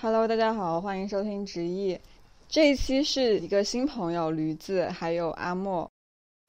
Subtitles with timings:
[0.00, 1.98] Hello，大家好，欢迎收听直译。
[2.48, 5.90] 这一期是一个新朋友驴子，还有阿莫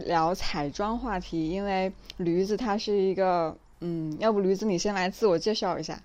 [0.06, 1.50] 聊彩妆话题。
[1.50, 6.00] 因为驴子他是一个，嗯，要不驴子你先来自我介绍一下。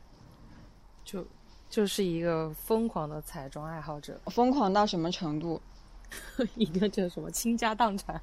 [1.05, 1.23] 就
[1.69, 5.61] 就是一个疯狂的彩妆爱好者，疯狂到什么程度？
[6.57, 8.19] 一个叫什么倾家荡产，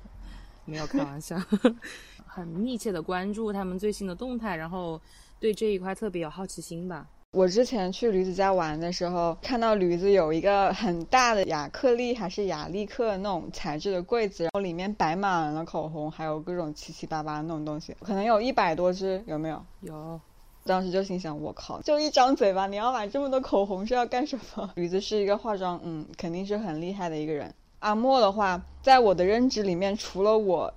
[0.66, 1.40] 没有开玩笑，
[2.26, 5.00] 很密切的关注他们最新的动态，然后
[5.40, 7.08] 对这一块特别有好奇心吧。
[7.32, 19.64] 我之前去驴子家玩的时候，看到驴子有一个很大的亚克力还是亚力克那种材质的柜子，然后里面摆满了口红，还有各种七七八八那种东西，可能有一百多支，有没有？
[19.80, 20.20] 有。
[20.66, 24.70] 当时就心想，我靠，就一张嘴巴，你要买这么多口红是要干什么？
[24.76, 27.56] 驴子是一个化妆，嗯，肯定是很厉害的一个人。
[27.80, 30.74] 阿莫的话，在我的认知里面，除了我，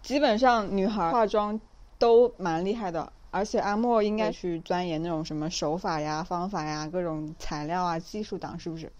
[0.00, 1.60] 基本上女孩化妆
[1.98, 3.12] 都蛮厉害的。
[3.30, 8.92] 而且阿莫应该去钻研那种什么手法呀、方法呀、各种材料啊、技术党，是不是？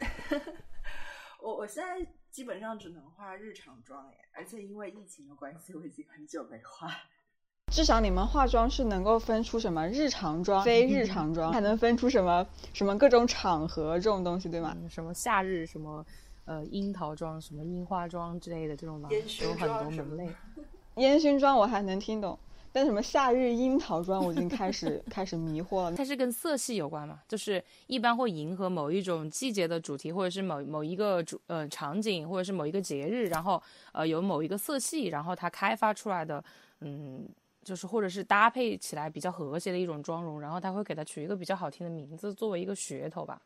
[1.42, 6.90] 我我现在基本上只能化日常妆哎，而且因为疫情的关系，我已经很久没化。
[7.70, 14.74] 至少你们化妆是能够分出什么日常妆、非日常妆， 还能分出什么什么各种场合这种东西，对吗？
[14.88, 16.04] 什么夏日什么
[16.46, 19.10] 呃樱桃妆、什么樱花妆之类的这种吧，
[19.42, 20.34] 有很多门类。
[20.94, 22.38] 烟熏妆我还能听懂。
[22.72, 25.96] 但什么夏日樱桃妆，我已经开始开始迷惑了。
[25.96, 27.20] 它是跟色系有关嘛？
[27.26, 33.60] 就是一般会迎合某一种季节的主题，或者是某某一个主呃场景，或者是某一个节日，然后
[33.92, 36.44] 呃有某一个色系，然后它开发出来的，
[36.80, 37.28] 嗯，
[37.64, 43.40] 就是或者是搭配起来比较和谐的一种妆容，然后它会给它取一个比较好听的名字，作为一个噱头吧。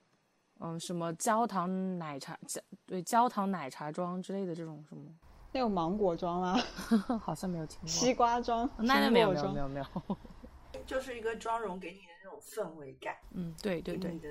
[0.61, 5.05] 嗯，什么焦糖奶茶焦对焦糖奶茶妆之类的这种什么。
[5.53, 6.57] 那有芒果妆吗？
[7.21, 7.89] 好像没有听过。
[7.89, 8.69] 西瓜妆？
[8.79, 10.17] 那那没有没有没有没有。
[10.87, 13.17] 就是一个妆容给你的那种氛围感。
[13.33, 14.13] 嗯，对对对。
[14.13, 14.29] 你的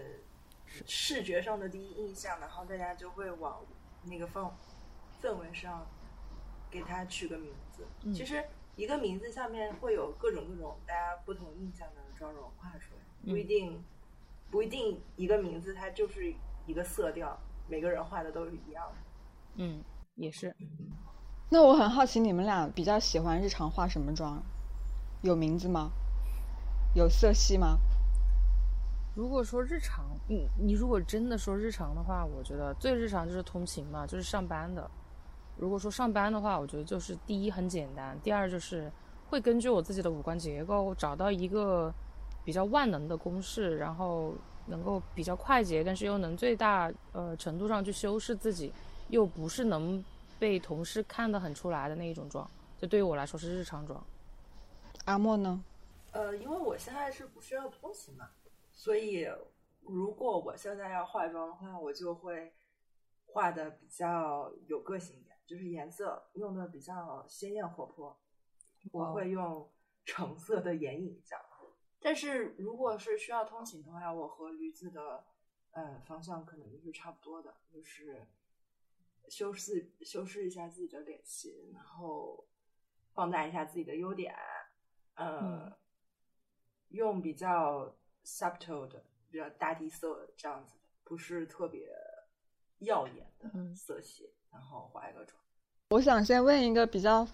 [0.87, 3.61] 视觉上的第一印象，然后大家就会往
[4.03, 4.51] 那个氛
[5.21, 5.85] 氛围上
[6.69, 7.85] 给它取个名字。
[8.11, 8.43] 其实
[8.75, 13.83] 一个名字下面会有各种各种大家不同印象的妆容画出来，不一定
[14.49, 16.33] 不一定一个名字它就是
[16.65, 18.95] 一个色调，每个人画的都是一样的。
[19.55, 19.83] 嗯，
[20.15, 20.55] 也是。
[21.53, 24.41] 那我很好奇，你们俩比较喜欢日常化什么妆？
[25.21, 25.91] 有名字吗？
[26.95, 27.77] 有色系吗？
[29.13, 34.89] 如果说日常，你你如果真的说日常的话，我觉得最日常就是通勤嘛，就是上班的。
[35.57, 38.89] 如果说上班的话，我觉得就是第一很简单，第二就是
[39.29, 41.93] 会根据我自己的五官结构找到一个
[42.45, 44.33] 比较万能的公式，然后
[44.67, 48.71] 能够比较快捷，但是又能最大呃程度上去修饰自己，
[49.09, 50.01] 又不是能。
[50.41, 54.03] 被同事看得很出来的那一种妆，就对于我来说是日常妆。
[55.05, 55.63] 阿莫呢？
[56.13, 58.27] 呃，因为我现在是不需要通勤嘛，
[58.71, 59.27] 所以
[59.81, 62.51] 如果我现在要化妆的话，我就会
[63.27, 68.19] 画的比较有个性一点，就是颜色用的比较鲜艳活泼。
[68.91, 69.71] 我会用
[70.05, 71.45] 橙色的眼影这样。
[71.99, 75.23] 但是如果是需要通勤的话，我和驴子的
[75.69, 78.27] 呃方向可能就是差不多的，就是。
[79.29, 82.45] 修饰修饰一下自己的脸型，然后
[83.13, 84.33] 放大一下自己的优点，
[85.15, 85.71] 呃，
[86.89, 87.95] 用比较
[88.25, 91.87] subtle 的、比较大地色这样子的，不是特别
[92.79, 95.39] 耀眼的色系，然后化一个妆。
[95.89, 97.27] 我想先问一个比较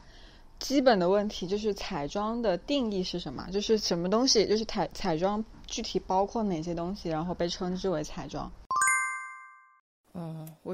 [0.60, 3.48] 基本的问题，就是彩妆的定义是什么？
[3.52, 4.48] 就是什么东西？
[4.48, 7.10] 就是彩彩妆具体包括哪些东西？
[7.10, 8.52] 然后被称之为彩妆？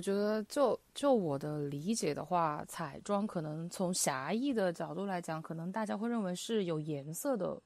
[0.03, 7.57] 我觉得就就我的理解的话，彩妆可能从狭义的角度来讲，可能大家会认为是有颜色的，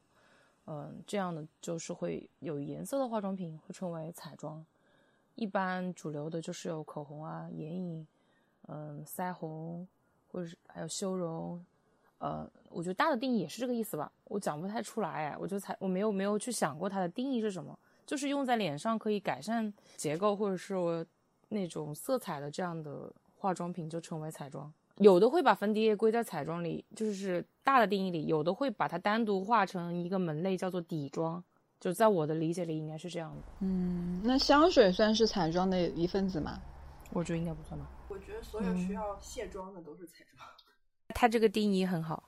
[0.68, 4.64] 嗯，这样的就是会有颜色的化妆品会称为彩妆。
[5.34, 8.06] 一般主流的就是有口红啊、眼影，
[8.68, 9.88] 嗯，腮红，
[10.32, 11.60] 或者是还有修容，
[12.20, 17.76] 呃，我觉得大的定义也是这个意思吧，我讲不太出来，我觉得彩我没有没有去想过它的定义是什么，
[18.06, 21.04] 就是用在脸上可以改善结构，或者是我。
[21.50, 31.44] 那种色彩的这样的化妆品就称为彩妆，有的会把粉底液归在彩妆里，就是大的定义里；有的会把它单独划成一个门类，叫做底妆。
[31.80, 33.44] 就在我的理解里，应该是这样的。
[33.60, 36.60] 嗯，那香水算是彩妆的一份子吗？
[37.12, 37.88] 我觉得应该不算吧。
[38.10, 40.48] 我觉得所有需要卸妆的都是彩妆。
[41.10, 42.24] 它这个定义很好。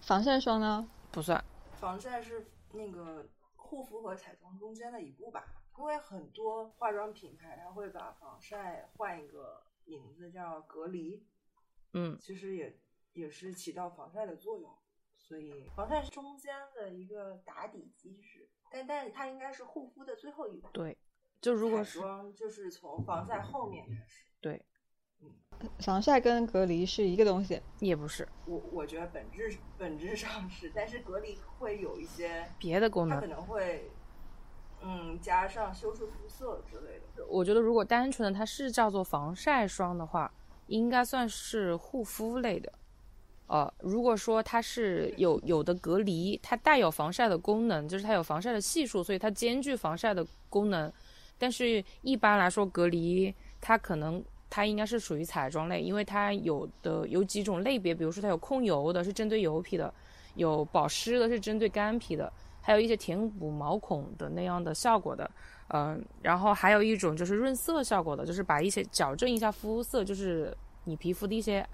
[0.00, 0.88] 防晒霜呢？
[1.12, 1.44] 不算。
[1.78, 5.44] 防晒是那个护肤和彩妆中间的一步吧。
[5.78, 11.26] 因为很多化妆品牌，它会把防晒换一个名字叫隔离，
[11.92, 12.78] 嗯，其实也
[13.12, 14.72] 也是起到防晒的作用，
[15.18, 20.68] 所以防晒是中间的一个打底机制，但但它应该是护肤的最后一步。
[20.72, 20.96] 对，
[21.40, 24.24] 就如果是妆，就是从防晒后面开始。
[24.40, 24.64] 对，
[25.80, 28.28] 防晒跟隔离是一个东西，也不是。
[28.46, 33.90] 我我觉得本质本质上是，但是隔离会有一些别的功能，它可能会
[34.86, 37.24] 嗯加上修饰肤色之类的。
[37.26, 40.30] 我觉得如果单纯的它是叫做防晒霜的话，
[40.66, 42.72] 应该算是护肤类的。
[43.46, 50.92] 呃，如果说它是有有的隔离，它带有防晒的功能，就是它有防晒的系数，所以它兼具防晒的功能。
[51.36, 59.92] 但是一般来说，隔离它可能它应该是属于彩妆类，因为它有的有几种类别，比如说它有控油的，是针对油皮的；
[60.36, 62.32] 有保湿的，是针对干皮的；
[62.64, 65.30] 还有一些填补毛孔的那样的效果的。
[65.68, 70.52] 嗯，然后还有一种就是润色效果的，就是把一些矫正一下肤色，就是
[70.84, 71.64] 你皮肤的一些。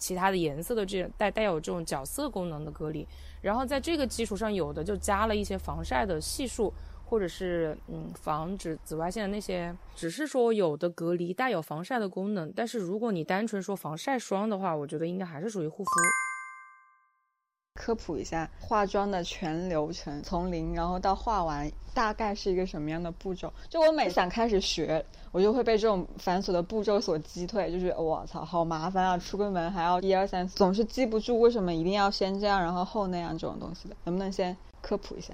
[0.00, 3.06] 其他的颜色的这带带有这种角色功能的隔离，
[3.42, 6.72] 然后在这个基础上，有的就加了一些防晒的系数，
[7.04, 15.90] 或者是嗯防止紫外线的那些，只是说有的隔离带有防晒的功能，但是如果你单纯说防晒霜的话，我觉得应该还是属于护肤。
[17.80, 23.50] 科普一下化妆的全流程，从零然后到化完，大概是一个什么样的步骤？
[23.68, 25.02] 就我每想开始学，
[25.32, 29.16] 我就会被这种繁琐的步骤所击退，就是我操，好麻烦啊！
[29.16, 35.32] 出个门还要一二三，总是记不住为什么一定要先这样，然后后那样这种东西的，能不能先科普一下？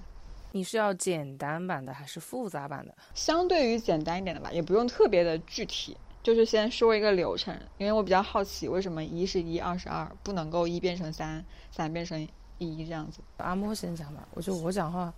[0.53, 2.95] 你是要简单版的还是复杂版的？
[3.15, 5.97] 相对于简单一点的吧，也不用特别的具体，
[6.27, 12.21] 就是先说一个流程，因为我比较好奇为什么一是一，二是二，不能够一变成三，三变成。
[12.59, 14.27] 一这样子，阿莫先讲吧。
[14.33, 15.15] 我觉得我讲话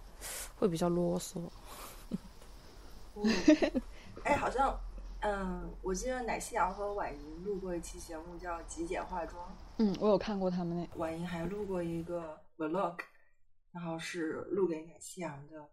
[0.59, 1.41] 会比较啰嗦。
[4.23, 4.79] 哎，好像，
[5.21, 9.43] 嗯，我记得奶昔阳和婉莹录过一期节目，叫《极简化妆》。
[9.79, 10.99] 嗯，我有看过他们那。
[10.99, 12.99] 婉莹还录过一个 vlog，
[13.73, 15.65] 然后是录给奶昔阳的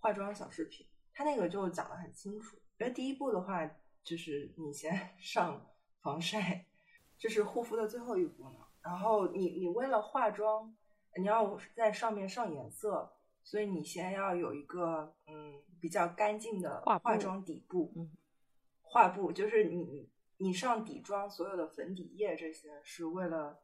[0.00, 0.84] 化妆小视频。
[1.14, 2.58] 他那个就讲的很清楚。
[2.80, 3.64] 因为第一步的话，
[4.04, 5.66] 就是你先 上
[6.00, 6.66] 防晒，
[7.18, 8.58] 这是护肤的最后一步呢。
[8.82, 10.76] 然后你你为了化妆。
[11.16, 13.12] 你要在上面上颜色，
[13.44, 18.10] 所以你先要有一个嗯比较干净的化妆底部，嗯，
[18.82, 23.62] 画布就是你你上底妆所有的粉底液这些是为了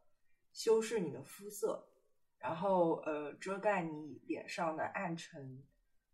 [0.53, 1.89] 修饰你的肤色，
[2.39, 5.65] 然后呃遮盖你脸上的暗沉、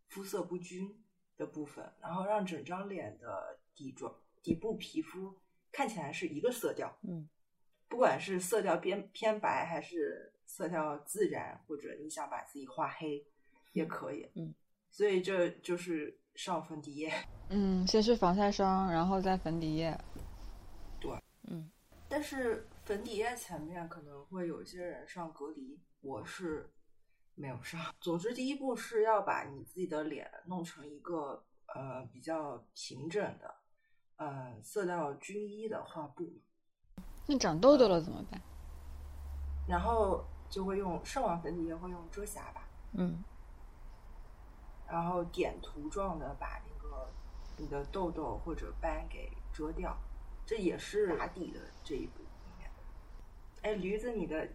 [0.09, 1.05] 肤色不均
[1.37, 4.13] 的部分，然后让整张脸的底妆
[4.43, 5.33] 底部皮肤
[5.71, 7.29] 看起来是一个色调，嗯，
[7.89, 10.33] 不管是色调偏偏白还是。
[10.49, 13.27] 色调自然，或者你想把自己画黑，
[13.73, 14.31] 也可以。
[14.37, 14.55] 嗯，
[14.93, 17.13] 所以这就是上粉底液。
[17.51, 19.99] 嗯，先是防晒霜，然后再粉底液。
[21.01, 21.11] 对，
[21.49, 21.69] 嗯。
[22.09, 26.71] 但是粉底液前面可能会有些人上隔离，我是
[27.35, 27.93] 没有上。
[28.01, 31.45] 总之，第一步是要把你自己的脸弄成一个
[31.75, 33.53] 呃比较平整的，
[34.17, 36.25] 呃色调均一的画布。
[37.27, 38.41] 那长痘痘了怎么办？
[39.69, 40.25] 然后。
[40.49, 43.19] 就会用上完粉底液会用遮瑕吧，嗯，
[44.87, 47.09] 然后点涂状的把那个
[47.57, 49.99] 你的痘痘或者斑给遮掉，
[50.47, 52.23] 这也是打底的这一步。
[53.63, 54.49] 哎，驴子，你的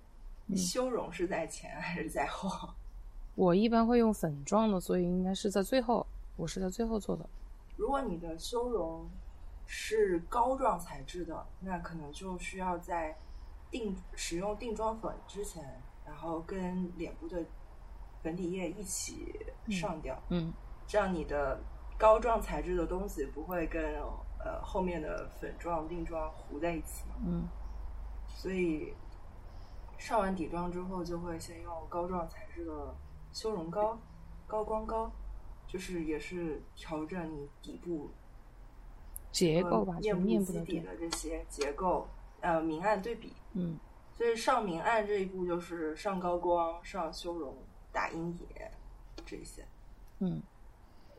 [0.55, 2.69] 修容是在前还是在后？
[3.35, 6.07] 我一般会用粉状的，所以应该是在最后。
[6.37, 7.29] 我是在最后做的。
[7.75, 9.09] 如果你的修容
[9.73, 13.17] 是膏状材质的，那可能就需要在。
[13.71, 15.63] 定使用定妆粉之前，
[16.05, 17.41] 然后跟脸部的
[18.21, 19.33] 粉底液一起
[19.69, 20.51] 上掉，嗯，
[20.85, 21.57] 这样你的
[21.97, 23.81] 膏状材质的东西不会跟
[24.43, 27.47] 呃后面的粉状定妆糊在一起，嗯，
[28.27, 28.93] 所以
[29.97, 32.93] 上完底妆之后，就会先用膏状材质的
[33.31, 33.97] 修容膏、
[34.47, 35.09] 高光膏，
[35.65, 38.11] 就是也是调整你底部
[39.31, 42.07] 结构吧，面部基底的这些结构。
[42.41, 43.77] 呃，明暗对比，嗯，
[44.15, 47.55] 所以上明暗这一步就是上高光、上修容、
[47.91, 48.47] 打阴影
[49.23, 49.63] 这些，
[50.17, 50.41] 嗯，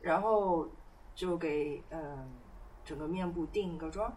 [0.01, 0.67] 然后
[1.15, 2.29] 就给嗯
[2.83, 4.13] 整个面部定一个妆，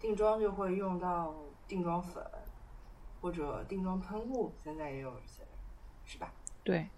[0.00, 1.34] 定妆就会用到
[1.68, 2.24] 定妆粉
[3.20, 5.42] 或者定妆喷雾，现在也有一些，
[6.06, 6.32] 是吧？
[6.64, 6.88] 对，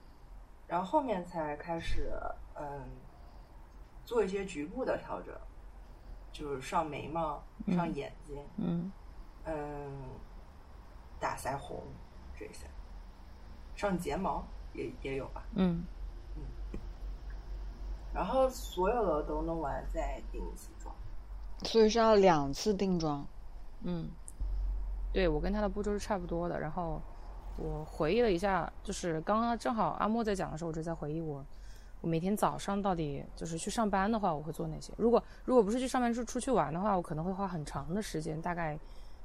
[0.69, 2.13] 然后后面才开始
[2.55, 2.89] 嗯
[4.05, 5.35] 做一些局部的调整，
[6.33, 8.91] 就是上眉毛、上眼睛，嗯。
[9.51, 10.03] 嗯，
[11.19, 11.83] 打腮红
[12.39, 12.67] 这些，
[13.75, 14.45] 上睫毛
[14.75, 15.43] 也也有吧。
[15.55, 15.83] 嗯
[16.37, 16.43] 嗯，
[18.13, 20.95] 然后所有的都弄完再定一次妆，
[21.63, 23.27] 所以是要两次定妆。
[23.85, 24.11] 嗯，
[25.15, 26.61] 对我跟他的步骤是差不多的。
[26.61, 27.01] 然后
[27.57, 31.43] 我回忆了一下，就是刚刚正好阿莫在讲的时候，我就在回忆我
[32.01, 34.93] 我每天早上到底就是去上班的话，我会做哪些？
[34.97, 38.79] 如果如果不是去上班，是出去玩的话，我可能会花很长的时间，大概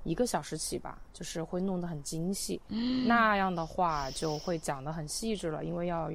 [0.03, 2.59] 一个小时起吧，就是会弄得很精细。
[3.05, 6.11] 那样的话就会讲得很细致了，因为要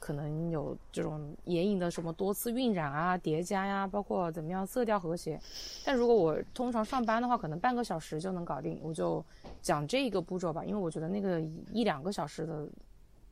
[0.00, 5.38] 可能有这种眼影的什么多次晕染啊、叠加呀，包括怎么样色调和谐。
[5.84, 9.22] 但如果我通常上班的话，可能半个小时就能搞定，我就
[9.60, 11.38] 讲这个步骤吧，因为我觉得那个
[11.70, 12.66] 一两个小时的。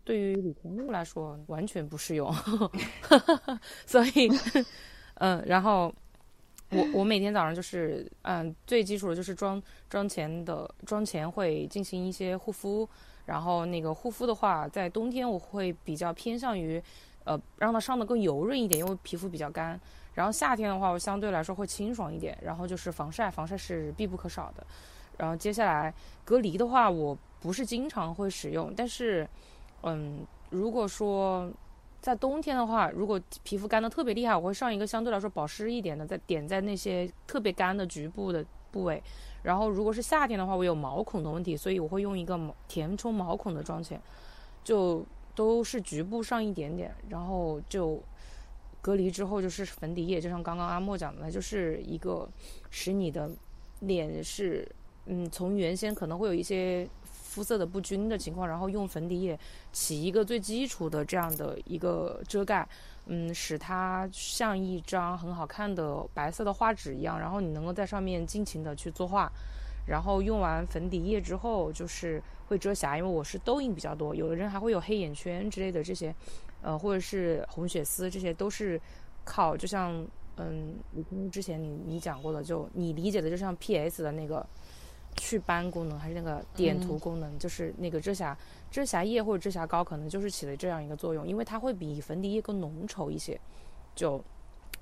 [0.07, 2.33] 对于李天禄来说，完全不适用，
[3.85, 4.31] 所以，
[5.19, 5.93] 嗯，然后
[6.71, 9.61] 我我每天早上就是，嗯，最基础的就是妆
[9.91, 12.89] 妆前的妆前会进行一些护肤，
[13.25, 16.81] 然后那个护肤的话，在冬天我会比较偏向于，
[17.25, 19.79] 呃，让它上的更油润一点，因为皮肤比较干。
[20.15, 22.39] 然后夏天的话，我相对来说会清爽一点。
[22.41, 24.65] 然后就是防晒，防晒是必不可少的。
[25.19, 25.93] 然后接下来
[26.25, 29.29] 隔离的话，我不是经常会使用，但是。
[29.89, 31.49] 嗯，如果说
[32.01, 39.01] 在冬天的话，如果皮肤干的特别厉害，我会上一个相对来说保湿一点的，再点在那些特别干的局部的部位。
[39.45, 44.01] 然后如果是夏天的话，我有毛孔的问题，所以我会用一个填充毛孔的妆前，
[44.65, 45.05] 就
[45.37, 46.93] 都是局部上一点点。
[47.09, 48.03] 然后就
[48.83, 52.29] 隔离之后就是粉底液，就像刚刚阿莫讲的，就是一个
[52.71, 53.31] 使你的
[53.81, 54.69] 脸是
[55.07, 56.89] 嗯，从原先可能会有一些。
[57.37, 59.39] 肤色的不均的情况，然后用粉底液
[59.71, 62.67] 起一个最基础的这样的一个遮盖，
[63.05, 69.31] 嗯，使它像一张很好看的白色的画纸一样，然后你能够在上面尽情的去作画。
[69.87, 76.15] 然后用完粉底液之后，就是会遮瑕，因为我是痘印比较多，有的人还会有黑眼圈之类的这些，
[76.63, 78.81] 呃，或者是红血丝，这些都是
[79.27, 80.07] 靠，就像
[80.39, 80.75] 嗯，
[81.31, 84.47] 之前你你讲过的，就你理解的，就像 P.S 的那个。
[85.17, 88.37] 祛斑功能还是那个点涂功能，就是那个遮瑕
[88.71, 93.39] 遮瑕液或者遮瑕膏，可能就是起了这样一个作用，因为它会比粉底液更浓稠一些。
[93.95, 94.23] 就，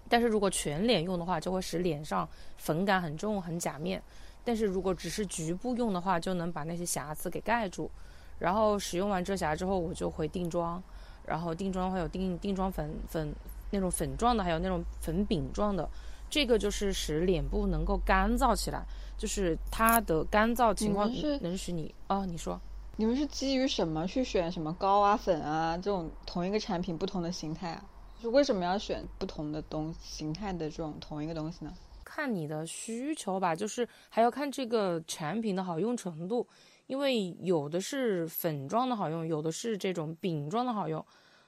[0.09, 4.03] 但是如果全脸用的话，就会使脸上粉感很重，很假面。
[4.45, 7.91] 但是如果只是局部用的话，就能把那些瑕疵给盖住。
[8.39, 10.83] 然后使用完遮瑕之后，我就会定妆。
[11.25, 13.35] 然后定妆会有定定妆粉粉
[13.71, 15.89] 那种粉状的，还有那种粉饼状的。
[16.29, 18.85] 这个就是使脸部能够干燥起来。
[19.17, 21.09] 就是它的干燥情况
[21.41, 22.25] 能使你啊？
[22.27, 22.61] 你说，
[22.97, 27.85] 你们是基于什么去选什么膏啊、粉啊这种同一个产品不同的形态啊？
[28.21, 31.73] 就为什么要选不同的东形态的这种同一个东西呢？
[32.03, 36.47] 看你的需求吧，就是还要看这个产品的好用程度，
[36.89, 41.03] 因为有的是粉状的好用，有的是这种饼状的好用。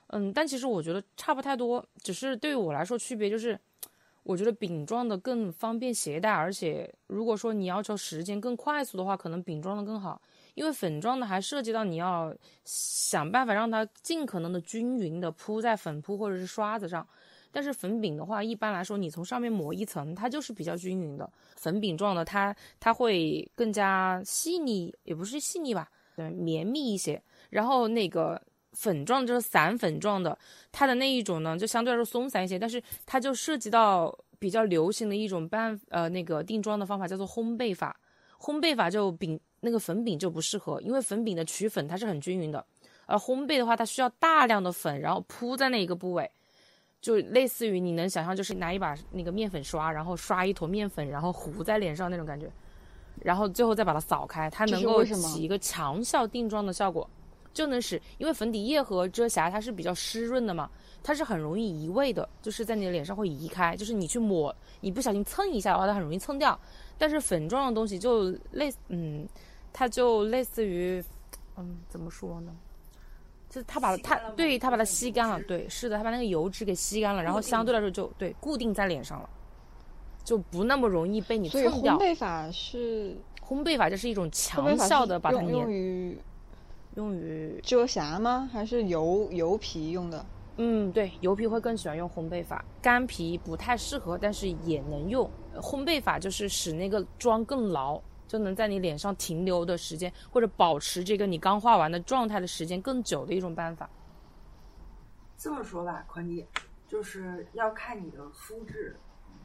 [0.06, 3.58] 嗯，但其实我觉得差不太多，只是对于我来说区别就是。
[4.26, 10.20] 我觉得饼状的更方便携带，而且如果说你要求时间更快速的话，可能饼状的更好，
[10.54, 17.06] 因为粉状的还涉及到你要想办法让它尽可能的均匀的铺在粉扑或者是刷子上，
[17.52, 21.30] 但是粉饼的话，一般来说你从上面抹一层，它就是比较均匀的。
[21.54, 27.22] 粉饼状的它它会更加细腻，也不是细腻吧，对，绵密一些。
[27.48, 28.42] 然后那个
[28.76, 30.38] 粉状就是散粉状的，
[30.70, 34.16] 它的那一种呢，就相对来说松散一些，但是它就涉及到。
[34.38, 37.98] 比较流行的一种办呃那个定妆的方法叫做烘焙法，
[38.38, 42.62] 烘焙法就饼那个粉饼就不适合，因为粉饼的取粉它是很均匀的，
[43.06, 46.30] 而烘焙的话它需要大量的粉，然后铺在那一个部位，
[47.00, 52.46] 就类似于你能想象就是拿一把那个面粉刷，然后刷一坨面粉，然后糊在脸上那种感觉，
[53.22, 57.08] 然后最后再把它扫开，它能够起一个强效定妆的效果，
[57.56, 60.70] 就能使因为粉底液和遮瑕它是比较湿润的嘛。
[61.02, 66.58] 它是很容易移位的，就是在你的脸上会移开，就是你去抹，你不小心蹭一下的话，它很容易蹭掉。
[66.98, 69.24] 但是粉状的东西就类，嗯，
[69.72, 71.02] 它就类似于，
[71.56, 72.52] 嗯，怎么说呢？
[73.48, 79.30] 就是它把它，对，它把它吸干了，对，是的，它把那个油脂给吸干了，然后相对来说就对固定在脸上了，
[80.24, 81.96] 就不那么容易被你蹭掉。
[81.96, 86.18] 烘焙法是烘焙法，就是一种强效的把它用于
[86.96, 88.48] 用于遮瑕吗？
[88.52, 90.26] 还是油油皮用的？
[90.56, 95.30] 嗯，对，油皮会更喜欢用烘焙法，干皮不太适合，但是也能用。
[95.56, 103.88] 烘焙法就是使那个妆更牢，就能在你脸上停留的时间，或者保持这个你刚化完的状态的时间更久的一种办法。
[105.36, 106.46] 这么说吧，坤弟，
[106.88, 108.96] 就是要看你的肤质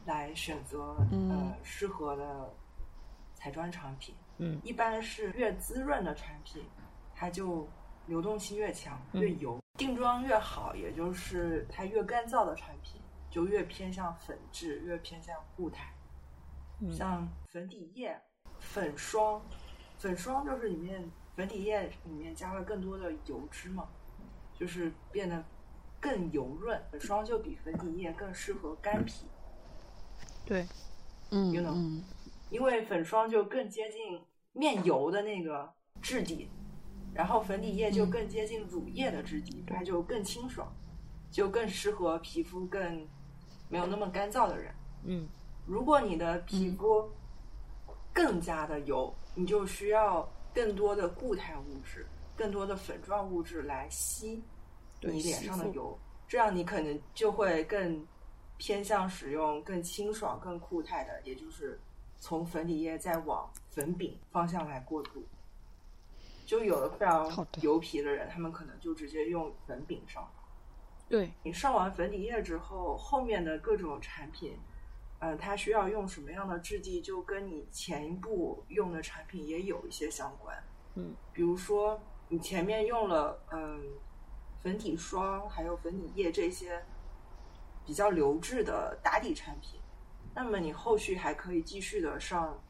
[0.06, 0.96] 来选择
[1.28, 2.50] 呃适合的
[3.34, 4.14] 彩妆产品。
[4.38, 6.62] 嗯，一般是越滋润的产品，
[7.22, 7.68] 它就。
[8.08, 13.00] 流动性越强，越油，定妆越好，也就是它越干燥的产品
[13.30, 15.94] 就越偏向粉质，越偏向固态。
[16.90, 18.20] 像粉底液、
[18.58, 19.40] 粉霜，
[19.98, 23.88] 粉霜就是里面粉底液里面加了更多的油脂嘛，
[24.52, 25.42] 就是变得
[26.00, 29.26] 更油润，粉霜就比粉底液更适合干皮。
[30.44, 30.66] 对，
[31.30, 32.02] 嗯 You know 嗯
[32.50, 34.20] 因为粉霜就更接近
[34.52, 36.50] 面油的那个质地，
[37.14, 40.72] 然后粉底液就嗯更接近乳液的质地，它就更清爽，
[41.30, 43.06] 就更适合皮肤更
[43.68, 44.74] 没有那么干燥的人。
[45.04, 45.28] 嗯
[45.66, 47.08] 如果你的皮肤
[48.12, 54.42] 更加的油，你就需要更多的固态物质、更多的粉状物质来吸
[55.00, 58.06] 你脸上的油，这样你可能就会更
[58.58, 61.80] 偏向使用更清爽、更固态的，也就是
[62.18, 65.24] 从粉底液再往粉饼方向来过渡。
[66.52, 70.30] 就有的非常油皮的人，他们可能就直接用粉饼上。
[71.08, 74.54] 对，你上完粉底液之后，后面的各种产品，
[75.18, 80.54] 呃，它需要用什么样的质地，就跟你前一步用的产品也有一些相关。
[80.94, 83.82] 嗯，比如说你前面用了嗯、
[84.62, 86.84] 粉底霜，还有粉底液这些
[87.86, 89.80] 比较流质的打底产品，
[90.34, 92.62] 那么你后续还可以继续的上，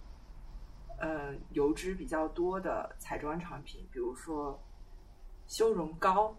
[1.02, 4.56] 呃，油脂比较多的彩妆产品，比如说
[5.48, 6.32] 修容膏，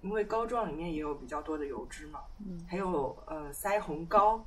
[0.00, 4.46] 因为膏状里面也有比较多的油脂嘛，嗯，还有呃腮红膏，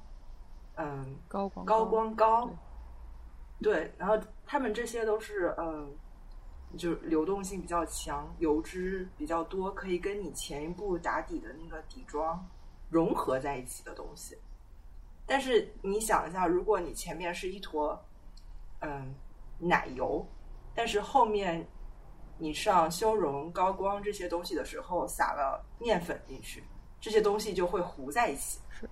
[0.75, 2.49] 嗯、高光高光膏，
[3.61, 5.85] 对，然后他们这些都是呃，
[6.77, 12.47] 就流动性比较强，油脂比较多，可以跟你前一步打底的那个底妆
[12.89, 14.37] 融合在一起的东西。
[15.27, 18.01] 但是你想一下，如果你前面是一坨
[18.79, 19.13] 嗯
[19.59, 20.25] 奶油，
[20.73, 21.67] 但是后面
[22.37, 26.63] 你上修容、高光这些东西的时候撒了面粉进去，
[26.99, 28.59] 这些东西就会糊在一起。
[28.69, 28.91] 是的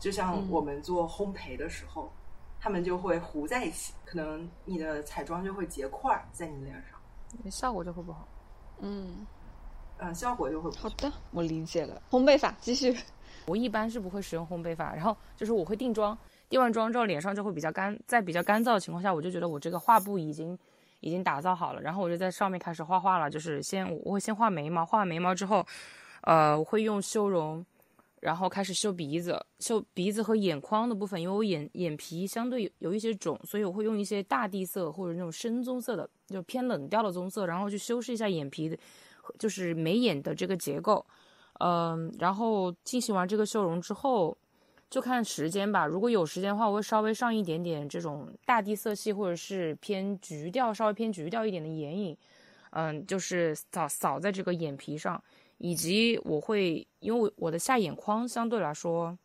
[0.00, 2.12] 就像嗯我们做烘焙的时候，
[2.60, 8.26] 它们就会糊在一起，可能你的彩妆就会结块儿在你脸上，效果就会不好。
[8.80, 9.24] 嗯，
[9.98, 12.02] 嗯，效果就会不好的，我理解了。
[12.10, 12.96] 烘焙法继续。
[13.46, 16.16] 我一般是不会使用烘焙法，然后就是我会定妆，
[16.54, 20.56] 定完妆之后脸上就会比较干，在比较干燥的情况下，我就觉得我这个画布已经
[21.00, 25.66] 已经打造好了，然后我就在上面开始画画了，就是先我会先画眉毛，画完眉毛之后，
[26.20, 27.66] 呃，我会用修容，
[28.20, 38.78] 然后开始修鼻子，修鼻子和眼眶的部分，因为我眼眼皮相对有有一些肿，所以我会用一些大地色或者那种深棕色的，就偏冷调的棕色，然后去修饰一下眼皮的，
[39.40, 41.04] 就是眉眼的这个结构。
[41.60, 44.36] 嗯，然后进行完这个修容之后，
[44.90, 45.86] 就看时间吧。
[45.86, 52.16] 如果有时间的话，我会稍微上一点点这种大地色系，或者是偏橘调，稍微偏橘调一点的眼影。
[52.70, 55.22] 嗯，就是扫扫在这个眼皮上，
[55.58, 59.16] 以及我会因为我的下眼眶相对来说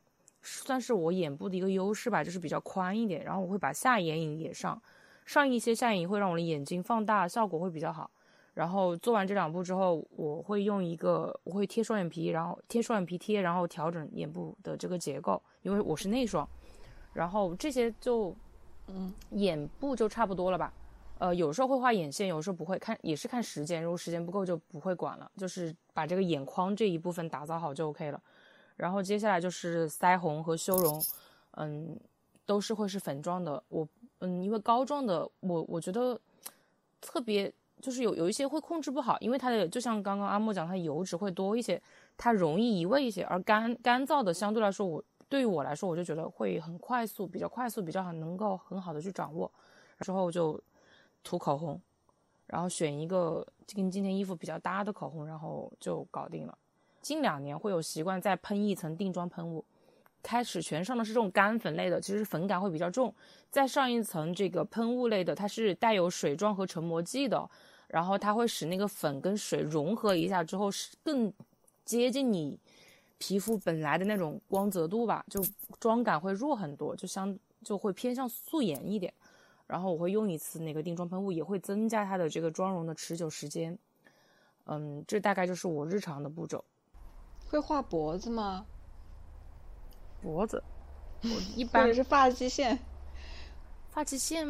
[0.44, 3.24] 算是我眼部的一个优势吧，就是比较宽一点。
[3.24, 4.80] 然后我会把下眼影也上，
[5.26, 8.12] 上一些下眼影会让我的眼睛放大，效果会比较好。
[8.60, 16.46] 然后做完这两步之后，我会用一个，我会贴双眼皮，然后贴双眼皮贴，然后调整眼部的这个结构，因为我是内双。
[17.14, 18.36] 然后这些就，
[18.88, 20.74] 嗯，眼部就差不多了吧。
[21.20, 23.82] 呃，有时候会画眼线，有时候不会，看也是看时间。
[23.82, 28.22] 如果时间不够就不会管了，就是把这个眼眶这一部分打造好就 OK 了。
[28.76, 31.02] 然后接下来就是腮红和修容，
[31.52, 31.98] 嗯，
[32.46, 33.64] 都是会是粉状的。
[33.70, 33.88] 我
[34.20, 36.20] 嗯，因为膏状的，我我觉得
[37.00, 37.50] 特别
[37.82, 41.82] 就是有有一些会控制不好，因为它的就像刚刚阿莫讲，它油脂会多一些，
[42.18, 43.24] 它容易移位一些。
[43.24, 49.52] 而干干燥的相对来说，我对于我来说，我就觉得会很快速，比较快速，比较好，能够很好的去掌握。
[50.02, 50.60] 之后就
[51.24, 51.82] 涂口红，
[52.48, 56.58] 然后选一个跟今天衣服比较搭的口红，然后就搞定了。
[57.02, 59.64] 近两年会有习惯再喷一层定妆喷雾，
[60.22, 63.14] 开始全上的是这种干粉类的，其实粉感会比较重。
[63.50, 67.50] 再上一层这个喷雾类的，它是带有水状和成膜剂的，
[67.88, 71.32] 然后它会使那个粉跟水融合一下之后，是更
[71.86, 72.60] 接近你
[73.18, 75.44] 皮肤本来的那种光泽度吧，就
[75.80, 79.14] 妆感会弱很多，就相就会偏向素颜一点。
[79.66, 83.78] 然后我会用一次那个定妆喷雾，也会增加它的这个妆容的持久时间。
[84.66, 86.64] 嗯，这大概就是我日常的步骤。
[87.48, 88.66] 会画脖子吗？
[90.22, 90.64] 脖子，
[91.24, 92.78] 我一或般者是发际线？
[93.90, 94.46] 发际线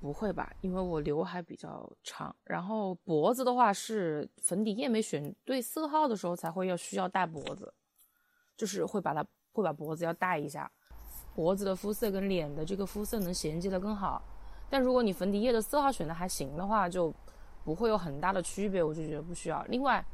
[0.00, 0.52] 不会吧？
[0.60, 2.34] 因为我刘海比较长。
[2.44, 7.72] 然后脖子的话是粉底液没选对色号的时候才会要需要带脖子，
[8.56, 10.70] 就是会把它会把脖子要带一下，
[11.34, 14.22] 脖子的肤色跟脸的这个肤色能衔接的更好。
[14.70, 17.12] 但如果你粉底液的色号选的还行的话，就
[17.64, 19.62] 不会有很大的区别，我就觉得不需要。
[19.64, 20.04] 另外，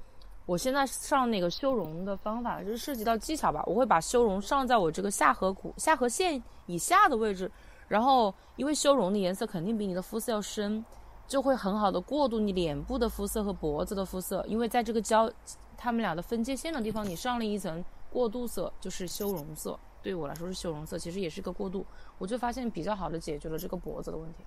[0.50, 7.48] 我现在上那个修容的方法，就是涉及到技巧吧，我会把修容上在我这个下颌骨、下颌线以下的位置，
[7.86, 10.84] 然后因为修容的颜色肯定比你的肤色要深，
[11.28, 15.30] 就会很好的过渡你脸部的肤色和脖子的肤色，因为在这个交，
[15.76, 19.78] 他们俩的分界线的地方，你上了一层过渡色，就是修容色。
[20.02, 21.86] 对我来说是修容色，其实也是一个过渡。
[22.18, 24.38] 我就发现比较好的解决了这个脖子的问题。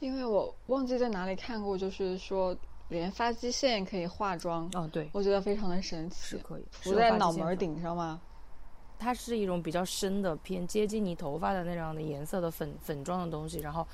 [0.00, 2.56] 因为我忘记在哪里看过，就是说
[2.88, 4.70] 连发际线可以化妆。
[4.74, 6.16] 哦，对，我觉得非常的神奇。
[6.20, 8.20] 是可以涂在脑门顶上吗？
[8.98, 13.86] 它是一种比较深的、偏接近你头发的那样的颜色的粉粉状的东西，然后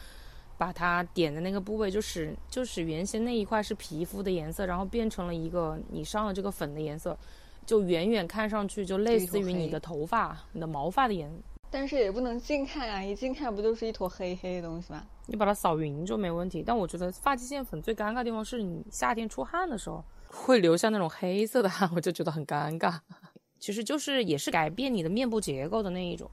[0.58, 7.18] 把它点的那个部位，就使就使原先那一块是皮肤的颜色，然后变成了一个你上了这个粉的颜色，
[7.64, 11.32] 就远远看上去就类似于你的头发、你的毛发的颜。
[11.70, 15.02] 但是也不能近看啊，一近看不就是一坨黑黑的东西吗？
[15.26, 16.62] 你把它扫匀就没问题。
[16.66, 22.98] 但我觉得发际线粉最尴尬的地方是你夏天出汗的时候会留下那种黑色的汗， 我就觉得很尴尬。
[23.60, 26.28] 其实就是也是改变你的面部结构的那一种，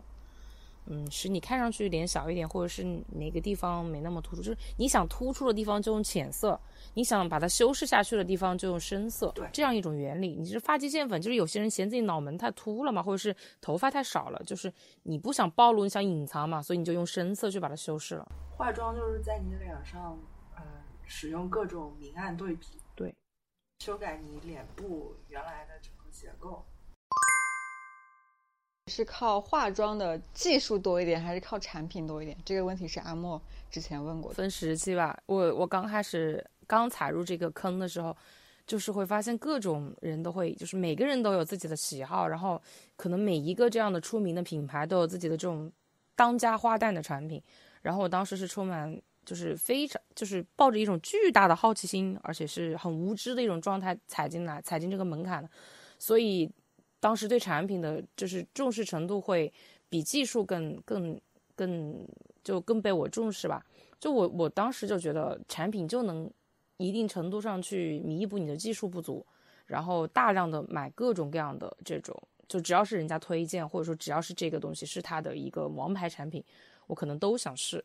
[0.90, 6.60] 嗯，使你看上去脸小一点，或者是哪个地方没那么突出，就是你想突出的地方就用浅色，
[6.94, 10.36] 你想把它修饰下去的地方就用深色，对，这样一种原理。
[10.36, 14.72] 你是发际线粉，就是有些人嫌自己脑门太秃了嘛，或者是头发太少了，就是
[15.04, 18.26] 你不想暴露，你想隐藏嘛，所以你就用深色去把它修饰了。
[18.56, 20.18] 化妆就是在你脸上，
[20.56, 20.64] 呃，
[21.06, 23.14] 使用各种明暗对比，对，
[23.80, 26.66] 修改你脸部原来的整个结构。
[28.88, 32.38] 是靠化妆的技术多一点，还是靠产品多一点？
[32.46, 34.32] 这个问题是阿莫之前问过。
[34.32, 38.16] 分时期吧，我我刚开始刚踩入这个坑的时候，
[38.66, 42.62] 就是会发现各种人都会，就是每个人都有自己的喜好，然后
[42.96, 45.72] 可能每一个这样的出名的品牌都有自己的这种
[46.16, 47.42] 当家花旦的产品。
[47.82, 55.50] 然后我当时是充满，就是非常，就是抱着一种巨大的好奇心，而且是很无知的一种状态踩进来，踩进这个门槛的，
[56.00, 56.50] 所以。
[57.00, 59.52] 当时对产品的就是重视程度会
[59.90, 61.20] 比技术更更
[61.56, 62.08] 更
[62.44, 63.66] 就更被我重视吧。
[64.00, 66.30] 就我我当时就觉得产品就能
[66.78, 69.26] 一定程度上去弥补你的技术不足，
[69.66, 72.16] 然后大量的买各种各样的这种，
[72.48, 76.44] 就只要是人家推荐或者说只要是这个东西是他的一个王牌产品，
[76.86, 77.84] 我可能都想试。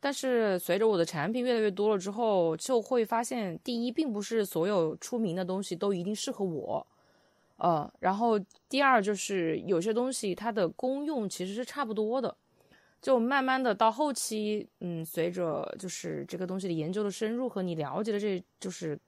[0.00, 6.86] 但是随着我的产品越来越多了之后，就会发现第一，并不是所有出名的东西都一定适合我。
[7.58, 8.38] 呃，然后
[8.68, 12.36] 第二就是有些东西它的功用其实是差不多的，
[13.00, 18.98] 就慢慢的到后期，嗯，随着就是这个东西的研究的深入和你了解的这就是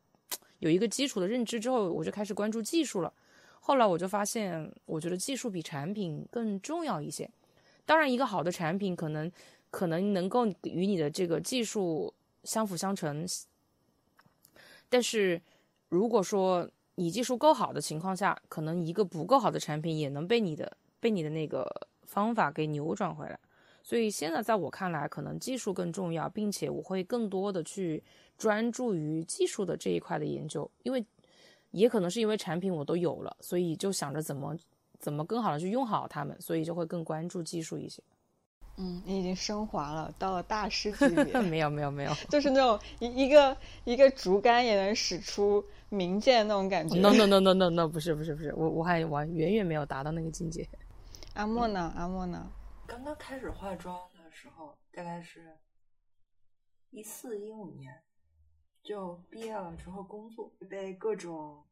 [0.61, 3.12] 有一个基础的认知之后，我就开始关注技术了。
[3.61, 7.28] 后来我就发现，我觉得技术比产品更重要一些。
[7.84, 9.30] 当然，一个好的产品可能
[9.70, 13.26] 可能能够与你的这个技术相辅相成，
[14.88, 15.42] 但是
[15.90, 16.66] 如果说。
[16.98, 21.64] 你技术够好的情况下，可能一个不够好的产品也能被你的被你的那个
[22.02, 23.38] 方法给扭转回来。
[23.84, 28.02] 所以现在在我看来，可能技术更重要，并且我会更多的去
[28.37, 31.06] 专注于技术的这一块的研究，因为
[31.70, 34.56] 也可能是因为产品我都有了，所以就想着怎么
[34.98, 38.02] 怎么更好的去用好它们，所以就会更关注技术一些。
[38.80, 41.24] 嗯，你已经升华了，到了大师级别。
[41.42, 46.94] 没有没有没有，就是那种一一个一个竹竿也能使出名剑那种感觉。
[47.00, 50.68] No no no no no no，不是不是不是，我我还我远远没有达到那个境界。
[51.34, 51.92] 阿莫呢？
[51.96, 52.50] 阿莫呢？
[52.86, 55.56] 刚刚开始化妆的时候，大概是
[56.90, 57.92] 一四一五年，
[58.84, 61.64] 就毕业了之后工作，被各种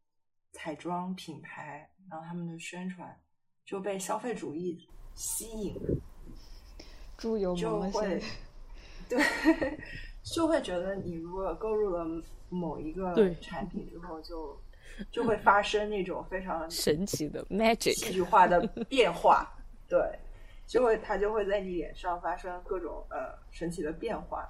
[0.53, 3.17] 彩妆品牌，然后他们的宣传
[3.65, 5.75] 就被消费主义吸引。
[7.17, 8.21] 猪油就会，
[9.09, 9.19] 对，
[10.23, 12.05] 就会觉得你如果购入了
[12.49, 14.59] 某一个产品之后，就
[15.11, 19.47] 就会发生那种非常神奇的 magic 戏剧化的变化，
[19.89, 19.99] 对，
[20.67, 24.49] 就会它就会在你脸上发生各种呃神奇的变化，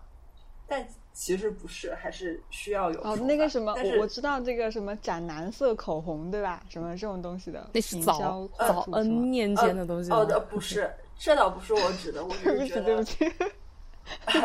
[0.66, 6.62] 但其实不是，还是需要有哦那个什么，我我知道这个什么斩男色口红对吧？
[6.68, 10.90] 什么这种东西的，那是早早 N 年前的东西哦，不是。
[11.18, 13.02] 这倒不是我指的，我只是觉得，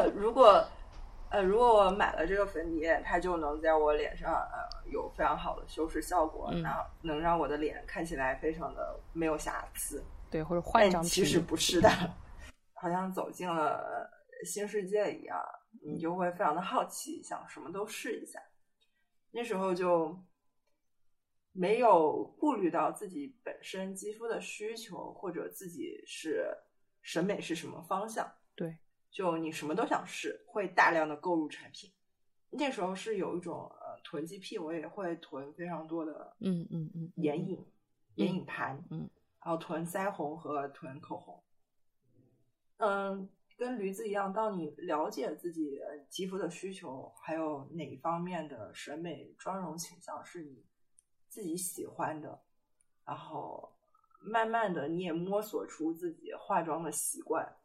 [0.16, 0.66] 如果
[1.30, 10.04] 呃，如果我买了这个粉底液，它就能在我脸上呃有非常好的修饰效果，那能让我的脸看起来非常的没有瑕疵。
[10.30, 11.90] 对，或者换一张其实不是的，
[12.74, 14.10] 好像走进了
[14.46, 15.38] 新世界一样，
[15.84, 18.40] 你就会非常的好奇，想什么都试一下。
[19.32, 20.18] 那时候就。
[21.54, 26.58] 没有顾虑到自己本身肌肤的需求，或者自己是
[27.02, 28.78] 审美是什么方向，对，
[29.10, 31.92] 就你什么都想试，会大量的购入产品。
[32.52, 37.66] 那时候是有一种呃囤积癖，我也会囤非常多的，嗯嗯嗯，眼影、
[38.16, 39.10] 眼影盘，嗯，
[39.44, 41.44] 然后囤腮红和囤口红。
[42.78, 50.66] 嗯，跟驴子一样，当你了解自己肌肤的需求，还有哪一方面的审美妆容倾向是你。
[51.32, 52.38] 自己喜欢的，
[53.06, 53.74] 然后
[54.20, 57.56] 慢慢的你也摸索出自己化妆的习惯。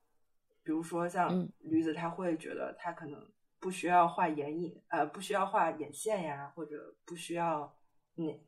[0.63, 7.77] 比如说像驴子，他会觉得他可能不需要画眼影，呃，不需要画眼线呀，或者不需要
[8.15, 8.41] 哪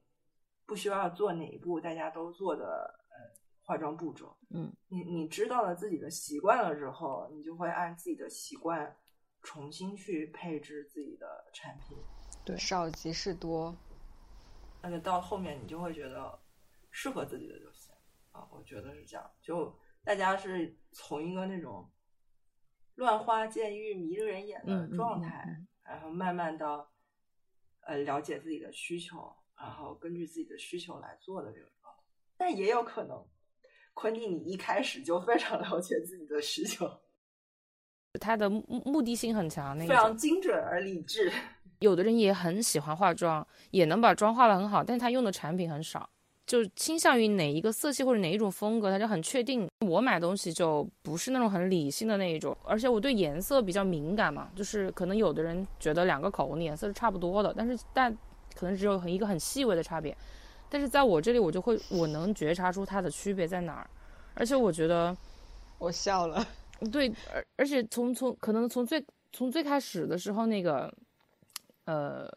[0.66, 2.64] 不需要做哪一步大家都做的
[3.08, 3.16] 呃
[3.64, 4.36] 化妆步骤。
[4.50, 8.96] 嗯，你你知道了自己的习惯了之后，你就会按自己的习惯
[9.42, 11.98] 重新去配置自己的产品。
[12.44, 13.76] 对，少即是多。
[14.82, 16.38] 那就到后面你就会觉得
[16.90, 17.94] 适合自己的就行
[18.32, 19.30] 啊，我觉得是这样。
[19.40, 21.90] 就大家是从一个那种。
[22.98, 26.90] 乱花渐欲迷人眼的状态，然后慢慢到
[27.82, 32.02] 呃了解自己的需求，然后根据自己的需求来做的这个状态。
[32.36, 33.24] 但也有可能，
[33.94, 36.90] 昆汀你一开始就非常了解自己的需求，
[38.20, 41.30] 他的目目的性很强，那个非常精准而理智。
[41.80, 46.08] 有的人也很喜欢化妆，也能把妆化的很好，但是他用的产品很少。
[46.46, 49.68] 就倾向于哪一个色系或者哪一种风格，他就很确定。
[49.86, 58.10] 我买东西就不是那种很理性的那一种，而且我对颜色比较敏感嘛，就是可能有的人觉得两个口红的颜色是差不多的，但是但
[58.54, 60.16] 可能只有一个很细微的差别。
[60.70, 63.90] 但是在我这里，我就会我能觉察出它的区别在哪儿，
[64.32, 65.14] 而且我觉得
[65.76, 66.42] 我笑了。
[66.90, 70.90] 对，而而且从从可能从最从最开始的时候那个，
[71.88, 72.28] 呃，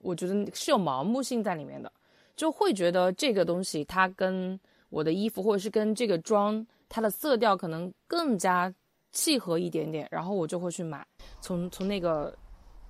[0.00, 1.90] 我觉得是有盲目性在里面的。
[2.34, 4.58] 就会觉得这个东西它跟
[4.90, 8.72] 我的衣服或者是跟这个妆它的色调可能更加
[9.12, 11.06] 契合一点点，然后我就会去买。
[11.40, 12.36] 从从那个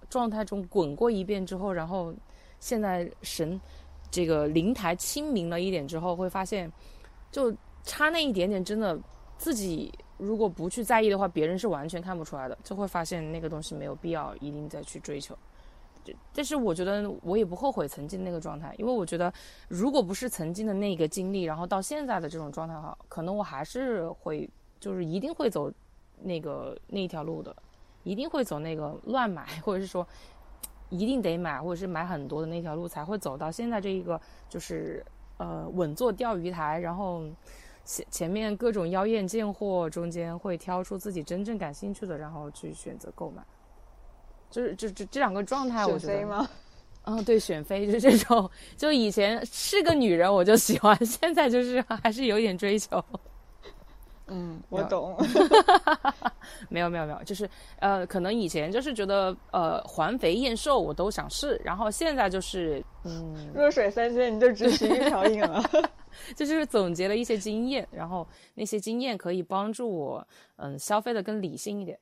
[0.08, 2.14] 状态中滚过一遍之后，然后
[2.60, 3.60] 现在神
[4.10, 6.72] 这个灵台清明了一点之后，会发现
[7.30, 8.98] 就差那一点点，真的
[9.36, 15.36] 自己如果不去在意的话，别人是完全看不出来的，就会发现那个东西没有必要一定再去追求。
[16.34, 19.32] 但是我觉得我也不后悔曾经那个状态，因为我觉得
[19.68, 25.72] 如果不是曾经的那个经历，然后到现在的这种状态哈，可能我还是会就是一定会走
[26.20, 27.54] 那个那一条路的，
[28.02, 30.06] 一定会走那个乱买，或者是说
[30.90, 35.04] 一定得买，或者是买很多的那条路才会走到现在这一个就是
[35.38, 37.24] 呃稳坐钓鱼台，然后
[37.84, 43.42] 前前面各种妖艳贱货中间会挑出自己真正感兴趣的，然后去选择购买。
[44.50, 46.48] 就是就这这两个状态，我觉得吗？
[47.04, 48.50] 嗯，对，选妃就是这种。
[48.76, 53.02] 就以前是个女人，我就喜欢； 现在就是还是有点追求。
[54.28, 55.16] 嗯，我懂。
[56.68, 65.62] 没有没有没有，就是呃，可能以前就是觉得呃，环肥燕瘦我都想试，然后现在就是嗯，弱水三千你就只取一瓢饮了。
[66.34, 71.96] 这就是总结了一些经验，然后那些经验可以帮助我嗯，消费的更理性一点。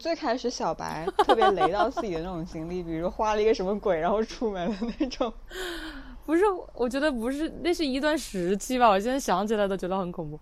[0.00, 5.30] 最开始小白特别雷到自己的那种经历，比如画了一个什么鬼，然后出门的那种，
[6.24, 6.42] 不是？
[6.74, 8.88] 我觉得不是，那是一段时期吧。
[8.88, 10.40] 我现在想起来都觉得很恐怖。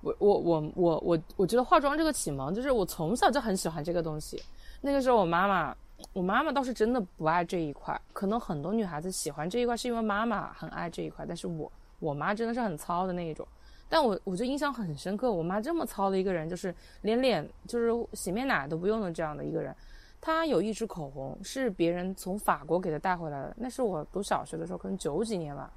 [0.00, 4.42] 我我我我我我觉得化妆这个启蒙，就是我从小就很喜欢这个东西。
[4.80, 5.76] 那个时候我妈妈，
[6.14, 7.98] 我妈妈倒是真的不爱这一块。
[8.14, 11.26] 可能很多女孩子喜欢这一块，是因为妈妈很爱这一块。
[11.28, 13.46] 但是我我妈真的是很糙的那一种。
[13.94, 19.72] 但我我就印象很深刻，我妈这么糙的一个人，就是连脸就是洗面奶都不用的这样的一个人。
[20.20, 25.72] 她有一支口红是别人从法国给她带回来的，那是我读小学的时候，可能九几年吧，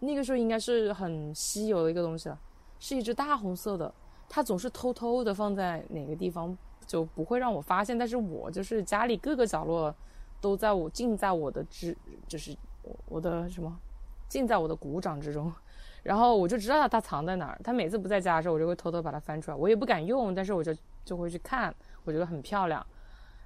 [0.00, 2.36] 那个时候应该是很稀有的一个东西了，
[2.80, 3.94] 是一支大红色的。
[4.28, 7.96] 她总是偷偷的放在哪个地方，就不会让我发现。
[7.96, 9.94] 但是我就是家里各个角落
[10.40, 12.52] 都在我尽在我的之，就是
[13.06, 13.78] 我的什么，
[14.28, 15.52] 尽在我的鼓掌之中。
[16.02, 17.60] 然后我就知道它藏在哪儿。
[17.62, 19.56] 它每次不在家的时候，我就会偷偷把它翻出来。
[19.56, 22.84] 我也不敢用，但是我就就会去看，我觉得很漂亮。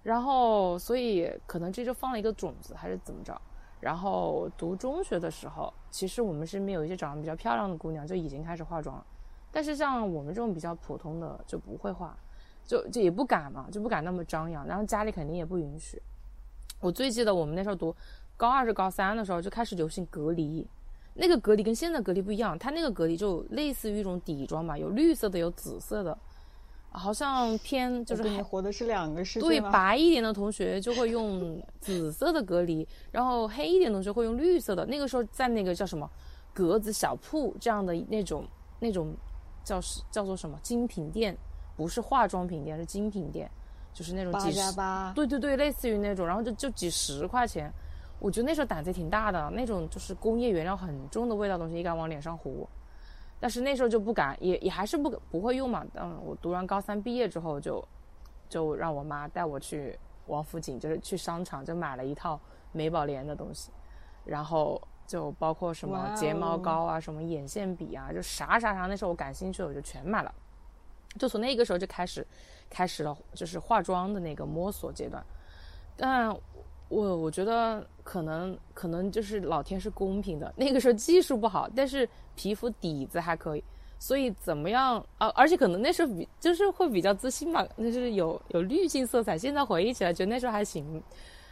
[0.03, 3.41] 然后，所以可能这就放了一个种子，还是怎么着。
[3.81, 9.05] 然后读中学的时候，其实我们身边有一些长得比较漂亮的姑娘就已经开始化妆了。
[9.51, 12.17] 但是像我们这种比较普通的就不会化，
[12.65, 14.67] 就就也不敢嘛，就不敢那么张扬。
[14.67, 16.01] 然后家里肯定也不允许。
[16.81, 17.95] 我最记得我们那时候读
[18.37, 20.67] 高二是高三的时候就开始流行隔离。
[21.17, 26.19] 那个隔离跟现在隔离不一样，它那个隔离就类似于一种底妆吧，有绿色的，有紫色的，
[26.91, 34.85] 好像偏就是你活的是两个世界对，白一点的同学就会用紫色的隔离，然后黑一点的同学会用绿色的。
[34.87, 36.11] 那个时候在那个叫什么
[36.53, 38.45] 格子小铺这样的那种
[38.81, 39.15] 那种
[39.63, 41.37] 叫是叫做什么精品店，
[41.77, 43.49] 不是化妆品店，是精品店，
[43.93, 44.73] 就是那种几十
[45.15, 47.73] 对对对，类似于那种，然后就就几十块钱。
[48.25, 52.67] 我觉得那时候胆子挺大的，那种就是工业原料很重的味道东西，一敢往脸上糊。
[53.39, 55.85] 但是那时候就不敢，也也还是不不会用嘛。
[55.93, 57.87] 嗯，我读完高三毕业之后，就
[58.49, 62.41] 就让我妈带我去王府井，就是去商场，就买了一套
[62.73, 63.71] 美宝莲的东西。
[64.25, 70.35] 然后就包括什么睫毛膏啊、什么眼线笔啊，就啥啥啥，那时候我感兴趣的我就全买了。
[71.19, 72.27] 就从那个时候就开始，
[72.71, 75.23] 开始了就是化妆的那个摸索阶段。
[75.95, 76.35] 但
[76.95, 83.65] 我我觉得可能可能就是老天是公平的，那个时候技术不好，但是皮肤底子还可以。
[83.99, 85.29] 所以怎么样啊？
[85.29, 89.39] 而且可能那时候比就是会比较自信吧，那是有有滤镜色彩。
[89.39, 91.03] 现在回忆起来，觉得那时候还行，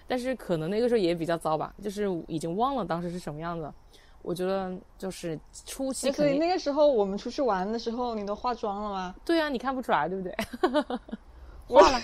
[0.07, 3.72] 但是可能那个时候也比较糟吧，就是已经忘了当时是什么样子。
[4.20, 6.12] 我觉得就是初期。
[6.12, 9.14] 所以那个时候我们出去玩的时候，你都化妆了吗？
[9.24, 10.37] 对啊，你看不出来，对不对？
[11.66, 11.98] 化了，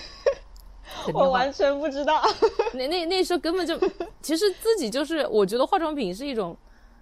[1.15, 2.23] 我完全不知道。
[2.75, 3.79] 那那那时候根本就，
[4.23, 6.57] 其实自己就是，我觉得化妆品是一种。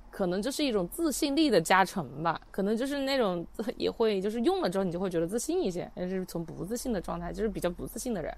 [0.08, 3.46] 可能就是一种自信力的加成吧，可能就是那种
[3.76, 8.34] 也会就是用了之后你就会觉得自信一些，但是从不自信的状态，就是比较不自信的人。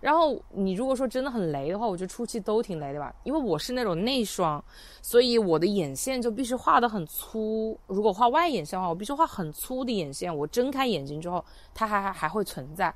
[0.00, 4.64] 然后你如果说真的很雷的话，我觉得初期都挺雷的吧，因为我是那种内双，
[5.00, 7.78] 所以我的眼线就必须画的很粗。
[7.86, 12.92] 如果画外眼线的话，我必须画很粗的眼线，我睁开眼睛之后它还还还会存在。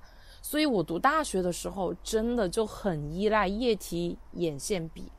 [0.48, 5.10] 所以我读大学的时候真的就很依赖液体眼线笔，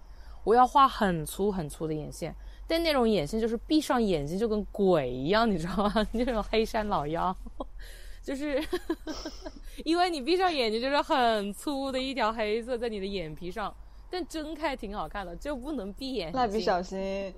[0.45, 2.33] 我要画很粗很粗的眼线。
[2.65, 6.07] 但那种眼线就是闭上眼睛就跟鬼一样，你知道吗？
[6.13, 7.35] 那种黑山老妖，
[8.23, 8.63] 就是
[9.83, 13.75] 因为你闭上眼睛就是很粗的一条黑色在你的眼皮上，
[14.09, 16.31] 但睁开挺好看的，就不能闭眼。
[16.31, 16.97] 蜡笔小新，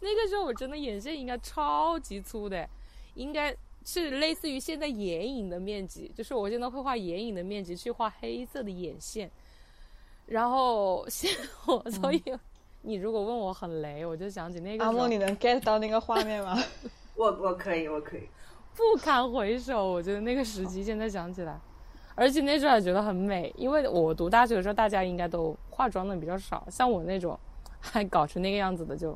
[0.00, 2.68] 那个时候我真的眼线应该超级粗的，
[3.14, 9.30] 应该是类似于现在眼影的面积，就是我现在会画眼影的面积去画黑色的眼线，
[10.26, 11.30] 然后现
[11.66, 12.22] 我所以。
[12.82, 16.56] 你如果问我很雷，我就想起那个阿莫，你能 get 到那个画面吗？
[17.14, 18.22] 我我可以，我可以，
[18.74, 19.86] 不堪回首。
[19.86, 21.60] 我觉得那个时期现在想起来，
[22.14, 27.38] 而且那时候还觉得很美，因为我读大学的时候，大家应该都化妆的比较少，像我那种
[27.80, 29.14] 还搞成那个样子的，就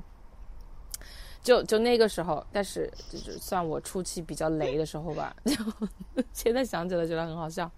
[1.45, 2.45] 就就那个时候。
[2.51, 5.55] 但是就是算我初期比较雷的时候吧，就
[6.33, 7.71] 现在想起来觉得很好笑。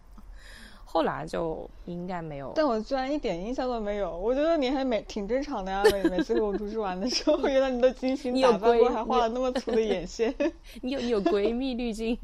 [0.88, 4.16] 后来就应该没有，但我居然一点印象都没有。
[4.16, 10.34] 我觉得你还没挺正常的呀，每每次跟我出去玩的时候，原来你都精心打扮过，还画了那么粗的眼线。
[10.80, 12.16] 你有你有闺蜜滤镜。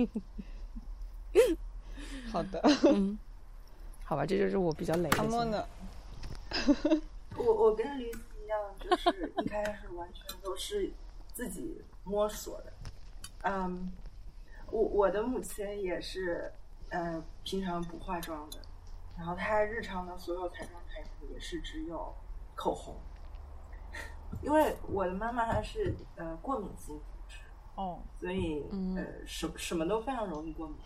[2.33, 3.19] 好的，嗯，
[4.05, 5.19] 好吧，这就是我比较雷的。
[5.19, 5.67] 阿莫呢？
[7.37, 10.91] 我我跟驴子一样，就是一开始完全都是
[11.33, 12.73] 自己摸索的。
[13.43, 13.93] 嗯，
[14.71, 16.53] 我我的母亲也是。
[16.95, 18.59] 呃，平常不化妆的，
[19.17, 22.15] 然后她日常的所有彩妆产品也是只有
[22.55, 22.95] 口红，
[24.45, 27.39] 因为我的妈妈她是呃过敏性肤质
[27.77, 28.63] 哦，所以
[28.95, 30.77] 呃什什么都非常容易过敏，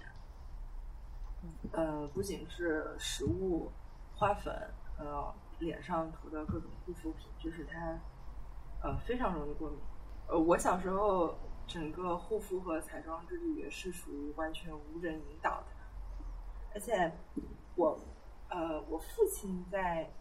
[1.72, 3.72] 呃不仅是食物、
[4.14, 4.54] 花粉，
[5.00, 7.98] 呃脸上涂的各种护肤品，就是她
[8.80, 9.80] 呃非常容易过敏。
[10.28, 11.36] 呃，我小时候
[11.66, 15.66] 整个护肤和彩妆之旅也是属于完全无人引导的。
[16.74, 17.12] 而且，
[17.74, 17.98] 我，
[18.48, 20.12] 呃，我父亲在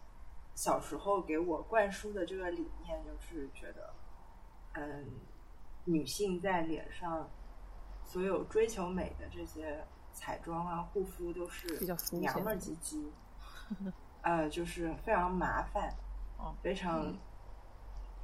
[0.54, 3.92] 小时候给我灌输的这个理念，就是觉得，
[4.74, 5.04] 嗯，
[5.84, 7.28] 女性在脸上
[8.04, 13.10] 所有追求美的这些彩妆啊、护肤都是娘们唧唧，
[14.22, 15.94] 呃，就是非常麻烦，
[16.62, 17.14] 非常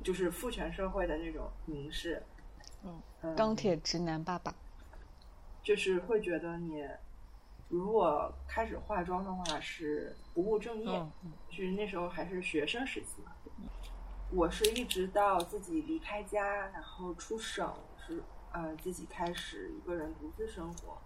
[0.02, 2.22] 就是父权社会的那种凝视，
[2.82, 3.02] 嗯，
[3.36, 4.54] 钢铁直男爸爸，
[5.62, 6.84] 就是会觉得你。
[7.68, 11.06] 如果开始化妆的话，是不务正业。
[11.48, 13.32] 就是那时候还是学生时期嘛。
[14.30, 20.98] 我是一直到自己离开家，然后出省，是呃自己开始一个人独自生活、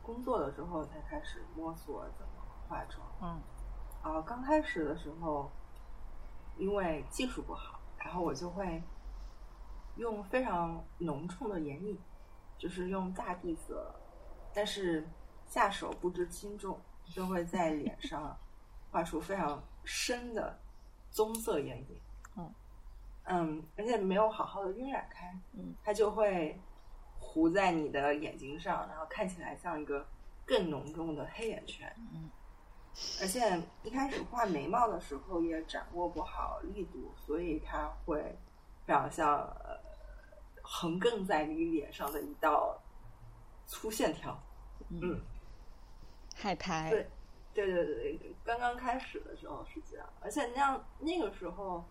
[0.00, 2.32] 工作的时候，才开始摸索怎么
[2.68, 3.04] 化妆。
[3.20, 3.42] 嗯。
[4.02, 5.50] 啊，刚开始的时候，
[6.56, 8.82] 因为技术不好，然后我就会
[9.96, 11.98] 用非常浓重的眼影，
[12.58, 13.94] 就是用大地色，
[14.54, 15.06] 但是。
[15.44, 18.34] 下手不知轻重，就会在脸上
[18.90, 20.58] 画出非常深的
[21.10, 22.00] 棕色眼影。
[22.38, 22.54] 嗯
[23.24, 26.58] 嗯，而且没有好好的晕染开，嗯，它就会
[27.20, 30.06] 糊在你的眼睛上，然后看起来像一个
[30.46, 31.94] 更浓重的黑眼圈。
[32.14, 32.30] 嗯，
[33.20, 38.36] 而且一开始画眉毛的时候也掌握不好力度，所以它会
[38.84, 39.78] 非常像呃
[40.62, 42.78] 横亘在你脸上的一道
[43.66, 44.38] 粗线条。
[44.90, 45.20] 嗯。
[46.34, 47.10] 海苔，对，
[47.52, 47.84] 对对
[48.16, 51.84] 对，刚刚开始的时候是这样，而且那样那个时候，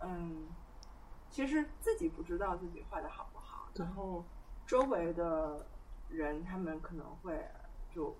[0.00, 0.48] 嗯，
[1.30, 4.24] 其实自己不知道自己画的好不好，然后
[4.66, 5.64] 周围的
[6.08, 7.48] 人他们可能会
[7.94, 8.14] 就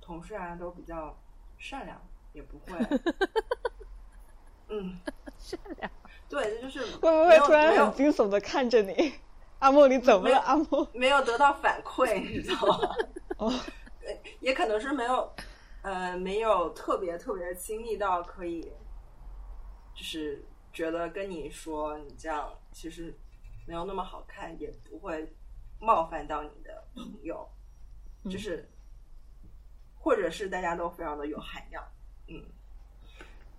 [0.00, 1.14] 同事啊都比较
[1.58, 2.00] 善良，
[2.32, 2.78] 也不会，
[4.68, 4.98] 嗯，
[5.38, 5.90] 善良，
[6.28, 9.12] 对，这就是会不会突然很惊悚的看着你？
[9.58, 10.38] 阿莫，你怎么了？
[10.38, 12.94] 阿莫没有得到反馈， 你知道吗？
[13.38, 13.52] 哦，
[14.40, 15.34] 也可能是没有，
[15.82, 18.72] 呃，没有特别特别亲密到可以，
[19.96, 23.12] 就是觉得跟你说你这样其实
[23.66, 25.34] 没有那么好看，也不会
[25.80, 27.48] 冒犯到你的朋友，
[28.30, 28.68] 就是，
[30.08, 31.84] 或者是大家都非常的有涵养，
[32.28, 32.42] 嗯，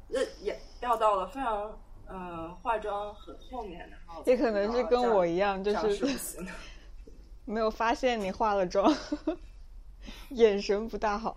[0.08, 1.80] 那也要到了非常。
[2.12, 3.95] 呃，化妆很后面的，
[4.26, 6.43] 也可能是跟我一样，就是
[7.45, 8.91] 没有发现你化了妆，
[10.34, 11.36] 眼神不大好。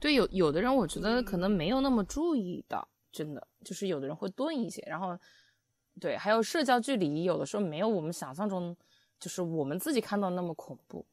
[0.00, 4.82] 对，有有的人我觉得可能没有那么注意到，真的就是有的人会钝一些。
[4.88, 5.16] 然后，
[6.00, 8.76] 对，还有社交距离，有的时候没有我们想象中，
[9.20, 11.06] 就是我们自己看到那么恐怖。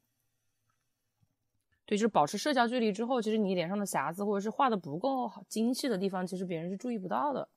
[1.92, 7.50] 对，就是保持社交距离之后，其实你脸上的瑕疵或者是画的不够好精细的地方，其实别人是注意不到的。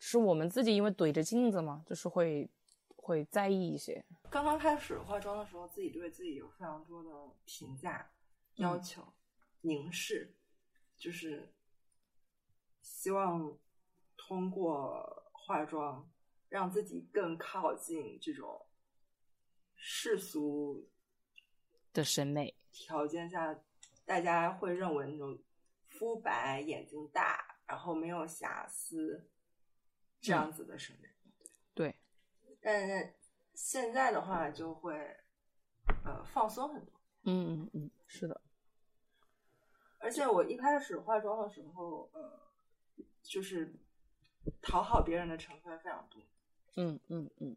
[0.00, 2.50] 是我们自己，因为怼着镜子嘛，就是会
[2.96, 4.04] 会在意一些。
[4.28, 7.10] 刚刚开始化妆的时候，自己对自己有非常多的
[7.44, 8.10] 评价、
[8.56, 9.00] 要求、
[9.60, 10.34] 凝视，
[10.96, 11.48] 就是
[12.80, 13.56] 希望
[14.16, 16.10] 通过化妆
[16.48, 18.66] 让自己更靠近这种
[19.76, 20.88] 世俗
[21.92, 23.56] 的审美条件下，
[24.04, 25.38] 大家会认为那种
[25.88, 29.28] 肤白、眼睛大，然后没有瑕疵。
[30.24, 31.08] 这样子的审美，
[31.74, 31.96] 对，
[32.60, 33.12] 但是
[33.54, 34.94] 现在的话就会
[36.04, 36.94] 呃放松很多，
[37.24, 38.40] 嗯嗯嗯，是的。
[39.98, 42.38] 而且我一开始化妆的时候，呃，
[43.24, 43.74] 就是
[44.60, 46.22] 讨好别人的成分非常多，
[46.76, 47.56] 嗯嗯嗯，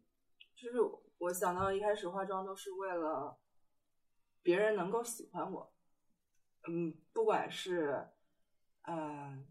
[0.56, 0.78] 就是
[1.18, 3.38] 我想到一开始化妆都是为了
[4.46, 5.74] 别人能够喜欢我，
[6.68, 8.10] 嗯，不管是
[8.82, 9.44] 嗯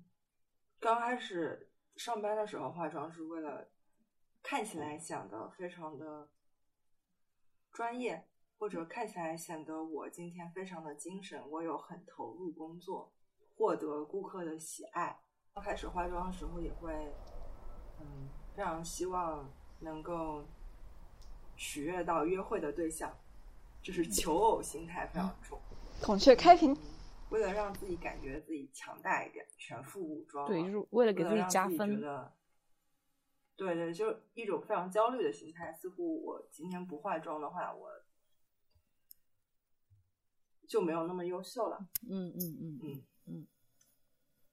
[0.79, 1.69] 刚开始。
[1.97, 3.69] 上班的时候化妆是为了
[4.43, 6.29] 看起来显得非常的
[7.71, 8.27] 专业，
[8.57, 13.13] 或者看起来显得我今天非常的精神，我有很投入工作，
[13.55, 15.21] 获得顾客的喜爱。
[15.53, 16.93] 刚开始化妆的时候也会，
[18.01, 20.45] 嗯，非常希望能够
[21.55, 23.17] 取悦到约会的对象，
[23.86, 25.61] 就是求偶心态非常重。
[26.01, 26.75] 孔雀开屏。
[27.29, 32.01] 为了让自己感觉自己强大一点，全副武装，对，就是为了给自己加分。
[33.55, 35.71] 对对，就一种非常焦虑的心态。
[35.71, 37.89] 似乎我今天不化妆的话，我
[40.67, 41.88] 就没有那么优秀了。
[42.09, 43.47] 嗯嗯嗯嗯嗯，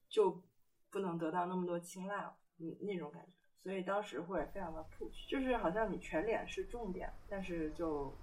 [0.09, 0.43] 就
[0.91, 2.37] 不能得到那么多青睐了。
[2.59, 3.31] 嗯，那种感觉。
[3.61, 8.13] 所以当时会非常的 push，就是好像你全脸是重点，但是就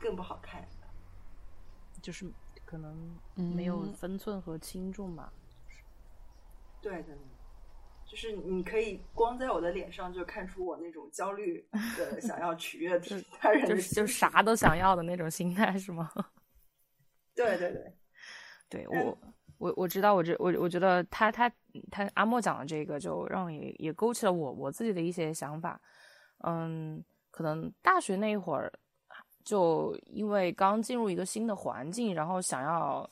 [0.00, 0.66] 更不好看。
[2.02, 2.26] 就是。
[2.66, 5.32] 可能没有分寸和轻重吧。
[6.80, 7.08] 对的，
[8.06, 12.96] 就是你可以光在我的脸上就看出我那种焦虑的 想要取悦
[13.40, 16.08] 他人，就是就啥都想要的那种心态，是吗？
[17.34, 17.92] 对 对对，
[18.68, 19.18] 对 我
[19.58, 21.50] 我我知道，我这我我觉得他他
[21.90, 25.80] 他阿莫讲的这个，就让也也勾起了我我自己的一些想法。
[26.44, 28.72] 嗯，可能大学那一会儿。
[29.44, 33.08] 就因为刚进入一个新的环境，然后想要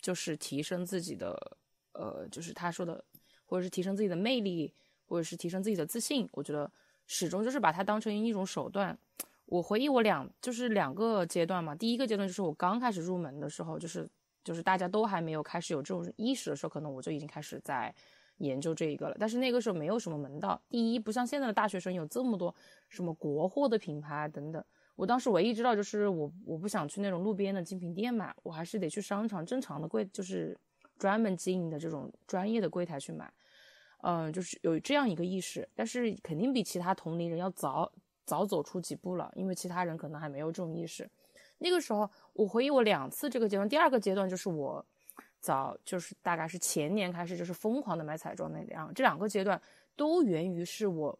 [0.00, 1.56] 就是提升自己的，
[1.92, 3.02] 呃，就是他说的，
[3.44, 4.72] 或者是提升自己的魅力，
[5.06, 6.28] 或者是提升自己的自信。
[6.32, 6.70] 我觉得
[7.06, 8.98] 始终就是把它当成一种手段。
[9.46, 14.08] 我回忆我两就是两个阶段嘛，第一个阶段就是我刚开始入门的时候，就是
[14.44, 17.94] 就是大家都还没有开始有这种意识的时候，可能我就已经开始在
[18.38, 19.16] 研究这一个了。
[19.18, 22.54] 但是那个时候没有什么门道，第一不像现在的大学生有这么多
[22.88, 24.64] 什么国货的品牌等等。
[25.00, 30.54] 我当时唯一知道就是我我不想去那种路边的精品店买，我还是得去商场正常的柜，就是
[30.98, 33.32] 专门经营的这种专业的柜台去买。
[34.02, 37.90] 嗯，就是有这样一个意识，但是肯定比其他同龄人要早
[38.26, 41.10] 早走出几步了，因为其他人可能还没有这种意识。
[41.56, 44.84] 那个时候我回忆我两次这个阶段，第二个阶段就是我
[45.40, 49.58] 早就是大概是前年开始就是疯狂的买彩妆那两这两个阶段
[49.96, 51.18] 都源于是我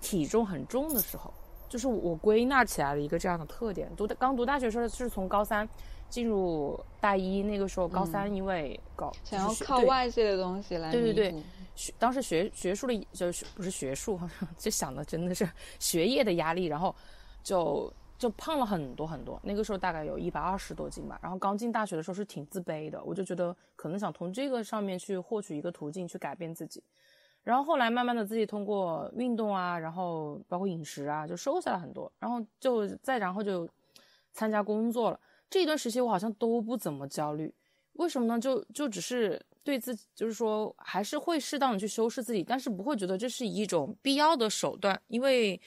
[0.00, 1.32] 体重很重的时候。
[1.68, 3.90] 就是我归纳起来的一个这样的特点。
[3.96, 5.68] 读刚读大学时候是从高三
[6.08, 11.42] 进入大一，那个时候高三因为搞想要靠外界的东西来对对对，
[11.74, 14.18] 学当时学学术的就是不是学术，
[14.56, 15.48] 就想的真的是
[15.78, 16.94] 学业的压力，然后
[17.42, 19.38] 就就胖了很多很多。
[19.42, 21.18] 那个时候大概有一百二十多斤吧。
[21.22, 26.82] 然后刚进大学的时候是挺自卑的，我就觉得可能想从这个上面去获取一个途径去改变自己。
[27.48, 32.12] 然后后来慢慢的自己通过运动啊，然后包括饮食啊，就瘦下来很多。
[32.18, 33.66] 然后就再然后就
[34.34, 35.18] 参加工作了。
[35.48, 37.50] 这一段时期我好像都不怎么焦虑，
[37.94, 38.38] 为什么呢？
[38.38, 45.58] 就就只是对自己，就是说还是会适当的去修饰自己，但是不会觉得这是一种必要的手段，因为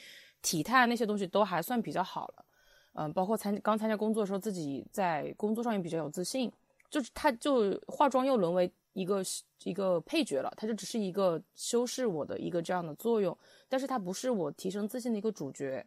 [0.44, 2.46] 体态那些东西都还算比较好了。
[2.94, 6.52] 嗯，包括参刚参加工作的时候，自己在工作上也比较有自信，
[6.92, 9.22] 就是他就化妆又沦为一个
[9.64, 13.38] 一个配角了，它就只是一个修饰我的一个这样的作用，
[13.70, 15.86] 但是它不是我提升自信的一个主角。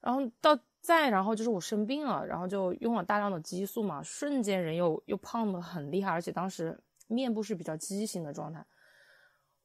[0.00, 8.64] 然后到再然后就是我生病了，然后就用了大量的激素嘛，瞬间人又又胖的很厉害，而且当时面部是比较畸形的状态。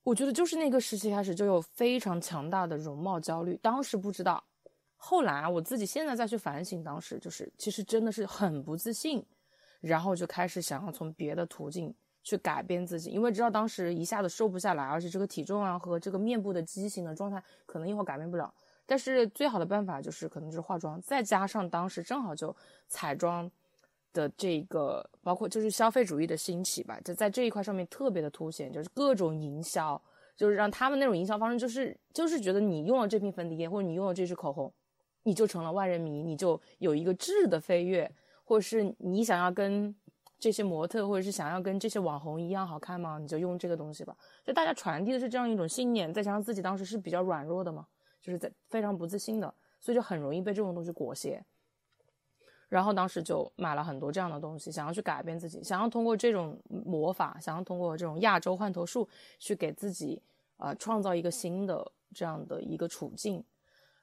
[0.02, 4.44] 我觉得就是那个时期开始就有非常强大的容貌焦虑，当时不知道。
[4.98, 9.26] 后来，我自己现在再去反省，当时就是其实真的是很不自信，
[9.82, 11.94] 然后就开始想要从别的途径
[12.24, 18.52] 去改变自己，因为知道当时一下子瘦不下来，而且这个体重啊和这个面部的畸形的状态可能一会儿改变不了。
[18.86, 22.56] 但是最好的办法就是可能就是化妆，再加上当时正好就
[22.88, 23.50] 彩妆
[24.12, 30.02] 的这个，包括就是消费主义的兴起吧，就在这一块上面特别的凸显，就是各种营销，
[30.36, 34.74] 就是让他们那种营销方式就是就是觉得你用了这瓶粉底液或者你用了这支口红。
[35.26, 38.12] 你就成了万人迷，你就有一个质的飞跃，
[38.44, 39.96] 或者是你想要跟
[40.44, 43.18] 这些模特，或者是想要跟这些网红一样好看吗？
[43.18, 44.14] 你就用这个东西吧。
[44.44, 47.88] 就大家传递的是这样一种信念，再加上自己当时是比较软弱的嘛，
[48.20, 51.42] 就是在非常不自信的，所以就很容易被这种东西裹挟。
[52.68, 59.08] 然后当时就买了很多这样的东西，想要去改变自己，想要通过这种魔法，想要通过这种亚洲换头术
[59.40, 60.22] 去给自己
[60.58, 63.42] 啊创造一个新的这样的一个处境。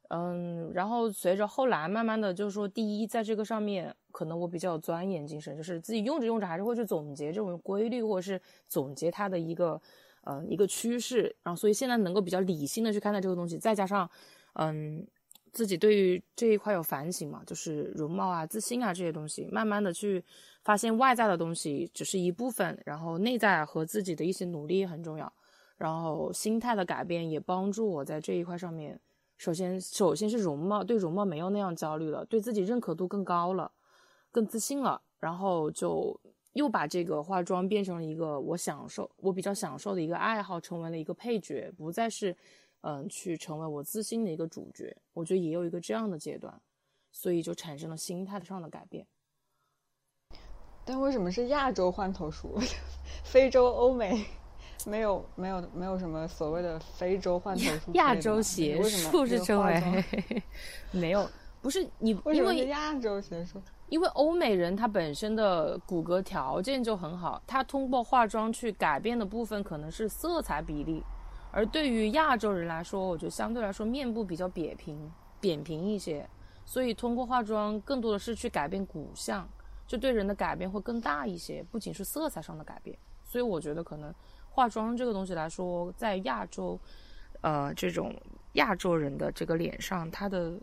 [0.09, 9.80] 嗯，然后随着后来慢慢的，就是说，第一，在这个上面，可能我比较有钻研精神，就是自己用着用着，还是会去总结这种规律，或者是总结它的一个，
[10.22, 11.34] 呃，一个趋势。
[11.42, 14.08] 然后，所以现在能够比较理性的去看待这个东西，再加上，
[14.54, 15.06] 嗯，
[15.52, 20.24] 自己对于这一块有反省嘛，就是容貌啊、自信啊这些东西，慢慢的去
[20.62, 25.32] 发现外在的东西只是一部分，然后内在和自己的一些努力很重要，
[25.76, 29.00] 然后心态的改变也帮助我在这一块上面。
[29.38, 33.72] 首先，首先是容貌，对容貌没有那样焦虑了，对自己认可度更高了，
[34.31, 36.18] 更自信了，然后就
[36.53, 42.37] 又把这个化妆变成了一个我享受、我比较享受的一个爱好，成为了一个配角，不再是，
[42.83, 44.97] 嗯，去成为我自信的一个主角。
[45.12, 46.61] 我觉得也有一个这样的阶段，
[47.11, 49.07] 所以就产生了心态上的改变。
[50.85, 52.59] 但为什么是亚洲换头术？
[53.24, 54.24] 非洲、欧美？
[54.87, 60.05] 没有没有没有什么所谓的非洲换头术，亚洲邪术是称为
[60.91, 61.28] 没有，
[61.61, 63.61] 不是你因为亚洲邪术，
[63.91, 71.05] 因为欧美人他本身的骨骼条件就很好，他通过化妆去改变的部分可能是色彩比例，
[71.53, 76.26] 而对于亚洲人来说，我觉得相对来说面部比较扁平扁平一些，
[76.64, 79.47] 所以通过化妆更多的是去改变骨相，
[79.86, 84.14] 就对人的改变会更大一些，不仅是色彩上的改变，所以我觉得可能。
[84.53, 86.76] 化妆这个东西来说，在亚洲，
[87.41, 88.12] 呃，这种
[88.55, 90.59] 亚洲人的这个脸上，它的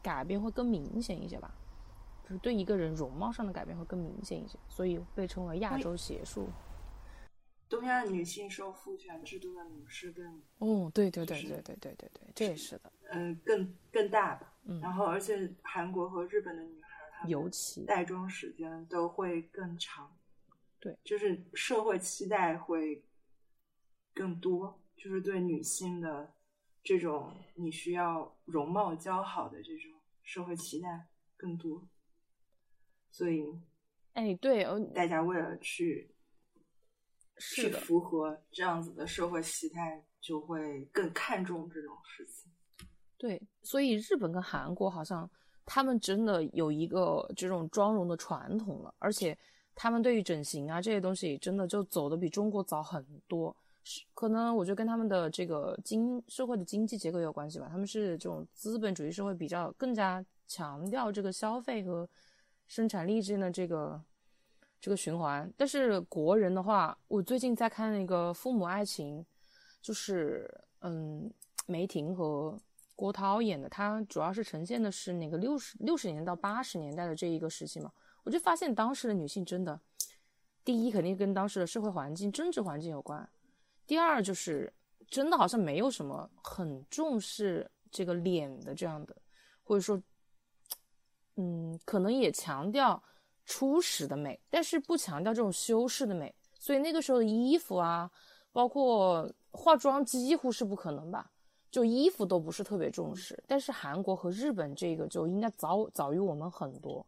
[0.00, 1.52] 改变会更明显一些吧，
[2.26, 6.48] 就是对一个人容貌上的改变会更明显一些，所以被称为亚洲邪术。
[7.68, 10.42] 东亚女性受父权制度的女士更……
[10.58, 14.52] 哦，对对对对对对对对，这也是的，嗯，更更大吧。
[14.64, 16.88] 嗯，然后而且韩国和日本的女孩，
[17.20, 20.12] 她尤其带妆时间都会更长，
[20.80, 23.02] 对，就是社会期待会。
[24.14, 26.32] 更多就是对女性的
[26.82, 31.06] 这种你需要容貌姣好的这种社会期待
[31.36, 31.86] 更多，
[33.16, 33.42] 所以，
[34.12, 36.14] 哎，对，大家为了去
[37.38, 42.52] 去符合这样子的社会期待，就会更看重这种事情。
[43.16, 45.26] 对，所以日本跟韩国好像
[45.64, 49.34] 他们真的有一个这种妆容的传统了，而且
[49.74, 53.56] 他们对于整形啊这些东西真的就走的比中国早很多。
[54.12, 62.06] 可能我觉得跟他们的这个经社会的经济结构有关系吧，他们是这种资本主义社会，比较更加强调这个消费和
[62.66, 64.02] 生产力之间的这个
[64.80, 65.52] 这个循环。
[65.56, 69.20] 但是国人的话，我最近在看那个《父母爱情》，
[69.80, 71.32] 就是嗯，
[71.66, 72.58] 梅婷和
[72.94, 77.92] 郭涛演的，它主要是呈现的是那个六十六十年到八十年代的这一个时期嘛。
[78.24, 79.80] 我就发现当时的女性真的，
[80.64, 83.28] 第一肯定跟当时的社会环境、政治环境有关。
[83.86, 84.72] 第二就是，
[85.08, 89.14] 真的好像没有什么很重视这个脸的这样的，
[89.62, 90.02] 或者说，
[91.36, 93.02] 嗯，可能也强调
[93.44, 96.34] 初始的美，但是不强调这种修饰的美。
[96.58, 98.10] 所以那个时候的衣服啊，
[98.52, 101.30] 包括化妆几乎是不可能吧，
[101.70, 103.40] 就衣服都不是特别重视。
[103.46, 107.06] 但是韩国和日本这个就应该早早于我们很多。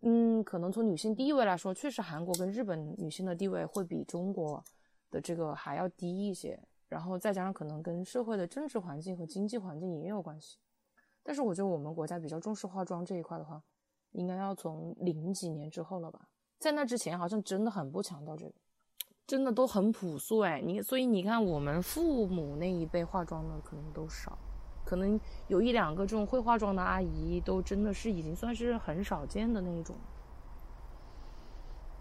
[0.00, 4.62] 嗯，可能从女性地位来说，确实韩国跟日本女性的地位会比中国
[5.10, 6.60] 的这个还要低一些。
[6.88, 10.58] 然后再加上可能跟社会的政治环境和经济环境也有关系。
[11.26, 13.60] 但是我觉得我们国家比较重视化妆这一块的话，
[14.12, 16.28] 应该要从零几年之后了吧？
[16.60, 18.54] 在那之前好像真的很不强调这个，
[19.26, 20.60] 真的都很朴素哎。
[20.60, 24.38] 你所以你看，我们父母那一辈化妆的可能都少。
[24.84, 25.18] 可能
[25.48, 29.96] 有一两个这种会化妆的阿姨，都真的是已经算是很少见的那一种，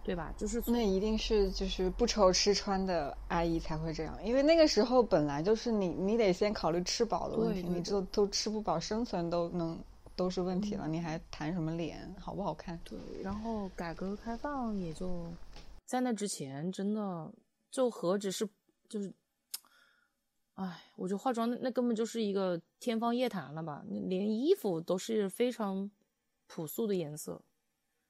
[0.06, 0.32] 对吧？
[0.38, 9.78] 就是那一定是就是不愁吃穿的阿姨才会这样，因为那个时候本来就是你你得先考虑吃饱的问题，你都都吃不饱，生存都能
[10.16, 12.80] 都是问题了，你还谈什么脸好不好看？
[12.84, 15.26] 对，然后改革开放也就
[15.86, 17.32] 在那之前，真的
[17.72, 18.48] 就何止是
[18.88, 19.12] 就是。
[20.54, 23.84] 哎，我觉得化妆那那根本就是一个天方夜谭了吧？
[23.90, 25.92] 连衣服都是非常
[26.48, 27.42] 朴素的颜色。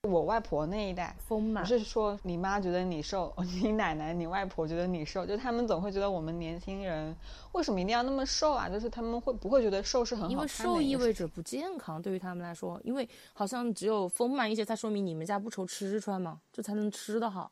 [0.06, 7.16] 我外婆那一代丰满，不是说你妈觉得你瘦， 你奶奶、你外婆觉得你瘦，就他们总会觉得我们年轻人
[7.52, 8.70] 为什么一定要那么瘦啊？
[8.70, 17.52] 就是他们会不会觉得瘦是很好因为瘦意味着不健康，对于他们来说，因为好像只有丰满一些才说明你们家不愁吃穿嘛，这才能吃得好，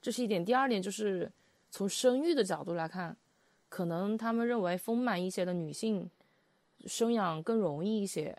[0.00, 0.44] 这是一点。
[0.44, 1.30] 第二点就是
[1.70, 3.16] 从生育的角度来看。
[3.68, 6.10] 可能他们认为丰满一些的女性
[6.86, 8.36] 生养更容易一些，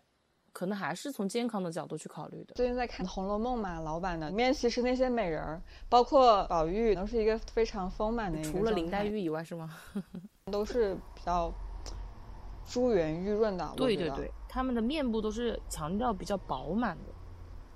[0.54, 2.54] 可能还是从健康的角度去考虑的。
[2.56, 9.76] 最近在看《红楼梦》嘛，老版的里面其实那些美人儿，包括宝玉，都是一个非常丰满的一个除了林黛玉以外，是吗？
[10.52, 11.54] 都是比较
[12.66, 13.74] 珠圆玉润的。
[13.76, 17.14] 对对对，他们的面部都是强调比较饱满的，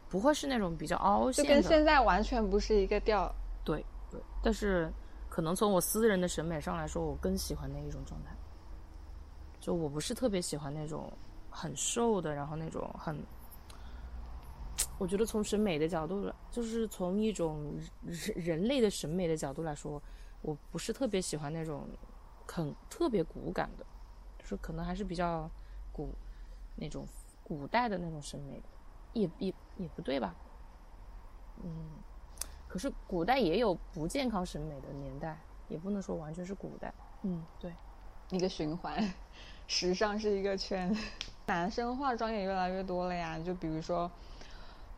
[0.09, 1.49] 不会是那种比较凹陷的。
[1.49, 3.33] 就跟现在完全不是一个调。
[3.63, 4.91] 对对，但是。
[5.27, 8.29] 可能从我私人的审美上来说，我更喜欢那一种状态。
[9.59, 11.11] 就我不是特别喜欢那种
[11.55, 13.23] 很瘦的，然后那种很……
[14.97, 20.01] 我觉得从审美的角度，就是从一种人人类的审美的角度来说，
[20.41, 21.87] 我不是特别喜欢那种
[22.47, 23.85] 很特别骨感的，
[24.37, 25.49] 就是可能还是比较
[25.91, 26.13] 古
[26.75, 27.07] 那种
[27.43, 28.61] 古代的那种审美，
[29.13, 30.35] 也也也不对吧？
[31.63, 31.89] 嗯。
[32.67, 35.39] 可是古代也有不健康审美的年代，
[35.69, 36.93] 也不能说完全是古代。
[37.21, 37.73] 嗯，对，
[38.31, 39.01] 一个循环，
[39.67, 40.95] 时尚是一个圈，
[41.47, 43.37] 男生化妆也越来越多了呀。
[43.39, 44.09] 就比如说，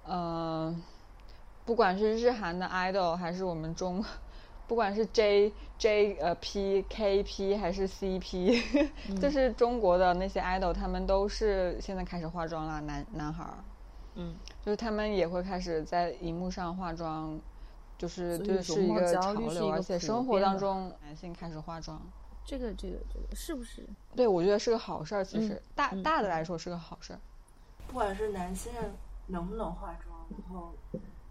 [0.08, 0.82] 嗯，
[1.66, 4.04] 不管是日韩的 idol，还是我们中，
[4.68, 8.62] 不管是 J J 呃 P K P 还是 C P，
[9.22, 13.58] 就是中国的那些 idol，他们都是现在开始化妆啦，男男孩儿，
[14.16, 17.40] 嗯，就是他们也会开始在荧幕上化妆。
[17.98, 22.00] 就是这是一个潮流，而且生活当中男性开始化妆，
[22.48, 23.86] 这个这个这个是不是？
[24.16, 25.26] 对，我觉得是个好事儿。
[25.26, 27.20] 其实大大的来说是个好事儿。
[27.88, 28.72] 不管是男性
[29.28, 30.74] 能不能化妆，然后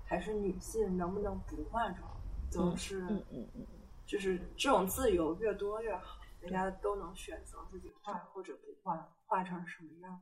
[0.04, 2.06] 还是女性能不能不化妆，
[2.52, 3.66] 都是嗯嗯嗯，
[4.06, 10.20] 就是这种自由越多越好，大家都能选择自己化或者不化，化成什么样，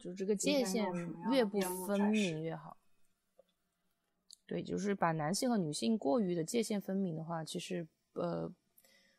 [0.00, 0.92] 就这个界限
[1.30, 2.76] 越不分明越好。
[4.44, 8.52] 对，就是把男性和女性过于的界限分明的话，其实呃，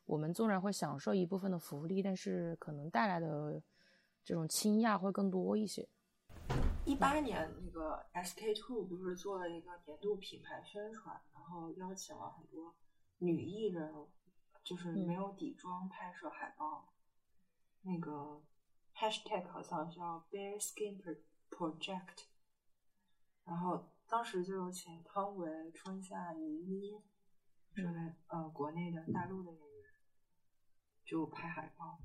[0.05, 3.61] 我们纵然会享受一部分的福利，但是可能带来的
[4.23, 5.87] 这种倾轧会更多一些。
[6.85, 12.75] 一八年那个 SK two 不是做了一个年度品牌宣传，然后邀请了很多
[13.19, 13.93] 女艺人，
[14.63, 16.93] 就是没有底妆拍摄海报，
[17.81, 18.41] 那个
[18.95, 21.01] hashtag 好像叫 Bare Skin
[21.49, 22.25] Project，
[23.45, 23.89] 然后。
[24.05, 27.01] 当时就有请汤唯、春夏、倪妮，
[27.73, 29.72] 这类呃国内的大陆的演员，
[31.05, 31.99] 就拍海报。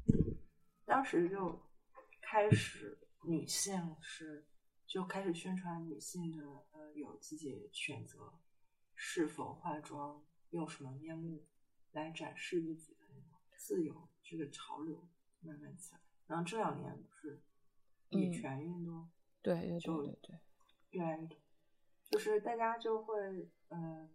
[0.84, 1.60] 当时就
[2.20, 4.46] 开始女性是
[4.86, 8.32] 就开始宣传女性的呃有自己选择
[8.94, 11.44] 是否化妆、用什么面目
[11.92, 15.08] 来展示自己的那种自由这个潮流
[15.40, 16.00] 慢慢起来。
[16.26, 17.42] 然后这两年不是
[18.10, 19.08] 女权运动，
[19.42, 20.38] 对，就对对，
[20.90, 21.38] 越来越多。
[22.10, 24.08] 就是大家就会嗯，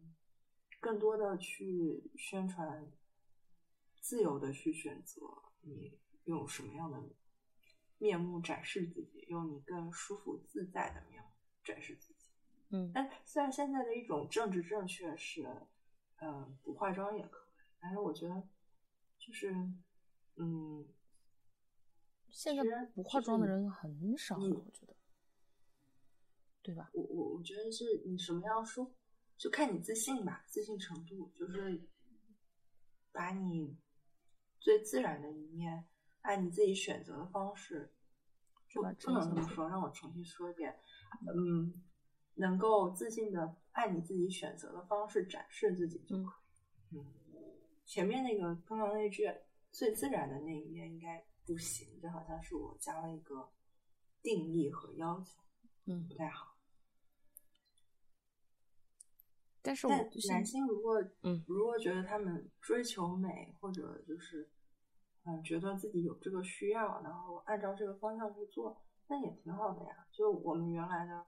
[0.79, 2.91] 更多的去宣传，
[4.04, 5.22] 自由的去选择
[5.62, 7.01] 你用什么样的
[7.97, 11.30] 面目展示自己，用你更舒服自在的面目
[11.64, 12.30] 展示自己。
[12.72, 15.47] 嗯，但虽然现在的一种政治正确是，
[16.18, 18.43] 嗯，不化妆也可以，但是我觉得
[19.18, 19.54] 就是，
[20.36, 20.86] 嗯，
[22.30, 24.93] 现在不化妆的人很少，我觉得。
[26.62, 26.89] 对吧？
[26.93, 28.93] 我我我觉得是你什么样说，
[29.38, 31.89] 就看你自信吧，自信程度就是
[33.12, 33.78] 把你
[34.64, 35.86] 最自然的一面，
[36.22, 37.93] 按你自己选择的方式，
[38.70, 39.68] 就不能这么说。
[39.68, 40.80] 让我重新说一遍，
[41.36, 41.84] 嗯，
[42.36, 46.39] 能够自信的按你自己选择的方式展示自己就可
[46.91, 46.97] 以。
[46.97, 47.05] 嗯，
[47.84, 49.30] 前面那个刚刚那句
[49.70, 53.51] 最自然的那一面应该不行，这好像是我加了一个
[54.22, 55.41] 定义和要求，
[55.88, 56.53] 嗯，不太好。
[59.64, 64.51] 但是我但男性如果嗯如果觉得他们追求美，或者就是
[65.26, 70.05] 嗯觉得自己有这个需要，然后按照这个方向去做，那也挺好的呀。
[70.11, 71.26] 就我们原来的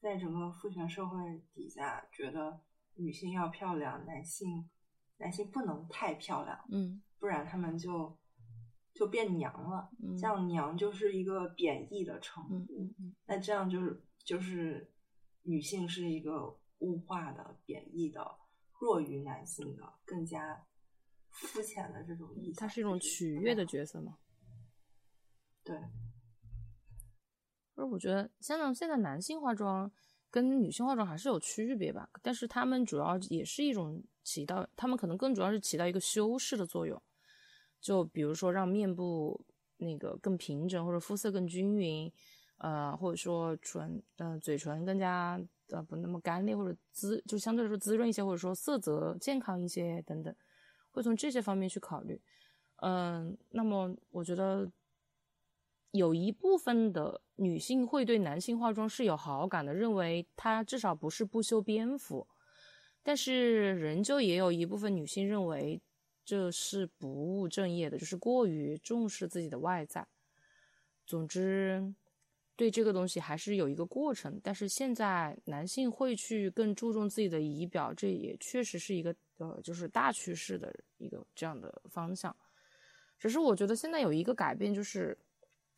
[0.00, 2.60] 在整个父权社会底下，觉得
[2.94, 4.70] 女性要漂亮，男性
[5.18, 8.16] 男性不能太漂亮，嗯不然他们就
[8.92, 9.90] 就变娘了。
[10.00, 12.54] 嗯这样娘就是一个贬义的称呼。
[12.54, 14.92] 嗯嗯嗯那这样就是就是
[15.42, 18.36] 女性是一个物化的、贬义的、
[18.78, 20.66] 弱于男性的、更加
[21.30, 22.60] 肤浅的这种意象。
[22.60, 24.18] 它是一种取悦的角色嘛。
[25.64, 25.74] 对，
[27.74, 29.90] 而我觉得，像现在男性化妆
[30.30, 37.00] 跟女性化妆还是有区别吧，但是他们主要也是一种起到，他们可能更主要是起到一个修饰的作用，
[37.80, 39.42] 就比如说让面部
[39.78, 42.12] 那个更平整，或者肤色更均匀，
[42.58, 50.34] 呃，或者说唇，呃，嘴唇更加呃不那么干裂，或者滋就相对来说滋润一些，或者说色泽健康一些等等，
[50.90, 52.20] 会从这些方面去考虑。
[52.76, 54.70] 嗯，那么我觉得
[55.92, 62.26] 有一部分的女性会对男性化妆是有好感的，认为他至少不是不修边幅，
[63.02, 65.80] 但是仍旧也有一部分女性认为
[66.24, 70.06] 这是不务正业的，就是过于重视自己的外在。
[71.06, 71.94] 总之，
[72.56, 82.34] 对这个东西还是有一个过程，但是现在男性会去更注重自己的仪表，这也确实是一个呃，就是大趋势的一个这样的方向。
[83.18, 85.18] 只是我觉得现在有一个改变，就是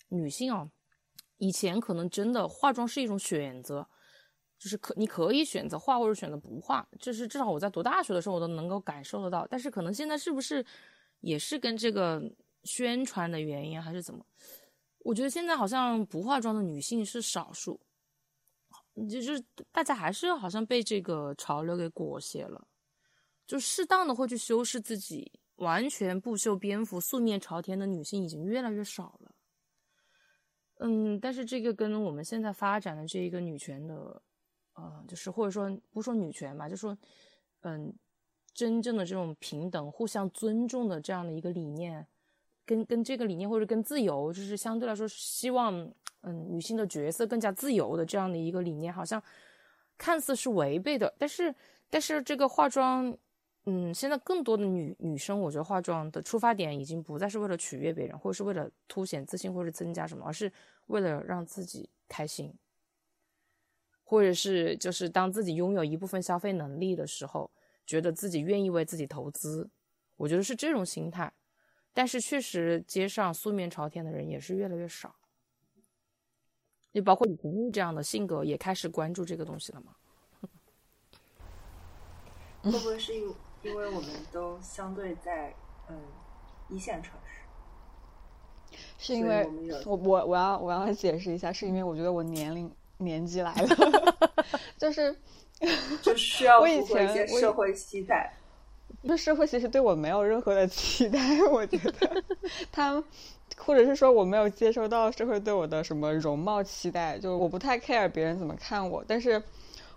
[0.08, 0.70] 女性啊，
[1.38, 3.88] 以前可能真的化妆是一种选择，
[4.58, 9.46] 就是可你可以选择化或者选择不化，就是至少我在读大学的时候我都能够感受得到。
[9.48, 10.64] 但是可能现在是不是
[11.20, 12.22] 也是跟这个
[12.64, 14.26] 宣传的原因还是怎么？
[15.06, 17.80] 我觉得现在好像不化妆的女性是少数，
[19.08, 19.40] 就是
[19.70, 22.66] 大家还是好像被这个潮流给裹挟了，
[23.46, 25.40] 就适当的会去修饰自己。
[25.56, 29.34] 完全不修边幅、素面朝天的女性已经越来越少了。
[30.80, 34.22] 嗯，但是这个跟我们现在发展的这一个女权的，
[34.74, 36.98] 呃，就是或者说不说女权吧，就说，
[37.60, 37.90] 嗯，
[38.52, 42.06] 真正的这种平等、互相尊重的这样的一个理念，
[42.66, 45.74] 跟跟这个理念或者跟自由，就是相对来说希望，
[46.22, 49.22] 嗯，女性的角色更加自由的这样的一个理念，好像
[49.96, 51.54] 看似是违背的，但是
[51.88, 53.16] 但是这个化妆。
[53.68, 60.52] 嗯，现在更多的女女生，我觉得化妆的出发点已经不再是为了取悦别人，或者是为了凸显自信，或者增加什么，而是
[60.86, 62.54] 为了让自己开心，
[64.04, 67.50] 或者是就是当自己拥有一部分消费能力的时候，
[67.84, 69.68] 觉得自己愿意为自己投资，
[70.16, 71.32] 我觉得是这种心态。
[71.96, 75.16] 但是确实，街上素面朝天的人也是越来越少，
[76.92, 79.96] 就包括李婷玉这样的性格也开始关注这个东西了嘛？
[82.62, 85.54] 会不会是因因为我们都相对在
[85.88, 85.98] 嗯
[86.68, 89.46] 一线城市，是因为
[89.86, 93.68] 我我我我要我要解释一下，是因为我觉得我年龄年纪来了，
[94.76, 95.16] 就是
[96.02, 98.34] 就需要我以符合一些社会期待。
[99.06, 101.18] 这社会其实对我没有任何的期待，
[101.50, 102.22] 我觉得
[102.72, 103.02] 他，
[103.56, 109.42] 或者是说我没有接收到社会对我的什么容貌期待，就我不太 care 别人怎么看我，但是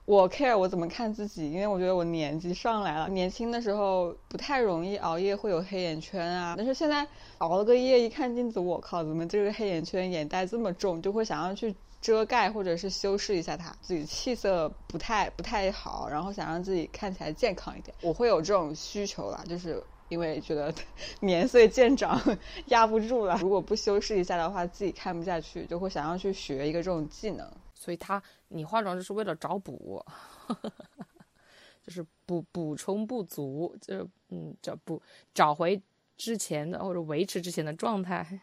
[0.06, 7.06] 我 care 我怎么看自己，因为我觉得我年纪上来了，年轻的时候不太容易熬夜会有黑眼圈啊，但是现在
[7.40, 11.76] 熬了个夜，一看镜子，我靠，怎么这个黑眼圈眼袋这么重，就会想要去。
[12.02, 20.74] 遮盖或者是修饰一下它，自己气色不太不太好，然后想让自己看起来健康一点，我会有这种需求啦，就是因为觉得
[21.22, 22.20] 年岁渐长
[22.68, 27.52] 压不住了， 如果不修饰一下的话，自己看不下去，就会想要去学一个这种技能。
[27.74, 30.06] 所以他你化妆就是为了找补，
[31.82, 35.02] 就是补补充不足，就是嗯找补
[35.34, 35.82] 找回
[36.18, 38.40] 之前的或者维持之前的状态。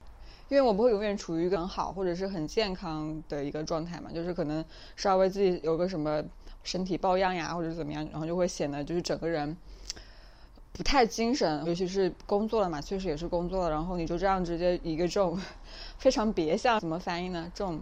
[0.49, 6.23] 因为我不会永远处于很好或者是很健康的一个状态嘛，就是可能稍微自己有个什么
[6.63, 9.57] 身体抱恙呀，或者怎么样，然后就会显得就是整个人
[10.73, 15.41] 不太精神，尤其是工作了嘛，确实也是工作了，然后你就这样直接一个这种
[15.99, 17.51] 非常别像，怎么翻译呢？
[17.55, 17.81] 这种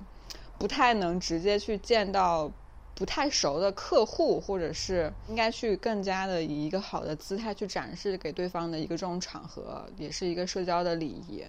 [0.58, 2.50] 不太能直接去见到
[2.94, 11.44] 不太熟的客户，或者是应该去更加的以一个好的姿态去展示给对方的一个这种场合，也是一个社交的礼仪。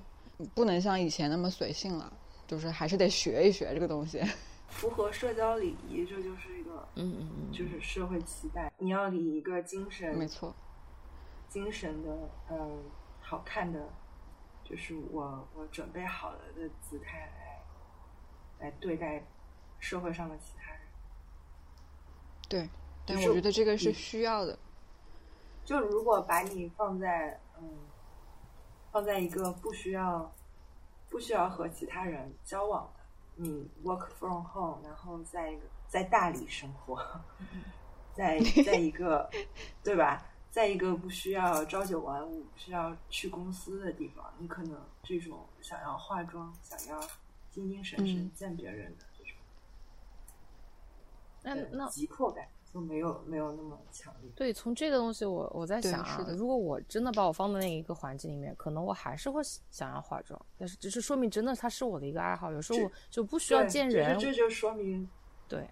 [0.53, 2.11] 不能像以前那么随性了，
[2.47, 4.21] 就是还是得学一学这个东西。
[4.67, 8.71] 符合社交礼仪，这就是一个嗯嗯嗯，就是社会期待。
[8.77, 10.53] 你要以一个精神没错，
[11.47, 12.83] 精神的嗯
[13.21, 13.88] 好看的，
[14.63, 19.23] 就是我我准备好了的姿态来来对待
[19.79, 20.81] 社会上的其他人。
[22.49, 22.69] 对，
[23.05, 24.57] 但我觉得这个是需要的。
[25.63, 27.69] 就如果把你放在嗯，
[28.95, 30.33] 放在一个不需要
[31.09, 33.01] 不需要和其他人交往的，
[33.35, 36.97] 你 work from home，然后在一个在大理生活，
[38.13, 39.29] 在 在一个
[39.83, 46.97] 对吧，在一个不需要朝九晚五、不需要去公司的地方，你可能这种想要化妆、想要
[47.51, 48.31] 精精神神嗯。
[48.33, 49.33] 见别人的这种
[51.43, 54.30] 那呃那急迫感就没有没有那么强烈。
[54.36, 65.09] 对，从这个东西我我在想啊，是的如果我真的把我放在那一个环境里面，可能我还是会想要化妆，但是只是说明真的它是我的一个爱好，有时候我就不需要见人，这这就说明
[65.47, 65.65] 对，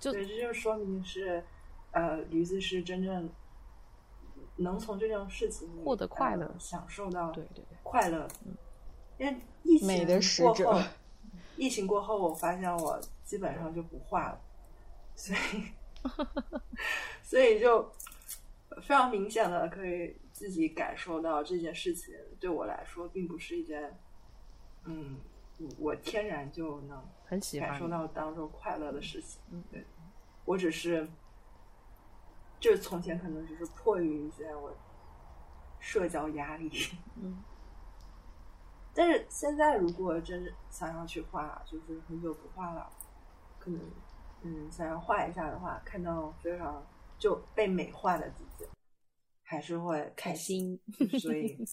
[0.00, 1.44] 就对，这就说明是，
[1.90, 3.28] 呃，驴子是真正
[4.56, 8.26] 能从这件事情获得快乐呃享受到对对对，快乐。
[9.18, 10.80] 因为疫情美的使者过后，
[11.58, 14.40] 疫情过后，我发现我基本上就不化了，
[15.14, 15.62] 所以
[17.22, 17.90] 所以就
[18.82, 23.98] 非常明显的可以自己感受到这件事情对我来说并不是一件，
[24.84, 25.18] 嗯，
[25.78, 29.40] 我天然就能很喜欢感受到当中快乐的事情。
[29.50, 29.84] 嗯对，
[30.44, 31.08] 我只是，
[32.60, 34.76] 就是从前可能只是迫于一些我
[35.80, 36.70] 社交压力，
[37.16, 37.42] 嗯，
[38.94, 42.90] 但是现在如果真是想要去画，就是很久不画了，
[43.58, 43.80] 可能
[44.42, 46.86] 嗯想要画一下的话，看到非常
[47.18, 48.64] 就被美化的自己，
[49.42, 50.78] 还是会开心。
[51.20, 51.56] 所以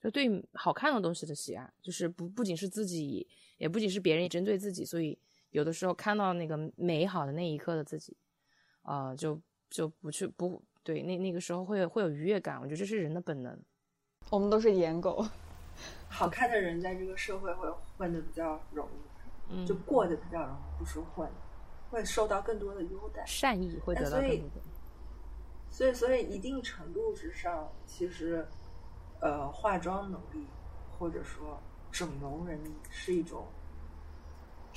[0.00, 4.84] 就对好看的东西的喜爱，就是不不仅是自己，也不仅是别人，也针对自己。
[4.84, 5.18] 所以
[5.50, 8.16] 有的时候看到那个美好的那一刻的自己，
[8.82, 9.40] 啊、就
[9.70, 12.60] 就不去不对那那个时候会会有愉悦感。
[12.60, 13.58] 我觉得这是人的本能。
[14.30, 15.26] 我们都是颜狗，
[16.08, 19.13] 好看的人在这个社会会混的比较容易，
[19.48, 21.30] 嗯，就过得比较容易，不是混，
[21.90, 23.24] 会受到更多的优待。
[23.26, 24.60] 善意会得到更多的。
[25.70, 28.46] 所以，所以一定程度之上，其实，
[29.20, 30.46] 呃，化妆能力
[30.98, 33.46] 或者说整容能力是一种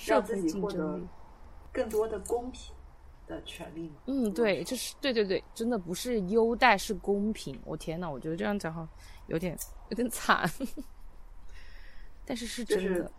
[0.07, 0.99] 让自己获得
[1.71, 2.73] 更多的公平
[3.27, 3.95] 的权利嘛。
[4.07, 7.59] 嗯，对，就是对对对，真的不是优待，是公平。
[7.63, 8.87] 我天呐，我觉得这样讲好
[9.27, 9.55] 有点
[9.89, 10.49] 有点惨，
[12.25, 13.11] 但是是就是真的。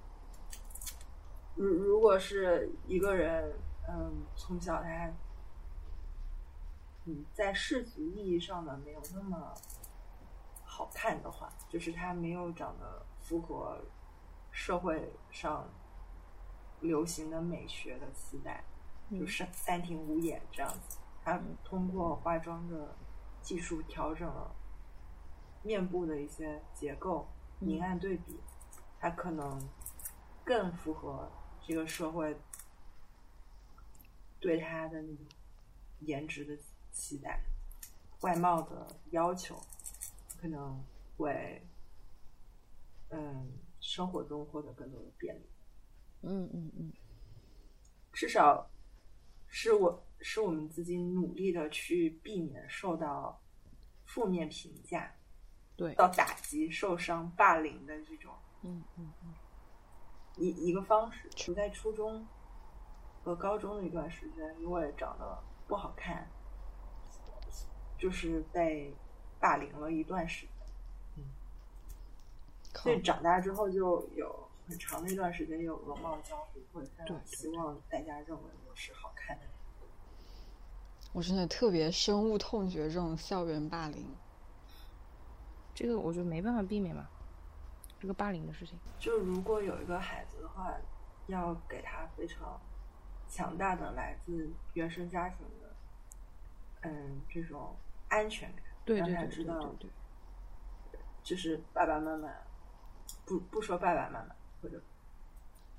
[1.59, 3.53] 如如果是一个人，
[3.89, 5.13] 嗯，从小他，
[7.05, 9.53] 嗯，在世俗意义上的没有那么
[10.63, 13.77] 好看的话，就是他没有长得符合
[14.53, 15.69] 社会上
[16.81, 18.63] 流行的美学的期待，
[19.09, 19.19] 嗯。
[19.19, 20.99] 就是三庭五眼这样子。
[21.25, 22.95] 他通过化妆的
[23.43, 24.55] 技术调整了
[25.65, 27.27] 面部的一些结构，
[27.59, 27.67] 嗯。
[27.67, 28.39] 明暗对比，
[29.01, 29.61] 他可能
[30.45, 31.29] 更符合
[31.69, 32.35] 这个社会
[34.41, 35.27] 对他的那种
[36.01, 36.57] 颜值的
[36.91, 37.39] 期待、
[38.23, 39.55] 外貌的要求，
[40.41, 40.83] 可能
[41.19, 41.63] 会
[43.11, 45.43] 嗯生活中获得更多的便利。
[46.23, 46.91] 嗯嗯嗯，
[48.15, 48.67] 至少
[49.47, 53.39] 是我是我们自己努力的去避免受到
[54.07, 55.15] 负面评价、
[55.77, 59.35] 对，到打击、受伤、霸凌的这种嗯嗯嗯，
[60.39, 61.29] 一一个方式。
[61.49, 62.27] 我在初中
[63.25, 66.29] 和高中的一段时间，因为长得不好看，
[67.99, 68.95] 就是被
[69.41, 70.53] 霸凌了一段时间。
[71.17, 71.25] 嗯
[72.75, 79.43] 所以长大之后就有很长的一段时间有容貌焦虑，会非对希望大家认为我是好看的。
[81.13, 84.07] 我真的特别深恶痛绝这种校园霸凌。
[85.75, 87.09] 这个我觉得没办法避免嘛，
[88.01, 88.79] 这个霸凌的事情。
[88.99, 90.75] 就如果有一个孩子的话，
[91.27, 92.61] 要给他非常
[93.29, 95.75] 强大的来自原生家庭的，
[96.83, 97.77] 嗯，这种
[98.09, 99.91] 安全感，让对对对对他知道对
[100.93, 102.33] 对，就是爸爸妈妈，
[103.27, 104.81] 不不说爸爸妈妈，或者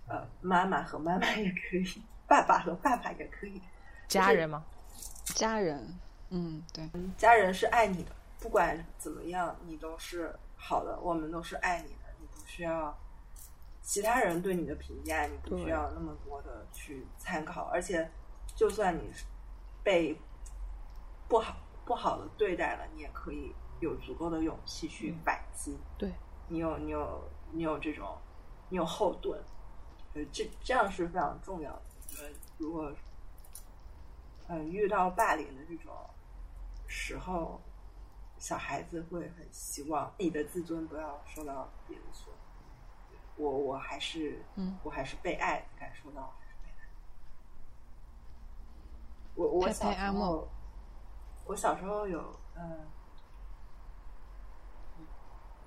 [0.07, 3.61] 呃妈妈和妈妈也可以，爸爸和爸爸也可以，
[4.07, 4.63] 家人吗，
[5.24, 5.99] 家人，
[6.30, 11.99] 嗯，对，家人是爱你的，不管怎么样，你都是好的，我们都是爱你的，
[12.50, 12.97] 需要
[13.84, 18.10] 其他人对你的评价，你不需要那么多的去参考，而且
[18.56, 19.24] 就算你是
[19.84, 20.20] 被
[21.28, 25.20] 不好不好的对待了，你也可以有足够的勇气去嗯。
[25.24, 26.12] 反击，对，
[26.47, 28.18] 你有你有你有这种
[28.70, 29.39] 你有后盾，
[30.16, 31.82] 呃，这这样是非常重要的。
[32.18, 32.91] 呃，如果
[34.47, 35.93] 嗯遇到霸凌的这种
[36.88, 37.62] 时候，
[38.39, 42.34] 小孩子会很希望自己的自尊不要受到别人所。
[43.40, 46.88] 我我还是嗯，我还是被爱，感受到还是被爱。
[49.36, 50.48] 我我佩小时候，
[51.46, 52.86] 我小时候有嗯，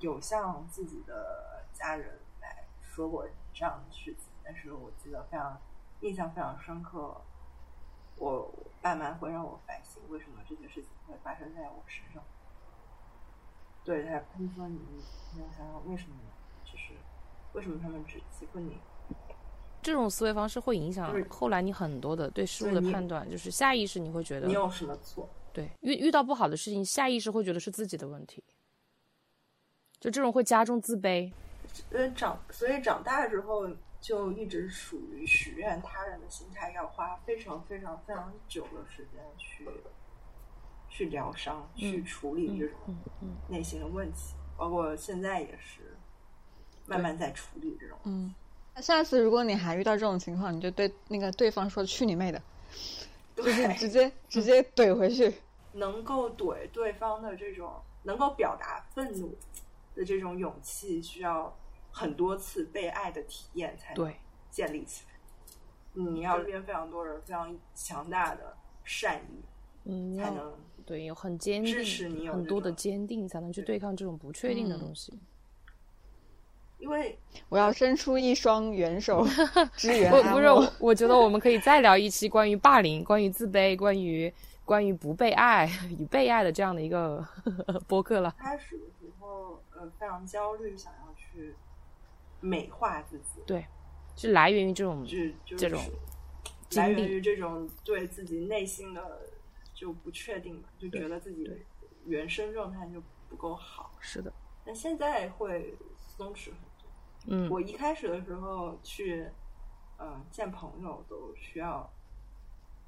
[0.00, 5.58] 有向自己的家人来说过这样的事情，但是我记得非常
[6.00, 7.22] 印象非常深刻。
[8.16, 12.22] 我我爸妈会让我反省，为什么这些事情会发生在我身上。
[13.82, 14.78] 对他，他们说你
[15.34, 16.41] 你要想想为什么，就是
[17.52, 18.78] 为什么他们只欺负你？
[19.82, 25.28] 这种思维方式会影响后来你很多的对事物的判断，就是下意识你会觉得你有什么错？
[25.52, 28.42] 对遇遇到不好的事情，下意识会觉得是自己的问题，
[29.98, 31.32] 就这种会加重自卑。
[31.90, 33.68] 呃，长所以长大之后
[34.00, 39.68] 就一直属于许愿他人的心态，要花非常非常非常久的时间去
[40.88, 42.76] 去疗伤，去处理这种
[43.48, 45.91] 内心的问题，包括现在也是
[46.86, 47.96] 慢慢在处理这种。
[48.04, 48.34] 嗯，
[48.74, 52.42] 那下次如果你还遇到这种情况，你就对那个对方说“去你妹的”，
[53.36, 55.32] 就是对，直接直接怼回去。
[55.72, 59.34] 能够怼对方的这种能够表达愤怒
[59.94, 61.56] 的这种勇气，需要
[61.90, 64.16] 很多次被爱的体验才能对，
[64.50, 65.12] 建立起来。
[65.94, 69.42] 你要身边非常多人非常强大的善意，
[69.84, 70.54] 嗯，才能
[70.84, 75.12] 对有很坚支持你定，有很多的坚定，才能去对对抗这种不确定的嗯东西。
[76.82, 77.16] 因为
[77.48, 79.24] 我要伸出一双援手
[79.76, 84.32] 支援不不是，我我觉得我们可以再聊一期关于霸凌、关于自卑、关于
[84.64, 87.24] 关于不被爱与被爱的这样的一个
[87.86, 88.34] 播客了。
[88.36, 91.54] 开始的时候，呃，非常焦虑，想要去
[92.40, 93.64] 美化自己，对，
[94.16, 95.80] 是来源于这种就就是这种
[96.74, 99.20] 来源于这种对自己内心的
[99.72, 101.48] 就不确定嘛，就觉得自己
[102.06, 103.92] 原生状态就不够好。
[104.00, 104.32] 是的，
[104.64, 106.71] 但现在会松弛很多。
[107.26, 109.30] 嗯，我一开始的时候去，
[109.96, 111.88] 呃，见朋友都需要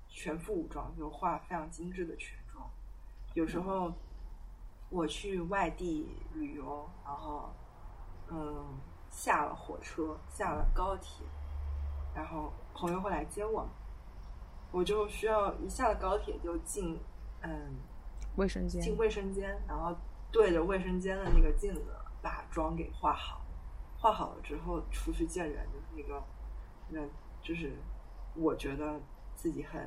[0.08, 2.68] 全副武装，就化非常精致的全妆。
[3.34, 3.92] 有时候
[4.90, 7.52] 我去外地旅游，然后
[8.30, 8.78] 嗯
[9.10, 11.24] 下了火车，下了高铁，
[12.14, 13.68] 然后朋友会来接我，
[14.72, 16.98] 我就需要一下了高铁就进
[17.42, 17.76] 嗯
[18.36, 19.96] 卫生间进卫生间，然后
[20.32, 23.40] 对着卫生间的那个镜子把妆给化好，
[24.04, 26.22] 化好了之后出去见人，的那个，
[26.90, 27.00] 那
[27.40, 27.72] 就是
[28.34, 29.00] 我觉得
[29.34, 29.80] 自己很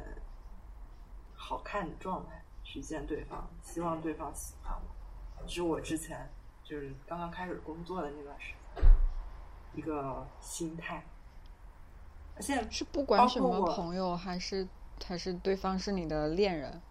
[1.36, 5.43] 好看的状态去见对方，希望对方喜欢我。
[5.43, 6.28] 这是我之前
[6.63, 8.84] 就是刚刚开始工作的那段时间
[9.76, 11.05] 一个心态，
[12.39, 14.68] 现在是不管什么朋友，还是
[15.05, 16.82] 还是对方是你的恋人，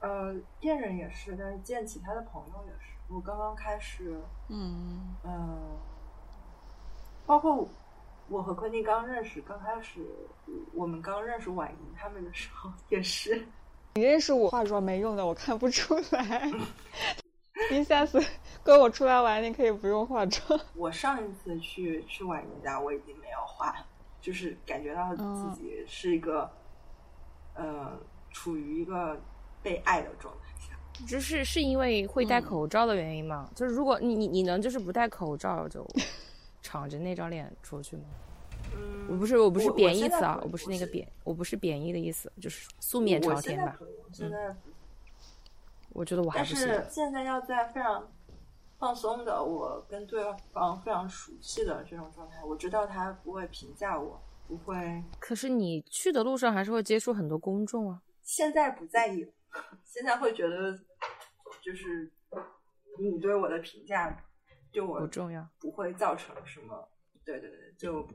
[0.00, 2.92] 呃，恋人也是，但是见其他的朋友也是。
[3.08, 5.78] 我刚刚开始，嗯，嗯，
[7.26, 7.66] 包括
[8.28, 10.06] 我和昆汀刚认识，刚开始
[10.74, 13.46] 我们刚认识婉莹他们的时候，也是
[13.94, 16.52] 你认识我化妆没用的，我看不出来。
[17.72, 18.22] 你下次
[18.62, 20.60] 跟我出来玩，你可以不用化妆。
[20.74, 23.86] 我上一次去去婉莹家，我已经没有化了，
[24.20, 26.48] 就是感觉到嗯自己是一个，
[27.54, 27.98] 呃，
[28.30, 29.20] 处于一个
[29.62, 31.06] 被爱的状态下。
[31.06, 33.48] 就是是因为会戴嗯口罩的原因吗？
[33.54, 35.86] 就是如果你你你能就是不戴口罩就
[36.62, 38.02] 敞着那张脸出去吗？
[38.74, 43.78] 嗯，我不是我不是贬义词啊，我不是那个贬，我不是贬义的意思，就是素面朝天吧。
[44.12, 44.54] 现在
[45.90, 46.44] 我觉得我还。
[46.44, 48.06] 是现在要在非常
[48.78, 58.02] 放松的，我跟对方非常熟悉的这种状态，我知道他不会评价我，不会，可是你去的路上还是会接触很多公众啊。
[58.22, 59.32] 现在不在意了，
[59.84, 60.72] 现在会觉得
[61.62, 62.12] 就是
[62.98, 64.16] 你对我的评价
[64.72, 66.88] 对我不重要不会造成什么，
[67.24, 68.08] 对对对，就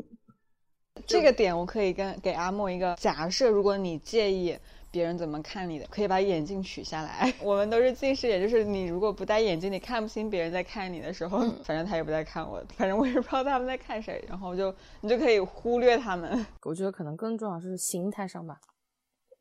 [1.05, 4.57] 这个点我可以跟给阿莫一个假设，如果你介意
[4.91, 7.33] 别人怎么看你的，可以把眼镜取下来。
[7.41, 16.45] 我们都是近视眼，就是你如果不戴眼镜，你看不清别人在看你的时候，反正他也不在看我，反正我也不知道他们在看谁，然后就你就可以忽略他们。
[16.61, 18.59] 我觉得可能更重要是心态上吧。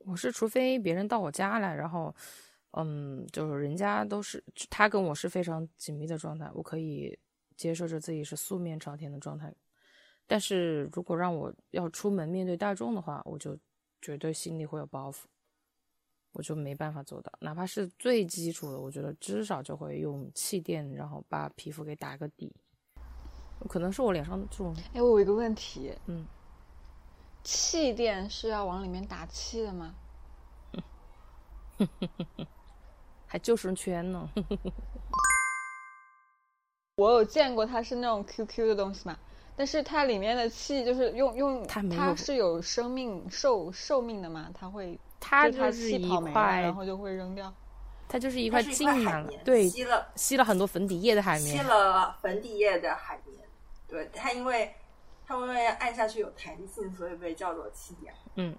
[0.04, 2.14] 我是除非别人到我家来，然后，
[2.72, 7.18] 嗯，就是人家都是他跟我是非常紧密的状态，我可以
[7.56, 9.54] 接受着自己是素面朝天的状态。
[10.26, 13.58] 但是如果让我要出门面对大众的话，我就
[14.00, 15.24] 绝对心里会有包袱，
[16.32, 17.30] 我就没办法做到。
[17.40, 22.54] 哪怕是最基础的，我觉得至少就会用气垫，然后把皮肤给打个底。
[23.68, 26.26] 可能是我脸上这种，哎，我有一个问题，嗯，
[27.44, 29.94] 气垫是要往里面打气的吗？
[33.26, 34.28] 还救生圈呢。
[36.96, 39.16] 我有见过，它是那种 QQ 的东西嘛，
[39.56, 47.52] 但是它里面的气就是用用，它它是有生命寿寿命的嘛，它会它就是一气跑没了，块然后就会扔掉。
[48.08, 51.62] 它就是一块浸满了，绵对，吸了吸了很多粉底液的海绵吸。
[51.66, 53.38] 了粉底液的海绵。
[53.88, 54.74] 对它，因为
[55.40, 58.12] 它因为按下去有弹性，所以被叫做气垫。
[58.36, 58.56] 嗯，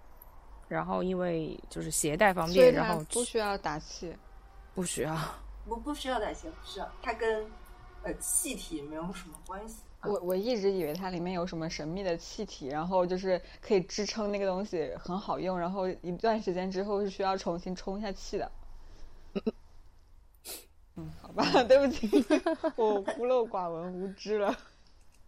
[0.68, 4.16] 然后因为就是携带方便，然后不需要打气。
[4.74, 5.16] 不需要。
[5.66, 7.46] 不不需要打气，不需要，它跟
[8.02, 9.84] 呃气体没有什么关系。
[10.02, 18.52] 我我一直以为它里面有什么神秘的气体，然后就是可以支撑那个东西很好用，然后一段时间之后是需要重新充一下气的。
[20.96, 22.08] 嗯，好吧， 对不起，
[22.76, 24.54] 我孤陋寡闻，无知了。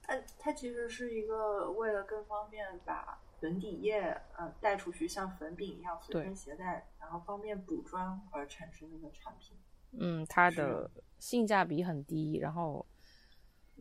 [0.06, 4.02] 它它其实是一个为了更方便把粉底液
[4.38, 9.58] 呃带出去，像粉饼一样随身携带，然后方便补妆而产生的一个产品。
[9.98, 10.90] 嗯，它的
[11.20, 12.86] 性价比很低，然后，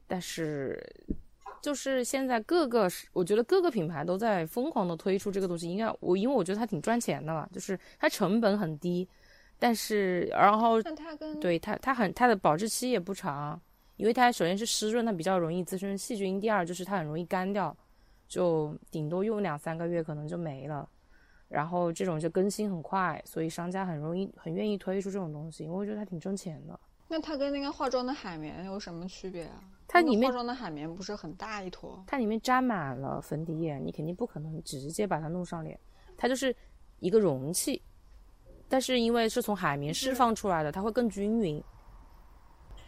[0.06, 0.80] 但是
[1.60, 5.68] 就是现在各个是，我觉得各个品牌都在疯狂的推出这个东西。
[5.68, 9.08] 应该我因为我觉得它挺赚钱的嘛，就是它成本很低，
[9.58, 13.60] 但是然后那它跟对它它很它的保质期也不长，
[13.96, 17.76] 因为它首先是湿润，它比较容易滋生细菌；第二就是它很容易干掉，
[18.26, 20.88] 就顶多用两三个月可能就没了。
[21.48, 26.78] 然后这种就更新很快，所以商家很容易很愿意推出这种东西，因为我觉得它挺挣钱的。
[27.06, 29.62] 那它跟那个化妆的海绵有什么区别啊？
[29.86, 32.02] 它里面化妆的海绵不是很大一坨？
[32.06, 35.78] 它里面沾满了粉底液，你肯定不可能直接把它弄上脸，
[36.16, 36.56] 它就是
[36.98, 37.80] 一个容器，
[38.68, 41.62] 但是因为是从海绵释放出来的，它会更均匀。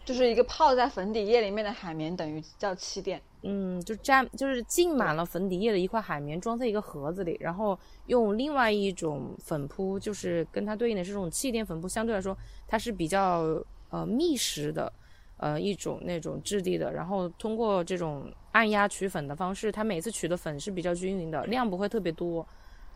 [0.06, 3.20] 就是一个泡在粉底液里面的海绵，等于叫气垫。
[3.42, 7.76] 嗯，就沾就是浸满了粉底液的一块海绵装在一个盒子里，然后
[8.06, 12.36] 用另外一种粉扑，就是跟它对应的是这种气垫粉扑，相对来说
[12.68, 14.92] 它是比较呃密实的，
[15.38, 22.46] 呃一种那种质地的，然后通过这种按压取粉的方式，它每次取的粉是比较均匀的，量不会特别多，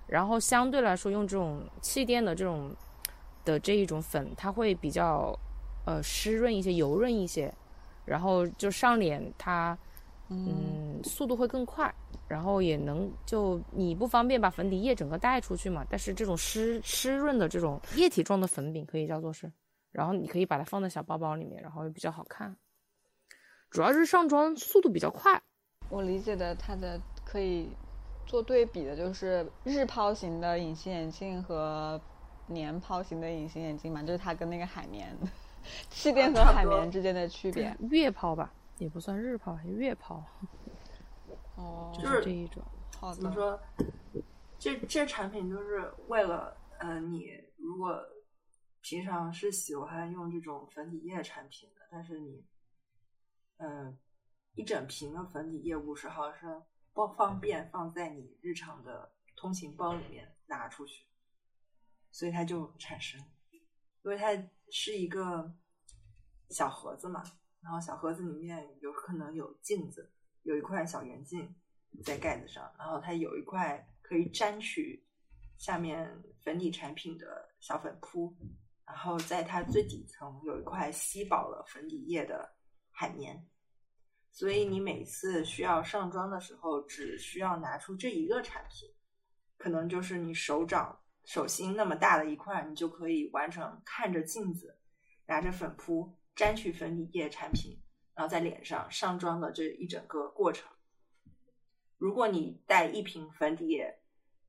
[0.06, 2.74] 然后相对来说用这种气垫的这种
[3.44, 5.36] 的这一种粉，它会比较
[5.84, 7.52] 呃湿润一些、油润一些，
[8.04, 9.76] 然后就上脸它。
[10.32, 11.92] 嗯，速度会更快，
[12.28, 19.50] 然后也能就你不方便把粉底液整个带出去嘛，但是这种湿湿润的这种液体状的粉饼可以叫做是，
[19.90, 22.56] 然后你可以把它放在小包包里面，然后也比较好看，
[23.70, 25.42] 主要是上妆速度比较快。
[25.88, 27.68] 我理解的它的可以
[28.24, 32.00] 做对比的就是日抛型的隐形眼镜和
[32.46, 35.12] 年抛型的隐形眼镜嘛，就是它跟那个海绵
[35.90, 37.76] 气垫和海绵之间的区别。
[37.90, 40.24] 月抛吧，也不算日抛，还月抛，
[41.56, 42.62] 哦，就就是是这一种。
[42.98, 43.14] 好。
[43.14, 43.61] 怎么说？
[44.58, 47.98] 这这产品就是为了，呃，你如果
[48.82, 52.44] 平常是喜欢用这种粉底液产品的，但是你，
[53.56, 53.98] 嗯、
[54.54, 61.06] 一整瓶的粉底液五十毫升不方便放在你日常的通勤包里面拿出去，
[62.11, 63.18] 所以它就产生，
[64.02, 64.34] 因为它
[64.70, 65.52] 是一个
[66.50, 67.22] 小盒子嘛，
[67.60, 70.10] 然后小盒子里面有可能有镜子，
[70.42, 71.54] 有一块小圆镜
[72.04, 75.04] 在盖子上，然后它有一块可以沾取
[75.58, 78.34] 下面粉底产品的小粉扑，
[78.86, 82.50] 然后在它最底层有一块吸饱了粉底液的
[82.90, 83.46] 海绵，
[84.32, 88.88] 所以你每次需要上妆的时候，只需要拿出这一个产品，
[89.58, 94.76] 可能就是你手掌手心那么大的一块，你就可以完成看着镜子，
[95.26, 97.80] 拿着粉扑沾取粉底液产品，
[98.14, 100.68] 然后在脸上上妆的这一整个过程。
[101.99, 103.95] 如果你带一瓶粉底液，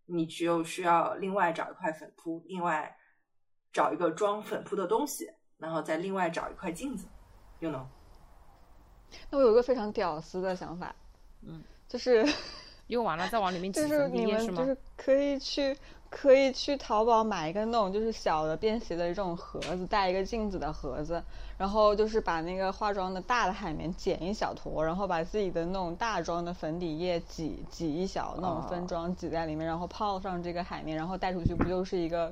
[0.06, 2.98] 你只有需要另外找一块粉扑，另外
[3.74, 7.08] 找一个装粉扑的东西，然后再另外找一块镜子
[7.60, 7.86] ，you know。
[9.30, 10.96] 那我有一个非常屌丝的想法，
[11.42, 12.26] 嗯，就是
[12.88, 14.66] 用完了再往里面挤就是粉底液吗你们就？
[14.66, 15.78] 是可以去
[16.12, 21.24] 可以去淘宝买一个那种就是小的便携的这种盒子，带一个镜子的盒子，
[21.58, 32.32] 然后就是把那个化妆的大的海绵剪一小坨，然后把自己的那种大妆的粉底液挤挤一小那种分装挤在里面，然后泡上这个海绵，然后带出去，不就是一个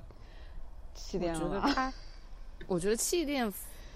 [0.94, 1.62] 气垫了吗？
[1.62, 1.94] 觉得它，
[2.68, 3.52] 我觉得气垫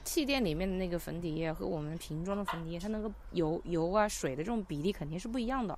[0.06, 5.78] 气垫里面的那个粉底液和我们瓶装的粉底液，它那个油油啊水的这种比例肯定是不一样的，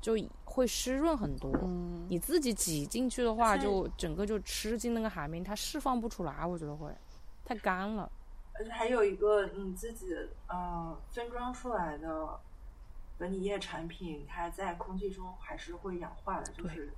[0.00, 0.14] 就
[0.44, 1.50] 会湿润很多。
[1.62, 6.90] 嗯，你自己挤进去的话，就整个就吃进那个海绵，它释放不出来，我觉得会
[7.44, 8.10] 太干了。
[8.54, 10.16] 而且还有一个你自己
[10.46, 12.40] 呃分装出来的
[13.18, 16.92] 粉底液产品它在空气中还是会氧化的，就是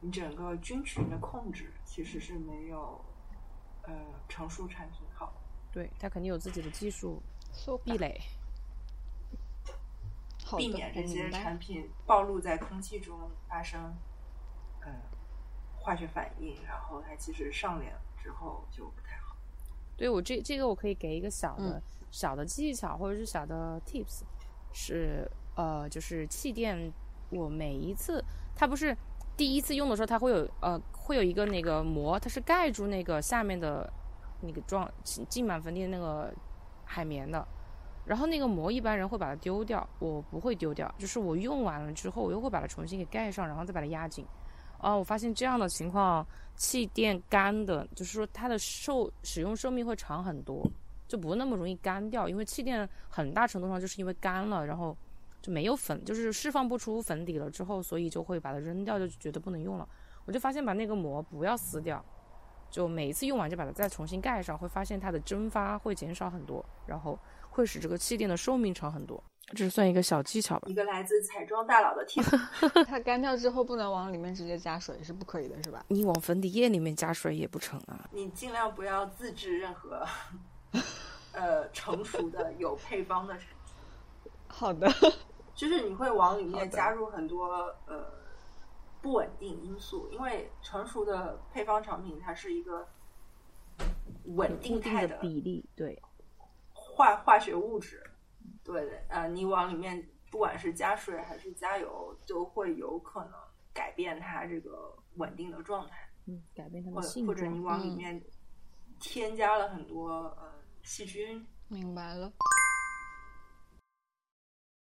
[0.00, 3.04] 你整个菌群的控制其实是没有
[3.82, 3.92] 呃
[4.28, 5.32] 成熟产品好。
[5.70, 7.20] 对，它肯定有自己的技术
[7.84, 8.18] 壁垒，
[10.56, 13.94] 避免这些产品暴露在空气中发生
[14.82, 14.90] 呃
[15.76, 19.36] 化学反应，然后它其实上脸之后就不太好。
[19.96, 24.22] 对我这这个我可以给一个小的小的技巧或者是小的 tips，
[24.72, 26.92] 是呃就是气垫，
[27.30, 28.96] 我每一次它不是
[29.36, 33.92] 第一次用的时候，它会有呃会有一个那个膜，它是盖住那个下面的。
[34.40, 36.30] 那个状浸满粉底的那个
[36.84, 37.48] 海绵的，
[38.04, 44.26] 然后那个膜一般人会把它丢掉，我不会丢掉，就是我用完了之后，我又会把它重新给盖上，然后再把它压紧。
[44.78, 46.26] 啊，我发现这样的情况，
[46.56, 50.70] 气垫干的，就是说它的寿使用寿命会长很多，
[51.08, 54.94] 就不那么容易干掉，因为气垫很大程度上就是因为干了，然后
[55.40, 59.88] 就没有粉，就是释放不出粉底了之后，所以就会把它扔掉，就觉得不能用了。
[60.26, 62.04] 我就发现把那个膜不要撕掉。
[62.70, 67.16] 就每一次用完就把它再重新盖上，会发现它的蒸发会减少很多，然后
[67.54, 69.22] 会使这个气垫的寿命长很多。
[69.54, 70.68] 这是算一个小技巧吧？
[70.68, 72.24] 一个来自彩妆大佬的 tip。
[72.84, 75.84] 它干掉之后不能往里面直接加水，是不可以的，是吧？
[75.88, 78.08] 你往粉底液里面加水也不成啊。
[78.12, 80.04] 你尽量不要自制任何
[81.32, 84.32] 呃成熟的有配方的产品。
[84.48, 84.90] 好的。
[85.54, 88.22] 就是你会往里面加入很多呃。
[89.04, 92.88] 不稳定因素，因为成熟的配方产品它是一个
[94.24, 96.02] 稳定态的比例，对
[96.94, 98.02] 化化学物质，
[98.62, 103.32] 对的，呃，你往里面不管是加水还是加油，都会有可能
[103.72, 108.22] 改变它这个稳定的状态，嗯，改变它的性或者你往里面
[109.00, 110.52] 添加了很多呃
[110.82, 112.32] 细菌，明白了。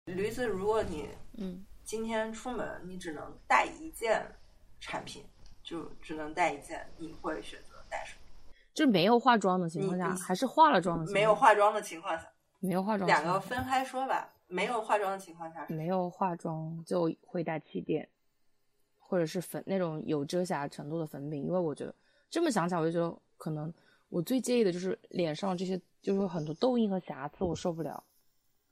[0.05, 1.65] 驴子，如果你嗯。
[1.87, 4.29] 今天出门你只能带一件
[4.81, 5.25] 产品，
[5.63, 6.85] 就只能带一件。
[6.97, 8.26] 你会选择带什么？
[8.77, 11.11] 就没有化妆的情况下，还是化了妆的？
[11.11, 12.29] 没有化妆的情况下，
[12.59, 13.07] 没有化妆。
[13.07, 14.31] 两个分开说吧。
[14.45, 18.07] 没有化妆的情况下，没有化妆就会带气垫，
[18.99, 21.43] 或者是粉那种有遮瑕程度的粉饼。
[21.43, 21.95] 因为我觉得
[22.29, 23.73] 这么想起来，我就觉得可能
[24.09, 28.03] 我最介意的就是脸上这些，就是很多痘印和瑕疵，我受不了。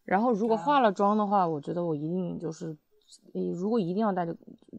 [0.04, 2.78] 然后如果化了妆的话，我觉得我一定就是。
[3.34, 4.36] 如果一定要带，就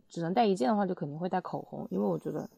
[0.09, 2.49] 只能带一件的话，就肯定会带口红，因为我觉得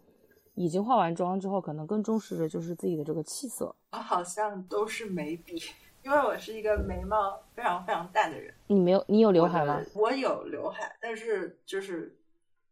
[0.59, 3.73] 已经化完妆之后，可能更重视的就是自己的这个气色。
[3.93, 5.63] 我好像都是眉笔，
[6.03, 8.53] 因为我是一个眉毛非常非常淡的人。
[8.67, 9.81] 你没有，你有刘海吗？
[9.95, 12.19] 我有刘海，但是就是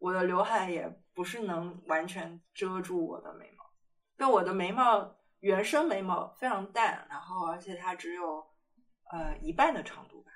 [0.00, 3.64] 我的刘海也不是能完全遮住我的眉毛，
[4.16, 5.08] 但我的眉毛
[5.38, 8.44] 原生眉毛非常淡，然后而且它只有
[9.12, 10.32] 呃一半的长度吧。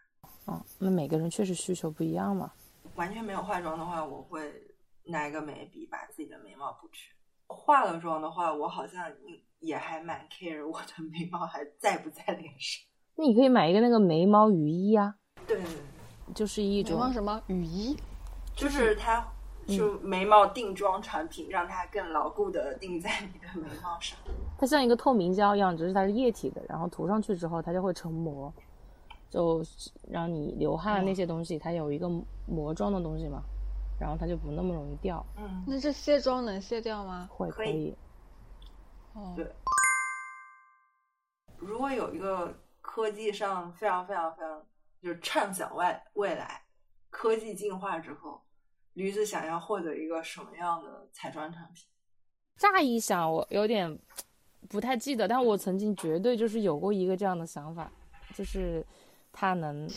[0.47, 2.52] 哦，那每个人确实需求不一样嘛。
[2.94, 4.52] 完全没有化妆的话，我会
[5.06, 7.12] 拿一个眉笔把自己的眉毛补全。
[7.55, 9.05] 化了妆的话，我好像
[9.59, 12.82] 也还蛮 care 我的眉毛还在不在脸上。
[13.16, 15.14] 那你可以买一个那个眉毛雨衣啊。
[15.47, 17.97] 对对对，就是一种什么雨衣，
[18.55, 19.27] 就是它
[19.66, 24.16] 就眉毛定妆产品，让它更牢固的定在你的眉毛上。
[24.59, 28.52] 它像一个透明胶一样，只是它是液体的，然后涂上去之后，它就会成膜。
[29.28, 29.62] 就
[30.09, 32.10] 让你流汗那些东西，它有一个
[32.48, 33.40] 膜状的东西嘛，
[34.01, 35.24] 然后它就不那么容易掉。
[35.36, 37.28] 嗯，那这卸妆能卸掉吗？
[37.31, 37.94] 会可以。
[39.12, 39.47] 哦，对。
[41.59, 44.64] 如果有一个科技上非常非常非常
[45.02, 46.62] 就是畅想外未来
[47.10, 48.43] 科技进化之后，
[48.94, 51.85] 驴子想要获得一个什么样的彩妆产品？
[52.56, 53.98] 乍一想，我有点
[54.68, 57.93] 不太记得，但我曾经绝对就是有过一个这样的想法，
[58.35, 58.85] 就是。
[59.32, 59.89] 它能，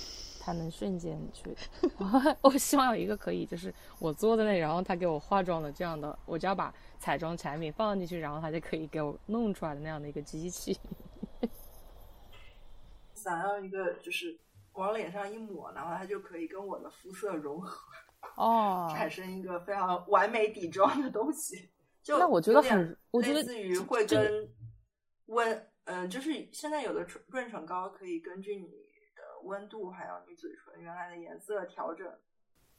[0.45, 1.56] 它能瞬间去。
[2.44, 10.78] 我希望有一个可以，就是我坐在那里，然后他给我化妆的这样的，我只要把彩妆产品放进去，然后他就可以给我弄出来的那样的一个机器。
[13.15, 14.38] 想要一个就是
[14.74, 17.78] 往脸上一抹，然后它就可以跟我的肤色融合，
[18.36, 21.70] 哦，产生一个非常完美底妆的东西。
[22.02, 24.49] 就那我觉得很，我觉得类似于会跟
[25.28, 28.82] 温，嗯，就是现在有的唇润唇膏可以根据你。
[29.44, 32.07] 温度还有你嘴唇原来的颜色调整，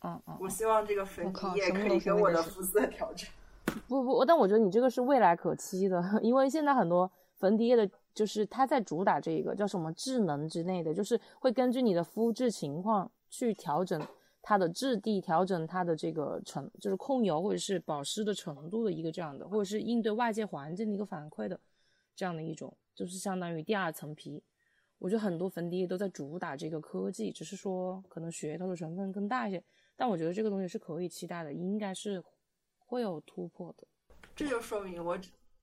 [0.00, 3.28] 嗯嗯，我希望这个粉底液可以跟我的肤色调整。
[3.88, 14.00] 不不，但我觉得你这个是未来可期的，因为现在很多粉底液的，就是它在主打这个叫什么智能之类的，就是会根据你的肤质情况去调整
[14.42, 21.58] 它的质地，调整它的这个程，就是控油或者是保湿的程度的一个这样的，或者是应对外界环境的一个反馈的
[22.14, 24.42] 这样的一种，就是相当于第二层皮。
[25.04, 29.62] 我觉得很多粉底液都在主打这个科技，只是说可能噱头的成分更大一些。
[29.94, 32.24] 但我觉得这个东西是可以期待的，应该是
[32.78, 33.86] 会有突破的。
[34.34, 35.18] 这就说明我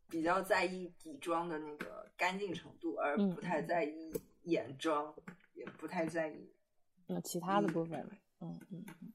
[0.08, 4.14] 比较在意底妆的那个干净程度，而不太在意
[4.44, 5.12] 眼妆，
[5.56, 6.48] 也不太在意
[7.08, 8.00] 那其他的部分。
[8.42, 9.12] 嗯嗯嗯，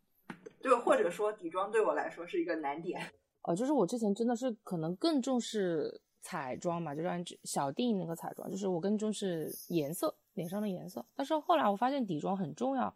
[0.61, 3.01] 对，或者说底妆对我来说是一个难点。
[3.43, 11.05] 哦，就是我之前真的是可能更重视彩妆嘛，就是按小定那个彩妆，就是我更重视颜色，脸上的颜色。
[11.15, 12.95] 但是后来我发现底妆很重要，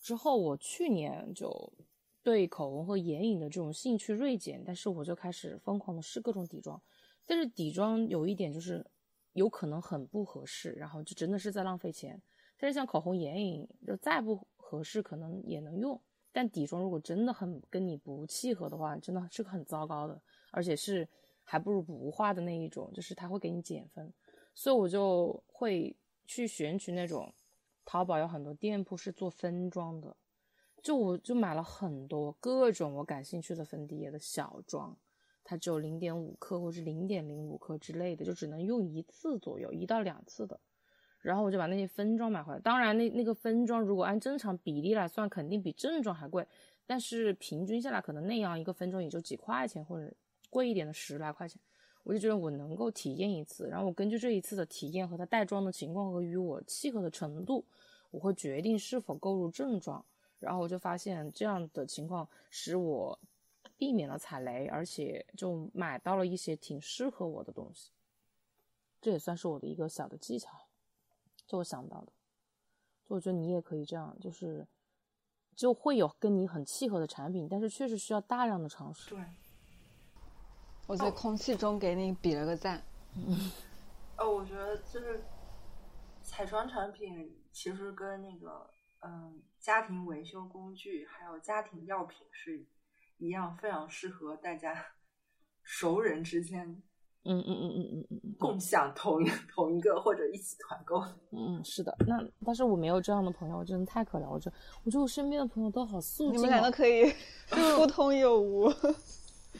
[0.00, 1.72] 之后我去年就
[2.22, 6.80] 对口红和眼影的这种兴趣锐减，但是我就开始疯狂的试各种底妆。
[7.26, 8.84] 但是底妆有一点就是
[9.34, 12.20] 有可能很不合适，然后就真的是在浪费钱。
[12.58, 16.00] 但是像口红、眼影就再不合适，可能也能用。
[16.32, 20.20] 但底妆如果真的很跟你不契合的话，真的是个很糟糕的，
[20.50, 21.08] 而且是
[21.50, 24.12] 还不如不画的那一种，就是它会给你减分，
[24.54, 27.34] 所以我就会去选取那种
[27.84, 30.16] 淘宝有很多店铺是做分装的，
[30.80, 34.96] 就我就买了很多各种我感兴趣的粉底液的小装，
[35.42, 40.60] 它只有零点五克或是零点零五克之类的，就只能用一次左右，一到两次的。
[41.20, 46.46] 然后我就把那些分装买回来，当然那那个分装如果按正常比例来算，肯定比正装还贵，
[46.86, 50.14] 但是平均下来可能那样一个分装也就几块钱，或者
[50.50, 51.58] 贵一点的十来块钱。
[52.02, 57.64] 我就觉得我能够体验一次，然后我根据这一次的体验和它带妆的情况和与我契合的程度，
[58.10, 60.04] 我会决定是否购入正装。
[60.38, 63.18] 然后我就发现这样的情况使我
[63.76, 67.90] 避免了踩雷，而且就买到了一些挺适合我的东西，
[69.02, 70.66] 这也算是我的一个小的技巧。
[71.46, 72.12] 就我想到的，
[73.06, 74.66] 就我觉得你也可以这样，就是
[75.54, 79.10] 就会有跟你很契合的产品，但是确实需要大量的尝试。
[79.10, 79.22] 对，
[80.90, 82.82] 我在空气中给你比了个赞。
[84.18, 85.22] 哦，我觉得就是
[86.20, 88.68] 彩妆产品其实跟那个
[89.06, 92.66] 嗯家庭维修工具还有家庭药品是
[93.18, 94.84] 一样，非常适合大家
[95.62, 96.82] 熟人之间。
[97.22, 100.98] 嗯嗯嗯嗯嗯嗯，共享同同一个或者一起团购。
[101.30, 101.94] 嗯嗯，是的。
[102.04, 104.28] 那但是我没有这样的朋友，真的太可怜。
[104.28, 106.32] 我觉得，我觉得我身边的朋友都好素净。
[106.32, 107.12] 你们两个可以
[107.76, 108.68] 互通有无。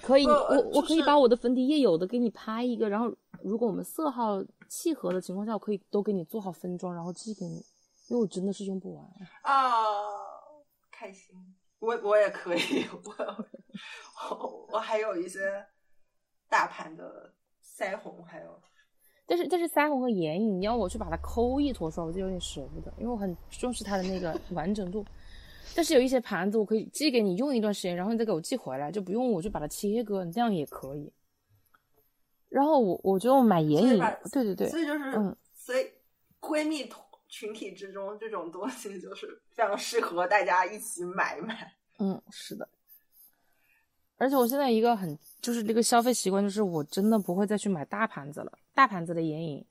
[0.03, 7.57] 可以，我我可以把我的粉底液有的给你拍一个，然后如果我们色号契合的情况下，我可以都给你做好分装，然后寄给你，
[8.09, 9.05] 因为我真的是用不完。
[9.43, 9.73] 啊，
[10.91, 11.37] 开心！
[11.79, 15.67] 我我也可以，我我我还有一些
[16.49, 17.33] 大盘的。
[17.63, 18.61] 腮红还有，
[19.25, 25.03] 但是但是腮红和眼影，你要我去把它抠一坨出来，我就有点舍不得，因为我很重视它的那个完整度。
[25.75, 31.13] 但是有一些盘子，我可以寄给你用一段时间，然后你再给我寄回来，就不用我去把它切割，你这样也可以。
[32.49, 33.99] 然后我我觉得我买眼影，
[34.33, 35.87] 对对对，所以就是嗯，所以
[36.41, 36.91] 闺蜜
[37.29, 41.73] 群体之中这种东西就是非常适合大家一起买一买。
[42.01, 42.69] 嗯，是的。
[44.17, 48.53] 而且我现在一个很就是这个消费习惯，就是我真的不会再去买大盘子了。
[48.75, 49.65] 大盘子的眼影，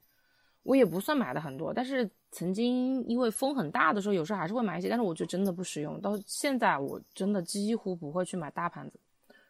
[0.63, 4.89] 我也不算买的很多，但是曾经因为风很大的时候，有时候还是会买一些。
[4.89, 5.99] 但是我觉得真的不实用。
[6.01, 8.99] 到现在我真的几乎不会去买大盘子，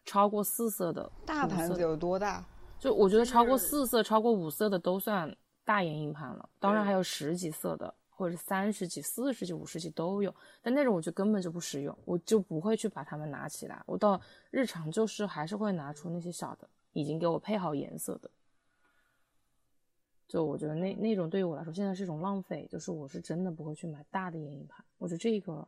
[0.06, 1.12] 超过四色的。
[1.26, 2.46] 大盘子有多大？
[2.80, 6.50] 就我觉得超过四色、超过五色的都算大眼影盘了。
[6.60, 7.94] 当然还有十几色的。
[8.12, 13.82] 或者三十几、四十几、五十几都有，但那种我就根本就不实用，我就不会去把它们拿起来。
[13.86, 14.20] 我到
[14.52, 18.30] 日常就是还是会拿出那些小的，已经给我配好颜色的。
[20.30, 24.86] 就我觉得那那种对于我来说现在是一种浪费，就是我是真的不会去买大的眼影盘。
[24.98, 25.68] 我觉得这个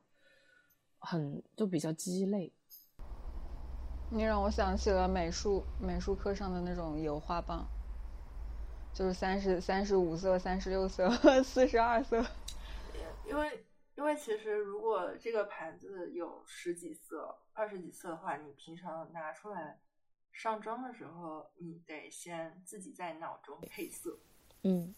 [1.00, 2.54] 很就比较鸡肋。
[4.12, 7.68] 你让我想起了美术美术课上的那种油画棒。
[8.94, 11.10] 就是三十三十五色、三十六色、
[11.42, 12.22] 四十二色，
[13.26, 13.66] 因为
[13.96, 19.80] 因为其实如果这个盘子有十几色、二十几色的话，你平常拿出来
[20.34, 24.20] 上妆的时候，你得先自己在脑中配色，
[24.64, 24.94] 嗯，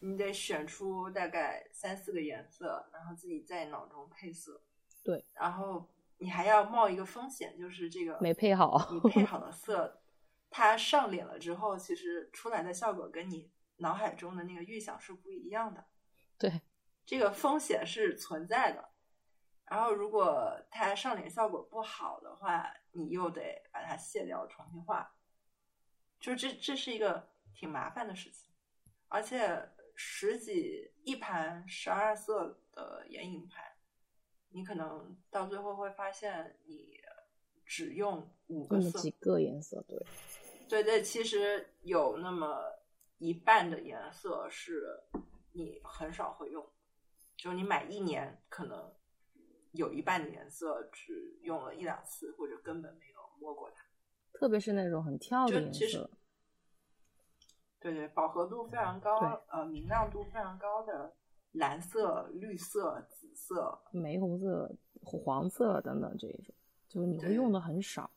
[0.00, 4.62] 你得选出大概三四个颜色，然后自己在脑中配色，
[5.02, 5.88] 对，然后
[6.18, 10.00] 你还要冒一个风险，就是这个没配好，你配好 的色。
[10.50, 15.84] 它上脸了之后，其实出来的效果跟你脑海中的那个预想是不一样的。
[16.38, 16.62] 对，
[17.04, 18.88] 这个风险是存在的。
[19.66, 25.14] 然后，如果它上脸效果不好的话，你又得把它卸掉，重新画。
[26.18, 28.47] 就这，这是一个挺麻烦的事情。
[29.08, 33.64] 而且，十几一盘十二色的眼影盘，
[34.50, 37.00] 你可能到最后会发现，你
[37.64, 39.98] 只用五个色，几个颜色，对。
[40.68, 42.62] 对对，其实有那么
[43.16, 45.00] 一半的颜色是
[45.52, 46.64] 你很少会用，
[47.36, 48.94] 就你买一年，可能
[49.72, 53.82] 有一半的颜色只用了一两次，或者根本没有摸过它。
[54.34, 56.10] 特别是那种很跳的颜色，
[57.80, 59.16] 对对，饱和度非常高，
[59.48, 61.14] 呃，明亮度非常高的
[61.52, 66.54] 蓝色、绿色、紫色、玫红色、黄色等等这一种，
[66.88, 68.10] 就是你会用的很少。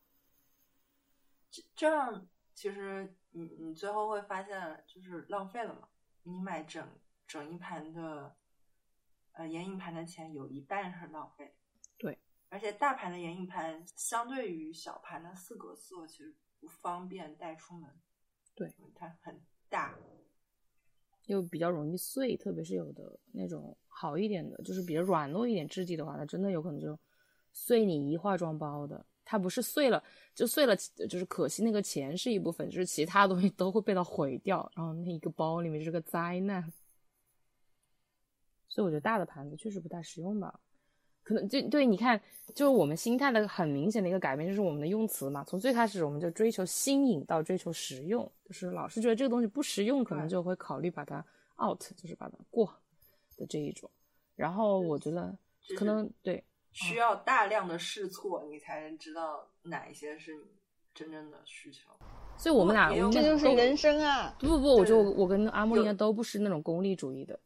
[1.50, 5.88] 这这样其实你你最后会发现就是浪费了嘛？
[6.24, 6.88] 你买整
[7.28, 8.36] 整一盘的
[9.34, 11.56] 呃眼影盘的钱有一半是浪费。
[11.98, 12.20] 对。
[12.50, 17.90] 而且大盘的眼影盘相对于小盘的四格色，其实不方便带出门。
[18.54, 19.98] 对，它很大，
[21.28, 22.36] 又比较容易碎。
[22.36, 27.00] 特别是有的那种好一点的，就是比较软糯一点质地的话，它真的有可能就
[27.54, 29.04] 碎你一化妆包的。
[29.24, 30.04] 它不是碎了
[30.36, 34.70] 就碎了，就是可惜那个钱是一部分，就是其他东西都会被它毁掉。
[34.76, 36.62] 然后那一个包里面是个灾难。
[38.68, 40.60] 所以我觉得大的盘子确实不太实用吧。
[41.24, 42.20] 可能就对，你看，
[42.54, 45.44] 就是我们心态的很明显的一个改变，就是我们的用词嘛。
[45.44, 51.24] 从最开始我们就追求新颖到追求实用，就是老是觉得这个东西不实用，可能就会考虑把它
[51.64, 52.74] out，就是把它过
[53.38, 53.90] 的这一种。
[54.36, 55.38] 然后我觉得
[55.78, 60.44] 可能对，需要大量的试错，你才能知道哪一些是你
[60.94, 61.92] 真正的需求。
[62.38, 64.36] 所以我们俩，这就是人生啊！
[64.40, 67.40] 不不不，我就我跟阿莫应该都不是那种功利主义的。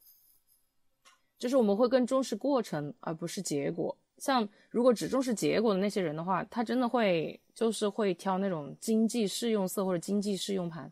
[1.45, 3.95] 就是我们会更重视过程，而不是结果。
[4.17, 10.91] 像如果只重视结果的那些人的话，他真的会就是会挑那种经济适用色或者经济适用盘，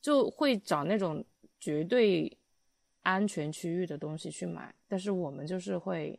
[0.00, 1.24] 就会找那种
[1.60, 2.36] 绝对
[3.02, 4.74] 安全区域的东西去买。
[4.88, 6.18] 但是我们就是会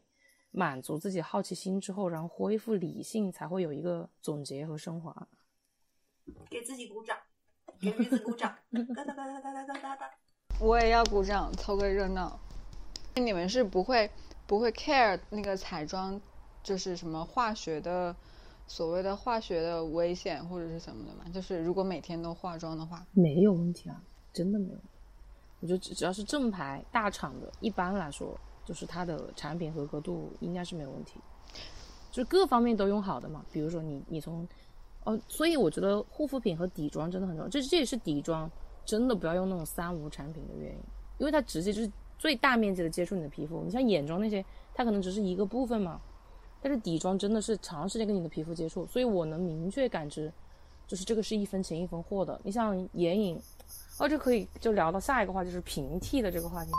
[0.52, 5.28] 满足自己好奇心之后，然后恢复理性，才会有一个总结和升华。
[6.50, 7.18] 给自己鼓掌，
[7.82, 8.56] 给自己鼓掌，
[8.96, 10.10] 哒哒哒哒哒哒哒哒。
[10.62, 12.40] 我也要鼓掌，凑个热闹。
[13.26, 14.10] 你们是不会
[14.46, 16.20] 不会 care 那个彩妆，
[16.64, 18.16] 就是什么化学的，
[18.68, 21.26] 所谓的化学的危险或者是什么的吗？
[21.34, 24.02] 就是如果每天都化妆的话，没有问题啊，
[24.34, 24.80] 真的没有。
[25.60, 31.20] 我觉得只只要是正牌大厂的，一般来说就是它的产品合格度应该是没有问题，
[32.12, 33.44] 就各方面都用好的嘛。
[33.52, 34.48] 比如说你你从
[35.04, 38.50] 哦，所以我觉得护肤品和底妆真的很重要，这这也是底妆
[38.86, 40.80] 真的不要用那种三无产品的原因，
[41.18, 41.92] 因为它直接就是。
[42.18, 46.02] 最大面积的接触你的皮肤，你像眼妆那些，它可能只是一个部分嘛，
[46.62, 50.32] 但是底妆真的是长时间跟你的皮肤接触，所以我能明确感知，
[50.88, 52.40] 就是这个是一分钱一分货的。
[52.44, 53.42] 你像眼影，
[54.00, 56.72] 哦，这可以就聊到下一个话，就是平替的这个话题。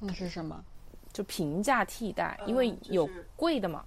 [0.00, 0.64] 那是什么？
[1.12, 3.84] 就平价替代，因为有贵的嘛。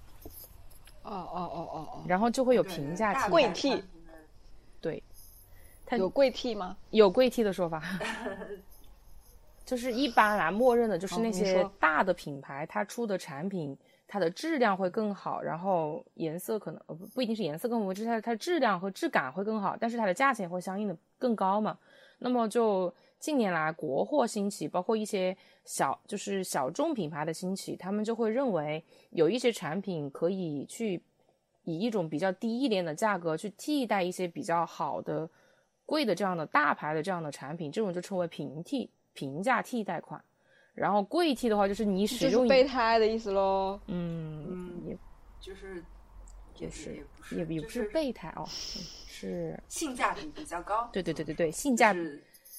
[1.02, 2.04] 哦哦哦哦哦。
[2.06, 3.84] 然后就会有平价替代贵替。
[4.80, 5.02] 对。
[5.84, 6.76] 它有贵替吗？
[6.90, 7.80] 有贵替的说法。
[9.66, 13.76] 就是一般来默认的，就是那些大的品牌，它出的产品，
[14.06, 21.76] 它的质量会更好，然后颜色可能呃不不一定是颜色更好，就是它它质量和质感会更好，但是它的价钱会相应的更高嘛。
[22.18, 31.02] 那么就近年来国货兴起，包括一些小就是小众品牌的兴起，他们就会认为有一些产品可以去
[31.64, 35.28] 以一种比较低一点的价格去替代一些比较好的
[35.84, 38.88] 贵的这样的大牌的这样的产品，这种就称为平替。
[39.16, 40.22] 平价替代款，
[40.74, 43.80] 然后贵替的话就是你使用备胎的意思喽。
[43.86, 44.96] 嗯，也
[45.40, 45.82] 就是
[46.58, 46.94] 也是
[47.32, 48.44] 也也不是备胎哦，
[49.08, 50.88] 是性价比比较高。
[50.92, 52.00] 对对对对对，性价比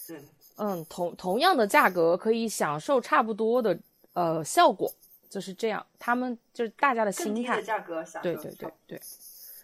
[0.08, 0.20] 对，
[0.58, 3.80] 嗯，同同样的价格可以享受差不多的
[4.14, 4.92] 呃效果，
[5.30, 5.86] 就是这样。
[6.00, 9.02] 他们就是大家的心态，价格享受对对对对。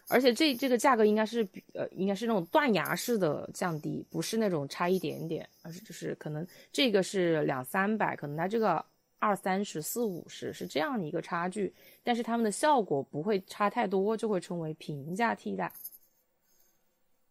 [0.09, 8.83] 而且这这个价格应该是比呃，应该是那种断崖式的降低，不是那种差一点点，而是就是可能这个是两三百，可能它这个
[9.19, 11.73] 二三十四五十是这样的一个差距，
[12.03, 15.71] 但是它们的效果不会差太多，就会称为平价替代。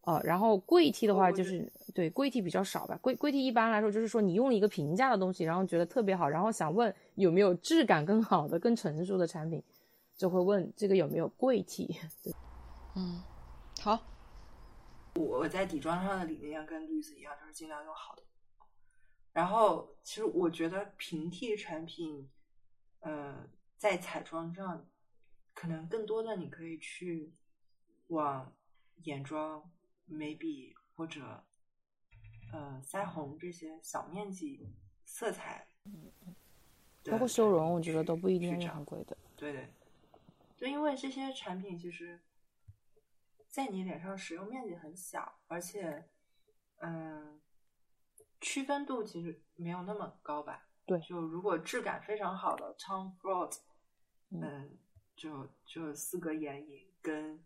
[0.04, 9.62] 哦，然后贵替的话就是对贵替比较少吧，贵贵替一般来说就是说你用了一个平价的东西，然后觉得特别好，然后想问有没有质感更好的、更成熟的产品，
[10.16, 11.94] 就会问这个有没有贵替。
[12.24, 12.32] 对。
[12.94, 13.22] 嗯，
[13.80, 13.98] 好。
[15.14, 18.22] 我在底妆上的理念跟绿子一样，就是尽量用好的。
[19.32, 22.30] 然后，其实我觉得平替产品，
[23.00, 23.46] 呃，
[23.76, 24.86] 在彩妆上，
[25.52, 27.34] 可能更多的你可以去
[28.08, 28.54] 往
[29.04, 29.70] 眼妆、
[30.06, 31.44] 眉笔或者
[32.52, 34.66] 呃腮红这些小面积
[35.04, 35.66] 色彩，
[37.04, 39.16] 包括修容，我觉得都不一定是很贵的。
[39.36, 39.68] 对对，
[40.56, 42.18] 就因为这些产品其实。
[43.52, 46.08] 在你脸上使用面积很小，而且，
[46.78, 47.38] 嗯，
[48.40, 50.66] 区分度其实没有那么高吧？
[50.86, 53.54] 对就如果质感非常好的 Tom Ford，
[54.30, 54.78] 嗯嗯，
[55.14, 57.44] 就就四个眼影跟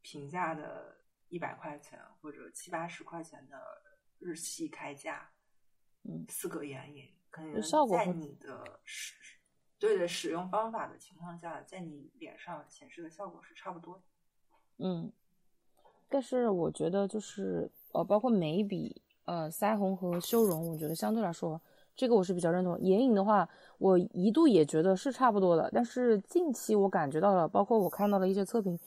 [0.00, 0.96] 平价的
[1.28, 3.60] 一百块钱或者七八十块钱的
[4.20, 5.28] 日系开价，
[6.04, 7.60] 嗯四个眼影可能
[7.90, 9.14] 在你的使
[9.80, 14.04] 对的使用方法的情况下，在你脸上显示的效果是差不多的。
[14.78, 15.12] 嗯，
[16.12, 21.60] 但是我觉得就是呃，包括眉笔、呃腮红和修容，我觉得相对来说，
[21.96, 22.78] 这个我是比较认同。
[22.80, 23.48] 眼影的话，
[23.78, 28.78] 我一度也觉得是差不多的，但是近期我感觉到了，包括我看到了一些测评，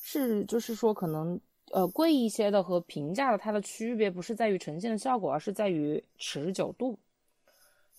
[0.00, 1.38] 是就是说可能
[1.72, 6.98] 呃贵一些的和平价的它的区别不是在于呈现的效果，而是在于持久度。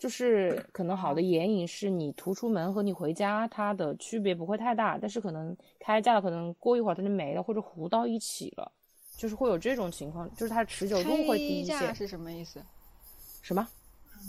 [0.02, 8.72] 就是可能好的眼影是你涂出门和你回家它的区别不会太大，但是可能开价了，可能过一会儿它就没了，或者糊到一起了，
[9.15, 11.73] 就是会有这种情况，就是它持久度会低一些。
[11.73, 12.60] 开价是什么意思？
[13.44, 13.68] 什么？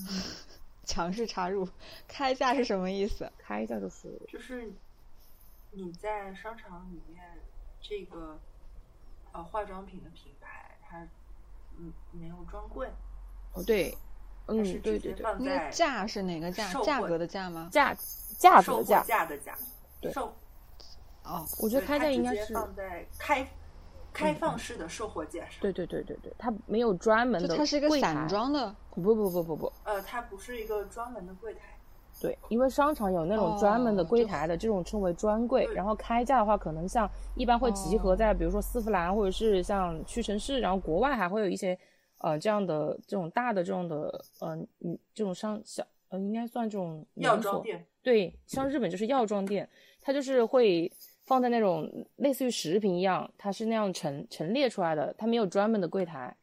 [0.84, 1.66] 强势插入，
[2.06, 3.32] 开价是什么意思？
[3.38, 4.70] 开价就是就是
[5.70, 7.24] 你在商场里面
[7.80, 8.38] 这个
[9.32, 11.08] 呃化妆品的品牌，它
[11.78, 12.90] 嗯没有专柜，
[13.54, 13.96] 哦，对，它
[14.52, 17.68] 嗯，对对对，那个价是哪个价价格的价吗？
[17.70, 17.96] 价
[18.38, 19.54] 价格的价，价的价，
[20.00, 20.32] 对售
[21.24, 23.46] 哦，我觉得开价应该是，放在开
[24.12, 25.60] 开放式的售货架上。
[25.60, 31.60] 对对对对对，它没有专门的它是一个散，装的，不不不不不，呃，它不是一个专门的柜台，
[32.20, 35.66] 对，因为商场有那种专门的柜台的，这种称为专柜。
[35.74, 41.78] 然后开价的话，可能像一般会集合哦在比如说丝芙兰或者是像屈臣氏，然后国外还会有一些
[42.22, 47.86] 呃这样的这种大的这种的呃嗯这种商小呃应该算这种药妆店。
[48.02, 49.68] 对，像日本就是药妆店，
[50.00, 50.90] 它就是会
[51.24, 56.36] 放在那种类似于食品一样，它是那样陈陈列出来的，它没有专门的柜台。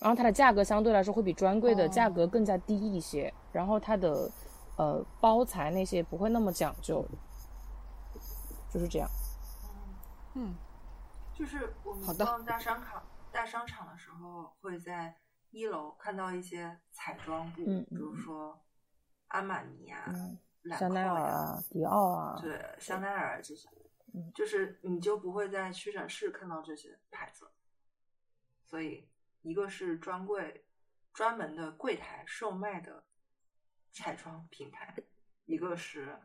[0.00, 4.30] 然后它的价格相对来说会比专柜的价格更加低一些，然后它的
[4.76, 7.04] 呃包材那些不会那么讲究，
[8.72, 9.08] 就是这样。
[10.34, 10.54] 嗯，
[11.34, 13.02] 就是我们好的逛大商场、
[13.38, 15.16] 大商场的时候，会在
[15.50, 18.66] 一楼看到一些彩妆部，嗯比如说
[19.28, 20.12] 阿玛尼啊、
[20.76, 23.68] 香奈、儿啊，迪奥啊，对，香奈儿这些，
[24.12, 24.32] 嗯。
[24.34, 27.48] 就是你就不会在屈臣氏看到这些牌子，
[28.64, 29.08] 所以
[29.42, 30.66] 一个是专柜
[31.12, 33.04] 专门的柜台售卖的
[33.92, 34.96] 彩妆品牌，
[35.44, 36.18] 一个是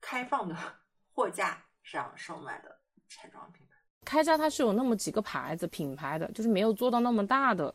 [0.00, 0.56] 开放的
[1.12, 3.65] 货架上售卖的彩妆品牌。
[4.06, 7.74] 开价它是有那么几个牌子品牌的，就是没有做到那么大的。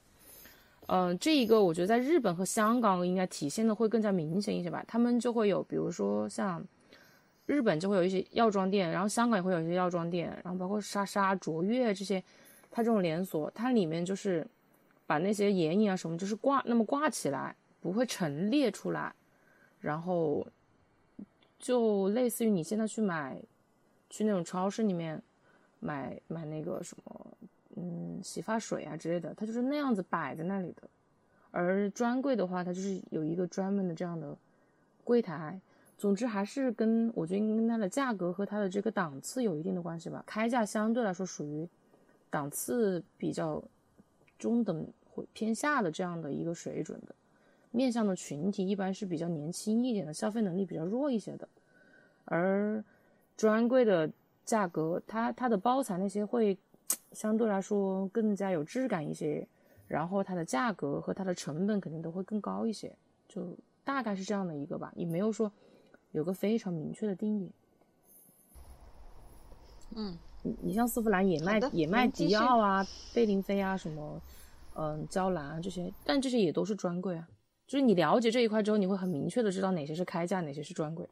[0.87, 4.83] 嗯、这一个我觉得在日本和香港应该体现的会更加明显一些吧。
[4.87, 6.61] 他们就会有，比如说像
[7.45, 12.21] 日本就会有一些药妆店，然后香港也会有一些药妆店，然后包括莎莎、卓越这些，
[12.71, 14.45] 它这种连锁，它里面就是
[15.05, 19.13] 把那些眼影啊什么，就是挂那么挂起来，不会陈列出来，
[19.79, 20.45] 然后
[21.59, 23.41] 就类似于你现在去买，
[24.09, 25.21] 去那种超市里面
[25.81, 27.27] 买买那个什么，
[27.75, 30.83] 嗯，洗发水啊之类的，它就是那样子摆在那里的。
[31.51, 34.37] 而专柜的话，它就是有一个专门的这样的
[35.03, 35.59] 柜台。
[35.97, 40.23] 总之还是跟我觉得跟它的价格和它的这个档次有一定的关系吧。
[40.25, 41.67] 开价相对来说属于
[42.29, 43.63] 档次比较
[44.39, 47.13] 中等或偏下的这样的一个水准的，
[47.69, 51.47] 面向的群体一般是比较年轻一点的，消费能力比较弱一些的。
[52.25, 52.83] 而
[53.37, 54.09] 专柜的
[54.45, 56.57] 价格，它它的包材那些会
[57.11, 59.47] 相对来说更加有质感一些，
[59.87, 62.95] 然后它的价格和它的成本肯定都会更高一些，
[63.27, 65.51] 就大概是这样的一个吧，也没有说
[66.11, 67.51] 有个非常明确的定义。
[69.95, 74.21] 嗯，你你像丝芙兰也卖也卖迪奥啊、贝玲妃啊什么，
[74.75, 77.27] 嗯、娇兰啊这些，但这些也都是专柜啊。
[77.67, 81.07] 就是你了解这一块之后，你会很明确的知道哪些是开价，哪些是专柜，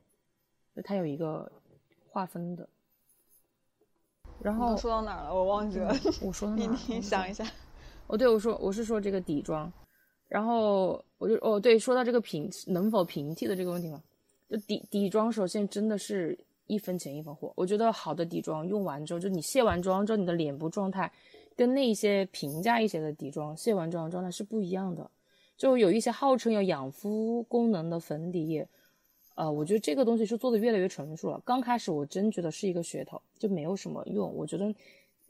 [0.75, 1.49] 就它有一个
[2.09, 2.67] 划分的。
[4.41, 5.33] 然后说到哪儿了？
[5.33, 5.93] 我忘记了。
[6.21, 7.45] 我说到 你哪儿了你想一下，
[8.07, 9.71] 哦，对，我说我是说这个底妆，
[10.27, 14.01] 然后我就哦对，说到这个平能否平替的这个问题嘛，
[14.49, 16.37] 就底底妆首先真的是
[16.67, 21.11] 一分钱一分货，我觉得好的底妆用完之后，就你卸完妆之后，你的脸部状态
[21.55, 25.09] 跟那些平价一些的底妆卸完妆的状态是不一样的，
[25.57, 28.67] 就有一些号称有养肤功能的粉底液。
[29.39, 31.41] 呃，我觉得这个东西是做的越来越成熟了。
[31.45, 34.35] 刚开始我真觉得是一个噱头，就没有什么用。
[34.35, 34.75] 我觉得，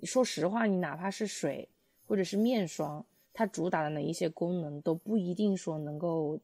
[0.02, 1.70] 说实话，你哪怕是水
[2.08, 6.40] 或者是面霜，它主打的哪一些功能都不一定说能够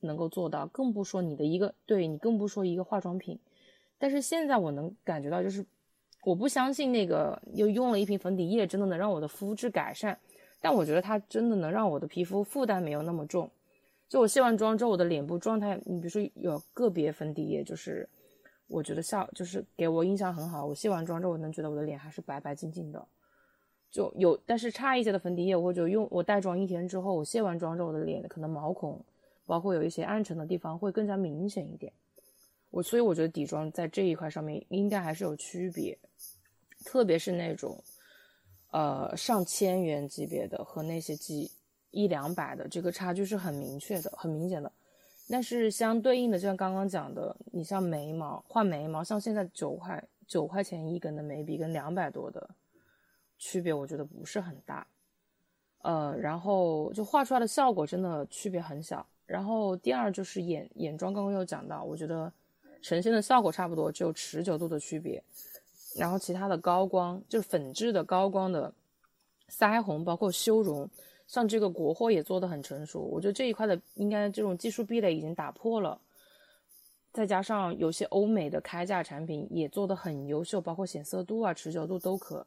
[0.00, 3.38] 能够做到，更不说你的一个对你更不说一个化妆品。
[3.96, 5.64] 但是现在我能感觉到，就是
[6.24, 10.18] 我不相信那个又用了一瓶粉底液真的能让我的肤质改善。
[10.60, 13.50] 但我觉得它真的能让我的皮肤负担没有那么重。
[14.12, 18.06] 就我卸完妆之后，我的脸部状态，你比如说有个别粉底液，就是
[18.66, 20.66] 我觉得效就是给我印象很好。
[20.66, 23.02] 我卸完妆之后，我能觉得我的脸还是白白净净的。
[23.90, 29.02] 就有，但是差一些的粉底液，我就用我带妆一天之后，我卸完妆之后，我的脸可能毛孔，
[29.46, 31.90] 包括有一些暗沉的地方会更加明显一点。
[32.68, 35.98] 我所以我觉得底妆在这一块上面应该还是有区别，
[36.84, 37.82] 特别是那种
[38.72, 41.50] 呃上千元级别的和那些几。
[41.92, 44.72] 一两百的这个差距是很明确的、很明显的，
[45.28, 52.50] 但是相对应的，就像刚刚讲的，你像眉毛画眉毛，像现在九块九块钱一根的眉笔跟两百多的
[53.38, 54.86] 区别，我觉得不是很大。
[55.82, 59.06] 呃，然后就画出来的效果真的区别很小。
[59.26, 62.32] 然后第二就是眼眼妆，刚刚有讲到，我觉得
[62.82, 65.22] 呈现的效果差不多，只有持久度的区别。
[65.96, 68.72] 然后其他的高光，就是粉质的高光的
[69.50, 70.88] 腮红，包括修容。
[71.32, 75.98] 像这个国货也做的很成熟，我觉得这一块的应该这种技术壁垒已经打破了，
[77.10, 82.46] 再加上有些欧美的开价产品也做的很优秀，包括显色度啊、持久度都可。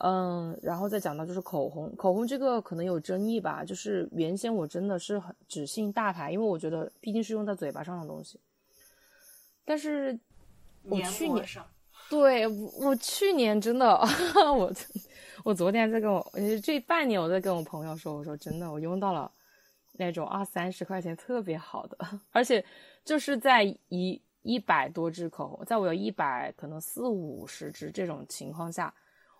[0.00, 8.40] 嗯，然后再讲到就是口红，口红这个可能有争议吧，就是原先我真的是很只信大牌，因为我觉得毕竟是用在嘴巴上的东西。
[9.64, 10.18] 但是
[10.82, 11.46] 我去年，
[12.08, 13.96] 对我去年真的
[14.58, 14.72] 我。
[15.42, 19.30] 我昨天在跟我，这半年我在跟我朋友说，我说真的，我用到了
[19.92, 21.96] 那种二三十块钱特别好的，
[22.30, 22.62] 而且
[23.04, 28.92] 就是在一一百多支口红，在我有一百可能四五十支这种情况下，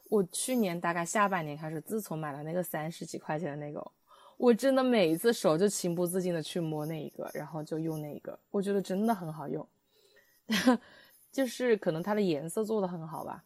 [0.08, 3.92] 我去年大概下半年开始，自从买了那个三十几块钱的那个，
[4.38, 9.66] 我真的每一次手就情不自禁的去摸那一个，然后就用那一个，我觉得真的很好用，
[11.30, 13.44] 就是可能它的颜色做的很好吧，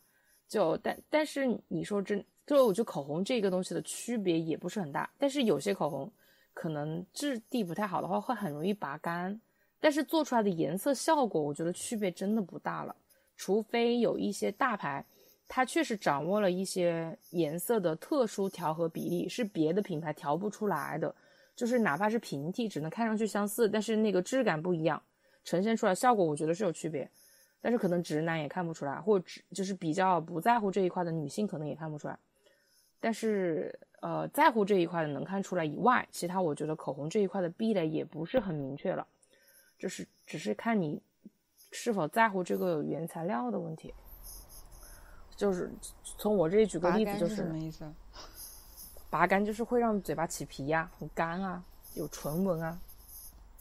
[0.48, 2.24] 就但但是你说真。
[2.46, 6.10] 就我觉得口红这个东西的区别也不是很大，但是有些口红
[6.52, 9.40] 可能质地不太好的话，会很容易拔干。
[9.80, 12.94] 但是做出来的颜色效果，我觉得区别真的不大了。
[13.36, 15.04] 除非有一些大牌，
[15.48, 21.14] 它确实掌握了一些颜色的特殊调和比例，是别的品牌调不出来的。
[21.56, 25.02] 就是哪怕是平替，只能看上去相似，但是那个质感不一样，
[25.44, 27.08] 呈现出来效果，我觉得是有区别。
[27.60, 32.18] 但是可能直男也看不出来，或者就是比较不在乎这一块的女性可能也看不出来。
[33.04, 39.06] 但是，呃，在乎这一块的能看出来以外，其他我觉得口红这一块的壁垒也不是很明确了，
[39.78, 41.02] 就是只是看你
[41.70, 43.92] 是否在乎这个原材料的问题。
[45.36, 45.70] 就是
[46.16, 47.92] 从我这里举个例子，就是什么意思？
[49.10, 51.62] 拔干就是会让嘴巴起皮呀，很干啊，
[51.92, 52.80] 有唇纹啊，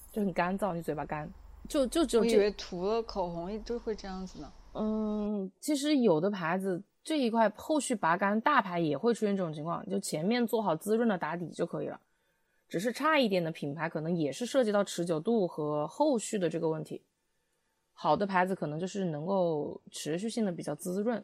[0.10, 1.30] 就很干燥，你嘴巴干。
[1.68, 4.50] 就就只有我以为涂了口红就会这样子呢。
[4.76, 6.82] 嗯，其实有的牌子。
[7.04, 12.00] 这一块后续拔干，大牌也会出现这种情况，就前面做好滋润的打底就可以了。
[12.70, 17.02] 只是差一点的品牌，可能也是涉及到持久度和后续的这个问题。
[17.92, 21.24] 好的牌子可能就是能够持续性的比较滋润，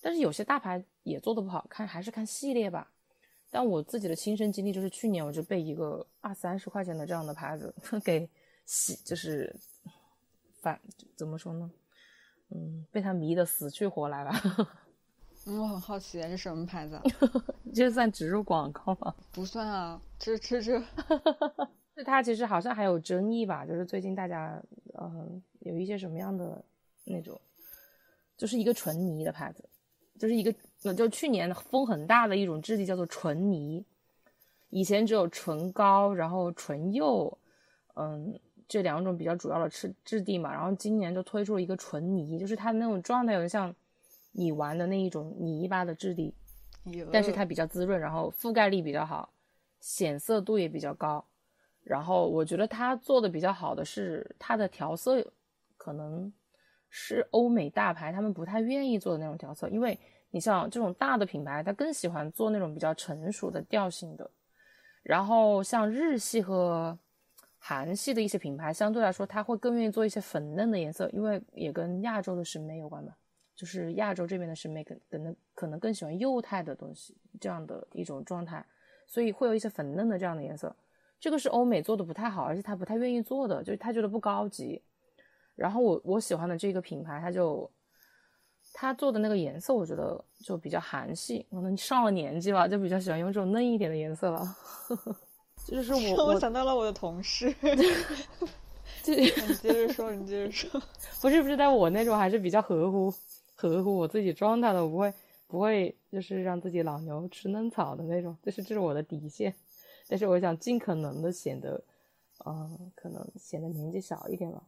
[0.00, 2.90] 但是有些大牌也做的不好看，还是看系列吧。
[3.50, 7.72] 但我自己的亲身经历就是，去年我就被一个二三十块钱的这样的牌子
[8.04, 8.28] 给
[8.64, 9.54] 洗，就是
[10.60, 10.80] 反
[11.14, 11.70] 怎么说呢？
[12.50, 14.32] 嗯，被他迷得死去活来了。
[15.48, 17.00] 嗯，我很好奇，这是什么牌子？
[17.72, 19.14] 这算植入广告吗？
[19.30, 20.82] 不算啊，这这这，
[21.94, 23.64] 这 它其实好像还有争议吧？
[23.64, 24.60] 就是最近大家
[24.94, 25.28] 呃
[25.60, 26.64] 有一些什么样的
[27.04, 27.40] 那种，
[28.36, 29.64] 就是一个纯泥的牌子，
[30.18, 30.52] 就是一个
[30.94, 33.84] 就去年风很大的一种质地叫做纯泥，
[34.70, 37.38] 以前只有唇膏，然后唇釉，
[37.94, 38.36] 嗯，
[38.66, 43.72] 这两种比较主要的质质地嘛，然后今年就推出了一个纯泥，就是它的那种状态有点像。
[44.38, 46.34] 你玩的那一种泥巴的质地，
[47.10, 49.32] 但是它比较滋润，然后覆盖力比较好，
[49.80, 51.24] 显色度也比较高。
[51.82, 55.26] 然后我觉得它做的比较好的是它的调色，
[55.78, 56.30] 可能
[56.90, 59.98] 是欧美大牌他们不太愿意做的那种调色，因为
[60.30, 64.30] 你像这种大的品牌，它更喜欢做那种比较成熟的调性的。
[65.02, 66.98] 然后像日系和
[67.56, 73.16] 韩系的一些品牌，相对来说，它会更愿意做一些粉嫩的颜色，因为也跟亚洲的审美有关吧。
[73.56, 78.64] 就是亚洲这边的审美更可能可能更喜欢幼态的东西，这样的一种状态，
[79.08, 80.76] 所以会有一些粉嫩的这样的颜色。
[81.18, 84.82] 这个是欧美做的不太好，而且他不太愿意做的，就是他觉得不高级。
[85.54, 87.68] 然后我我喜欢的这个品牌，他就
[88.74, 91.46] 他做的那个颜色，我觉得就比较韩系。
[91.50, 94.56] 可能上了年纪吧，就比较喜欢用这种嫩一点的颜色了。
[95.66, 97.52] 就是 我我想到了我的同事。
[99.06, 100.80] 你接着说，你接着说。
[101.22, 103.12] 不是不是，在我那种还是比较合乎。
[103.56, 105.12] 合乎我自己状态的，我不会
[105.48, 109.52] 不会就是让自己老牛吃嫩草的那种，就是这是我的底线。
[110.08, 111.82] 但是我想尽可能的显得，
[112.44, 114.62] 嗯，可能显得年纪小一点吧，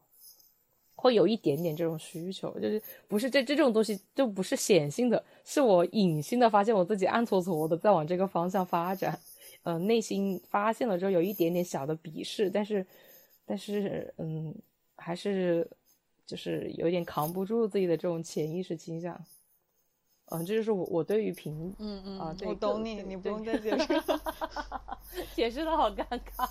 [0.96, 9.16] 会有一点点这种需求，就是不是这这种东西就不是显性的，是我隐性的发现我自己暗搓搓的在往这个方向发展，
[9.62, 12.84] 嗯，内心发现了之后有一点点小的鄙视，但是，
[13.46, 14.52] 但是，嗯，
[14.96, 15.70] 还是
[16.28, 19.18] 就是有点扛不住自己的这种潜意识倾向。
[20.26, 23.86] 嗯，这就是我我对于平嗯嗯啊，我懂你，你不用再解释，
[25.34, 26.46] 解释的好尴尬。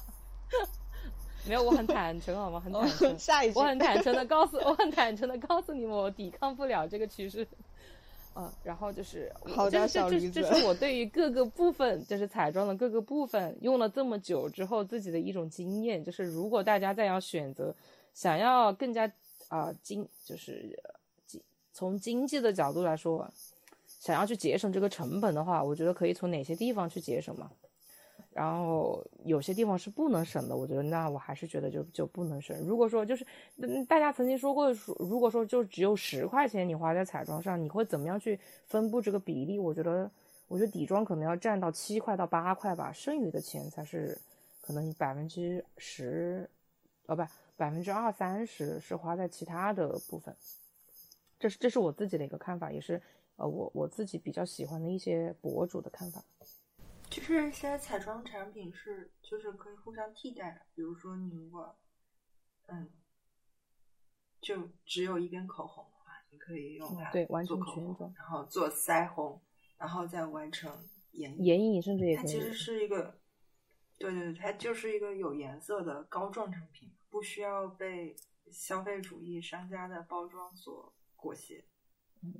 [1.48, 2.60] 没有，我很坦诚，好吗？
[2.60, 3.20] 很坦诚。
[3.20, 7.48] 下一句，我很坦诚的告诉，我很坦诚的告诉你们，我抵抗不了这个趋势。
[8.36, 16.04] 嗯，然后就是好的小驴子，这是我对于各个部分，就是彩妆的各个部分，用了这么久之后自己的一种经验。
[16.04, 17.76] 就是如果大家再要选择，
[18.16, 19.12] 想要更加
[19.48, 20.78] 啊经，就是
[21.26, 21.42] 经
[21.74, 23.30] 从经济的角度来说。
[24.00, 27.50] 想要去节省这个成本的话，我觉得可以从哪些地方去节省嘛？
[28.32, 32.56] 然后有些地方是不能省的，我觉得那我还是觉得就就不能省。
[32.66, 33.26] 如果说就是
[33.88, 39.58] 大家曾经说过，如果说就只有十块钱你花在彩妆上，你会怎么样去分布这个比例？
[39.58, 40.10] 我觉得，
[40.48, 44.16] 我觉得底妆可能要占到七块到八块吧，剩余的钱才是
[44.62, 46.48] 可能百分之十，
[47.08, 47.24] 哦不，
[47.58, 50.34] 百分之二三十是花在其他的部分。
[51.38, 53.02] 这是这是我自己的一个看法，也是。
[53.40, 56.24] 呃，我我自己比较喜欢的一些博主的看法，
[57.08, 60.62] 就是现在彩妆产品是就是可以互相替代的。
[60.74, 61.78] 比如说你如果
[62.66, 62.90] 嗯，
[64.42, 69.40] 就只有一边口红的话，你可以用它对完成全妆，然后做腮红，
[69.78, 70.76] 然后再完成
[71.12, 73.20] 眼眼影，甚至也它其实是一个
[74.00, 78.16] 对对对，它就是一个有颜色的膏状产品，不需要被
[78.52, 81.66] 消费主义商家的包装所裹挟。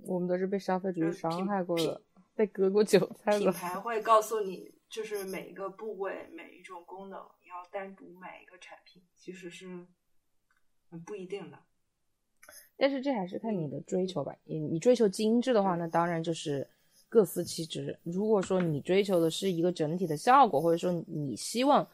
[0.04, 2.00] 我们都是被消费主义伤害过的，
[2.36, 3.52] 被割过韭菜的。
[3.52, 9.88] 品牌会告诉你，就是每一个部位、每一种功能，你要单独买一个产品，其实是
[11.04, 11.58] 不一定的。
[12.76, 14.36] 但是这还是看你的追求吧。
[14.44, 16.70] 你你追求精致的话，那当然就是
[17.10, 17.98] 各司其职。
[18.04, 21.90] 如果说你追求的是一个整体的效果，或者说你希望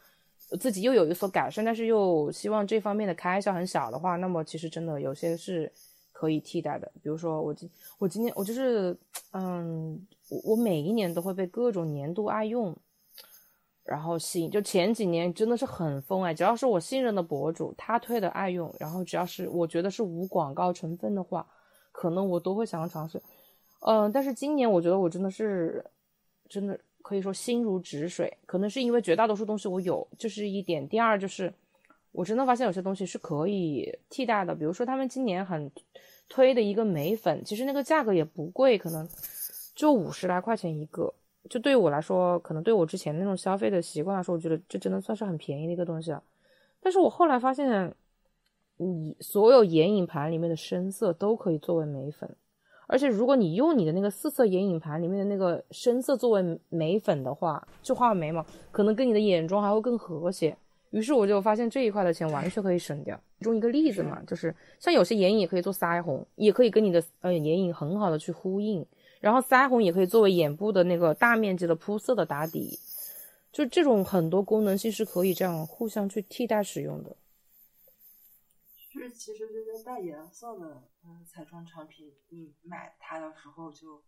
[0.60, 5.72] 自己又有一所改善，但是又希望这方面的开销很小的话，那么其实真的有些是。
[6.16, 7.68] 可以替代的，比如说我今
[7.98, 8.96] 我今年我就是，
[9.32, 12.74] 嗯，我我每一年都会被各种年度爱用，
[13.82, 14.48] 然后吸引。
[14.48, 21.44] 就前几年真的是很疯哎，只要是我信任的博主，他推的爱用，然后只要是我觉得是无广告成分的话，
[21.90, 23.20] 可能我都会想要尝试。
[23.80, 25.84] 嗯，但是今年我觉得我真的是，
[26.48, 30.88] 真的可以说心如止水，可能是因为绝大多数东西我有，这是一点。
[30.88, 31.52] 第二就是。
[32.16, 35.68] 我真的发现有些东西是可以替代的，比如说他们今年很
[36.28, 39.08] 推的一个眉粉，其实那个价格也不贵，可能
[39.74, 41.12] 就五十来块钱一个。
[41.50, 46.22] 就对于我来说，可能对我之前那种消费的习惯来说，我觉得这真的算是很便宜的一个东西了。
[46.80, 47.92] 但是我后来发现，
[48.76, 52.30] 你所有眼影盘里面的深色都可以作为眉粉，
[52.94, 60.56] 而且如果你用你的那个四色眼影盘里面的那个深色作为眉粉的话，就画眉毛，可能跟你的眼妆还会更和谐。
[60.90, 63.20] 于是我就发现这一块的钱完全可以省掉。
[63.38, 68.86] 其中一个例子嘛，就是像有些眼影也可以做腮红，也可以跟你的呃眼影很好的去呼应。
[69.18, 72.78] 然后腮红也可以作为眼部的那个大面积的铺色的打底，
[73.50, 77.10] 就这种很多功能性是可以这样互相去替代使用的。
[78.94, 84.02] 就是其实这些带颜色的嗯彩妆产品，你买它的时候就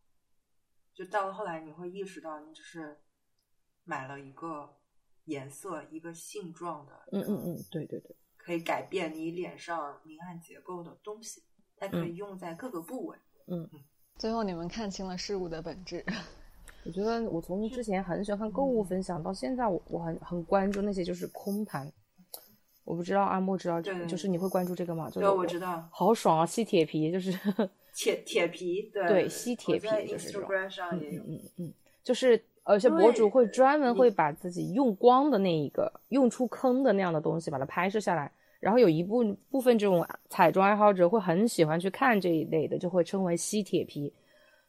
[0.95, 2.97] 就到了后来你会意识到，你只是
[3.85, 4.77] 买了一个。
[5.27, 11.43] 颜色一个性状的，嗯嗯嗯，对对对，可以改变你脸上明暗结构的东西，
[11.77, 13.19] 它可以用在各个部位。
[13.49, 13.85] 嗯嗯，
[14.19, 16.05] 最后你们看清了事物的本质。
[16.87, 21.93] 我觉得我从之前很喜欢看购物分享，到现在我我很很关注那些就是空盘。
[22.87, 25.11] 我不知道阿莫知道，就是你会关注这个吗？
[25.13, 25.87] 对，我知道。
[25.91, 26.47] 好爽啊！
[26.47, 27.31] 吸铁皮就是
[27.95, 30.49] 铁铁皮，对对，吸铁皮就是这种。
[30.93, 31.73] 嗯嗯嗯，
[32.03, 32.43] 就是。
[32.69, 44.13] 有些博主会专门会把自己用光的那一个用出坑的那样的东西把它拍摄下来，然后有一部部分这种彩妆爱好者会很喜欢去看这一类的，就会称为吸铁皮，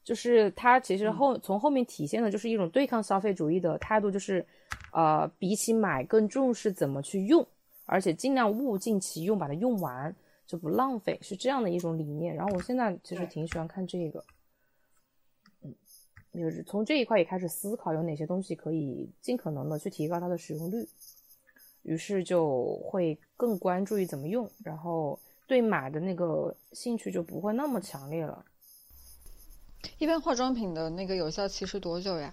[0.04, 4.46] 就是它其实后从后面体现的就是一种对抗消费主义的态度，就是
[4.94, 7.44] 呃比起买更重视怎么去用，
[7.88, 10.16] 而且尽量物尽其用，把它用完
[10.46, 12.36] 就不浪费，是这样的一种理念。
[12.36, 14.24] 然后我现在其实挺喜欢看这个。
[15.64, 15.74] 嗯
[16.34, 20.88] 就是从这一块也开始思考有哪些东西可以尽可能的去提高它的使用率，
[21.82, 28.46] 于是就会更关注于怎么用，然后对买的那个兴趣就不会那么强烈了。
[29.98, 32.32] 一般化妆品的那个有效期是多久呀？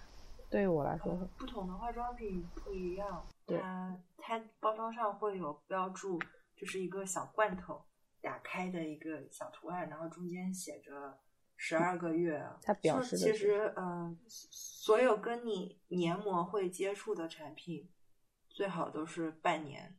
[0.50, 3.96] 对于我来说，不同的化妆品不一样，对它
[4.26, 6.18] 它包装上会有标注，
[6.56, 7.84] 就是一个小罐头
[8.22, 11.20] 打开的一个小图案，然后中间写着
[11.56, 12.42] 十二个月。
[12.62, 17.92] 它表示其实嗯、所有跟你黏膜会接触的产品，
[18.48, 19.98] 最好都是半年，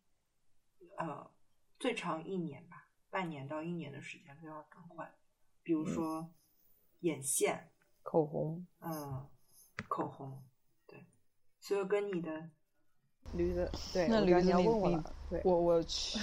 [0.98, 1.32] 呃，
[1.78, 5.14] 最长一年吧，半年到一年的时间都要更换。
[5.62, 6.34] 比如说
[7.02, 7.72] 眼线，
[8.02, 9.30] 口红，嗯，
[9.88, 10.44] 口红，
[10.88, 11.06] 对，
[11.60, 12.50] 所有跟你的
[13.34, 16.18] 驴子，对，那驴子你你问我了，对，我我去，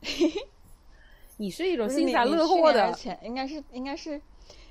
[1.36, 4.20] 你是一种幸灾乐祸的前应该是应该是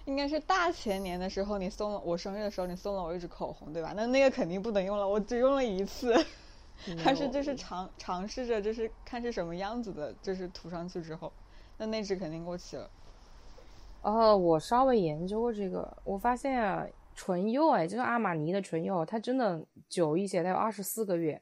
[0.05, 3.93] 应该是大前年的时候，你送了我生日的时候，你送了我一支口红，对吧？
[3.95, 6.13] 那那个肯定不能用了，我只用了一次，
[6.97, 11.31] 还是就是尝尝试着就是看是什么样子的，就是涂上去之后，
[11.77, 12.89] 那那支肯定过期了。
[14.01, 16.85] 哦，我稍微研究过这个，我发现啊，
[17.21, 21.41] 唇釉哎，就是阿玛尼的唇釉，它真的久一些，它有二十四个月，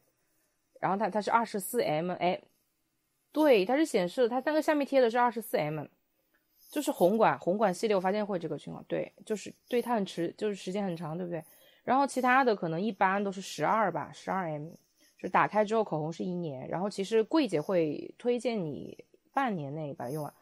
[0.80, 2.42] 然后它它是二十四 m 哎，
[3.32, 5.86] 对，它是显示它那个下面贴的是二十四 m，
[6.72, 11.44] 就是红管红管系列，我发现会这个情况，对，就是对它很持，就是时间很长，对不对？
[11.84, 14.72] 然后其他的可能一般都是十二吧，十二 m，
[15.20, 20.34] 就打开之后口红是一年，然后其实柜姐会推荐你半年内把它用完。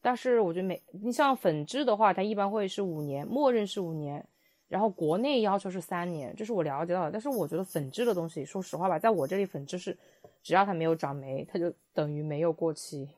[0.00, 4.26] 但是我觉得每你像粉质的话，它一般会是五年，默认是五年，
[4.68, 7.10] 然后国内要求是三年，这是我了解到的。
[7.10, 9.96] 但是我觉得粉质的东西，说实话吧，在我这里粉质是，
[10.42, 13.08] 只要它没有长霉，它就等于没有过期。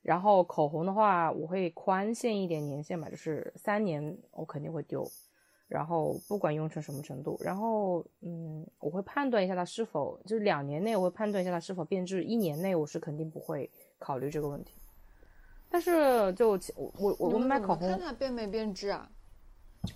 [0.00, 5.06] 然后口红的话，我会宽限一点年限吧，就是三年我肯定会丢。
[5.66, 14.72] 然后不管用成什么程度，然后嗯，我会判断一下它是否就是两年内我会判断一下它是否变质，一年内我是肯定不会考虑这个问题。
[15.68, 19.10] 但是就我我我们买口红看它变没变质啊？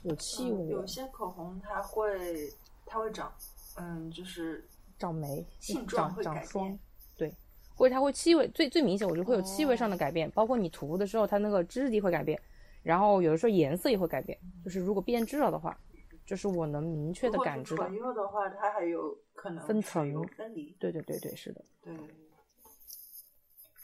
[0.03, 2.51] 有气味，嗯有些口红它会
[2.87, 3.33] 它会长，
[3.77, 4.67] 嗯，就是
[4.99, 6.79] 长霉、性状长会改长霜变，
[7.17, 7.35] 对，
[7.75, 12.41] 或者它会气味最最明显，我觉得会有气味上的改变，包括你涂的时候它那个质地会改变，
[12.83, 15.79] 然后有的时候颜色也会改变，就是如果变质了的话，
[16.25, 17.97] 就是我能明确的感知到唇。
[17.97, 20.75] 釉的话，它还有可能分层分离。
[20.79, 21.95] 对对对对，是的，对。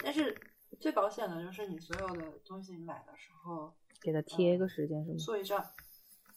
[0.00, 0.36] 但是
[0.78, 5.16] 最保险的就是你所有的东西买的时候给它贴一个时间是吗？
[5.18, 5.60] 做一张，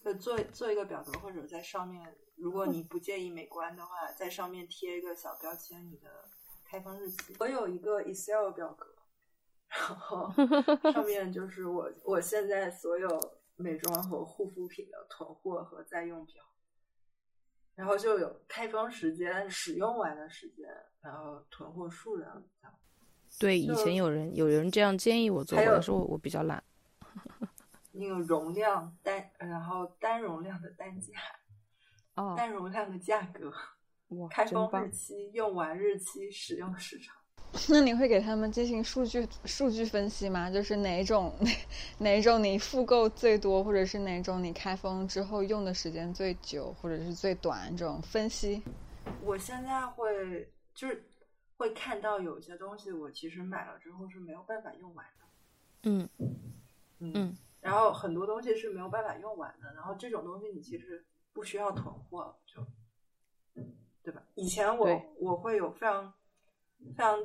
[0.02, 6.08] 对，做做一个表格，或者在上面，如果你不介意美观的话，在上面贴一个小标签，你的
[6.64, 7.36] 开封日期。
[7.38, 8.86] 我有一个 Excel 表格，
[9.68, 10.32] 然后
[10.92, 16.42] 上面就是我我现在所有美妆和护肤品的囤货和在用表，
[17.76, 20.66] 然后就有开封时间、使用完的时间，
[21.00, 22.44] 然后囤货数量。
[23.38, 26.62] 对，以前有人有人这样建议我做但是我我比较懒。
[27.92, 31.12] 那个容量单，然后单容量的单价，
[32.14, 33.52] 哦，单容量的价格，
[34.08, 34.90] 哇，开封日！
[34.90, 37.14] 期、用完日期、使用时长。
[37.68, 40.50] 那你会给他们进行数据数据分析吗？
[40.50, 41.34] 就是哪种
[41.98, 48.62] 哪种你复购最多，或者是哪种你开封之后用的时间最久，或者是最短这种分析？
[49.22, 51.04] 我现在会就是
[51.58, 55.24] 会看到有些东西，我其实买了之后是没有办法用完的。
[55.82, 56.08] 嗯
[57.00, 61.02] 嗯嗯，然后很多东西是没有办法用完的，然后这种东西你其实
[61.32, 62.60] 不需要囤货，就
[64.02, 64.20] 对吧？
[64.34, 66.12] 以前我我会有非常
[66.96, 67.16] 非常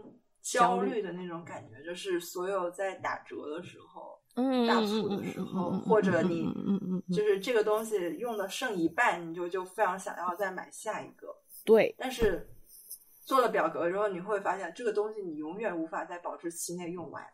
[0.41, 11.35] 焦虑的那种感觉，就是所有在打折的时候，嗯，大嗯促的时候或者嗯你嗯嗯，就是这个东西用的剩一半，你就就非常想要再买下一个。
[11.65, 12.47] 对，但是
[13.25, 17.25] 做了表格之后，你会发现这个东西你永远无法在保质期内用完。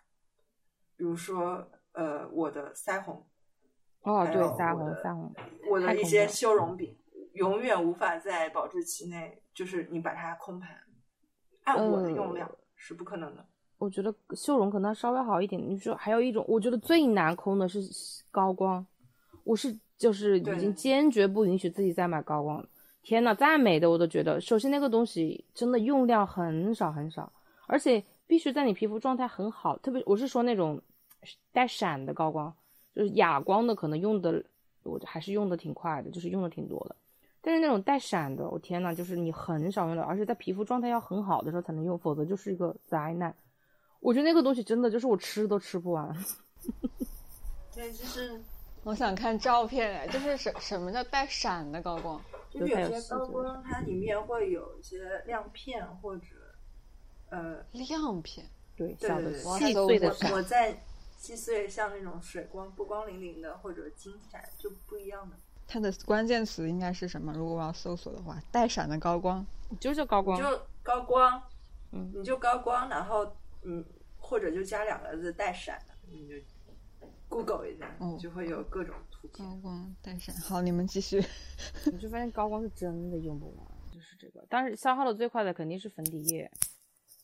[0.96, 3.26] 比如说，呃，我的腮红，
[4.02, 5.34] 哦，对，腮红腮红，
[5.70, 6.96] 我的一些修容饼，
[7.34, 10.70] 永远无法在保质期内，就是你把它空盘，
[11.64, 13.46] 按我的用量、是不可能的。
[13.78, 15.62] 我觉得修容可能稍微好一点。
[15.62, 17.80] 你说还有一种，我觉得最难空的是
[18.32, 18.86] 高光，
[19.44, 22.68] 我是就是已经坚决不允许自己再买高光了。
[23.02, 27.32] 天呐，再美的我都觉得，首先那个东西真的用量很少很少，
[27.68, 30.82] 而且必须在你皮肤状态很好，特别我是说那种
[31.52, 32.54] 带闪的高光，
[32.96, 34.44] 就是哑光的可能用的
[34.84, 36.96] 我还是用的挺快的，就是用的挺多的。
[37.42, 43.36] 但是那种带闪的，我天呐，就是你很少用的，而且在皮肤状态要很好的时候才能用，否则就是一个灾难。
[44.00, 46.16] 我觉得那个东西真的就是我吃都吃不完。
[47.76, 48.42] 对，就是
[48.84, 52.22] 我想看照片哎，就是什什么叫带闪的高光？
[52.50, 56.26] 就是有些高光，它里面会有一些亮片或者
[57.30, 58.46] 呃，亮片，
[58.78, 60.72] 对，对小的细碎的我在
[61.24, 65.38] 细碎像那种水光波光粼粼的，或者金闪就不一样的。
[65.66, 67.32] 它的关键词应该是什么？
[67.32, 71.42] 如果我要搜索的话，带闪的高光，你就叫高光，就高光，
[71.94, 73.82] 嗯，你就高光，然后嗯，
[74.18, 76.36] 或者就加两个字带闪的，你就
[77.30, 79.48] Google 一下，哦就会有各种图片。
[79.48, 80.36] 高光带闪。
[80.36, 81.24] 好，你们继续。
[81.90, 84.46] 我就发现高光是真的用不完，就是这个。
[84.50, 86.52] 但是消耗的最快的肯定是粉底液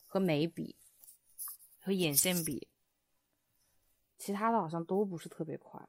[0.06, 0.74] 和眉笔
[1.82, 2.66] 和眼线笔，
[4.20, 5.80] 其他的好像都不是特别快。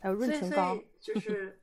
[0.00, 1.60] 还有润唇膏就 是，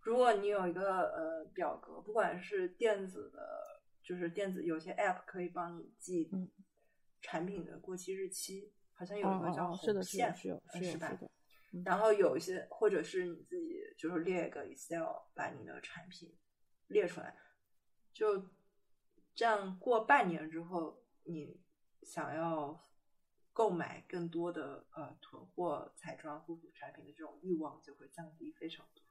[0.00, 6.50] 如果你有一个呃表格，不管是电子的，就是电子有些 app 可以帮你记嗯
[7.20, 11.18] 产品的过期日期，好像有哦一个叫哦哦，是的，是红线的，，是有，呃是吧。
[11.84, 15.04] 然后有一些，或者是你自己就是列一个 Excel，
[15.34, 16.34] 把你的产品
[16.86, 17.36] 列出来，
[18.14, 18.48] 就
[19.34, 21.60] 这样过半年之后，你
[22.02, 22.84] 想要
[23.52, 29.02] 购买更多的呃囤货彩妆护肤产品的这种欲望就会降低非常多。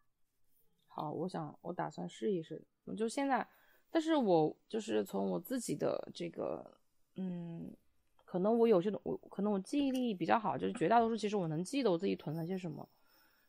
[0.88, 3.48] 好，我想我打算试一试，我就现在，
[3.92, 6.80] 但是我就是从我自己的这个，
[7.16, 7.72] 嗯，
[8.26, 12.88] 可能我有些东我可能我记忆力比较好，就是绝大多数其实我能记得我自己囤了些什么。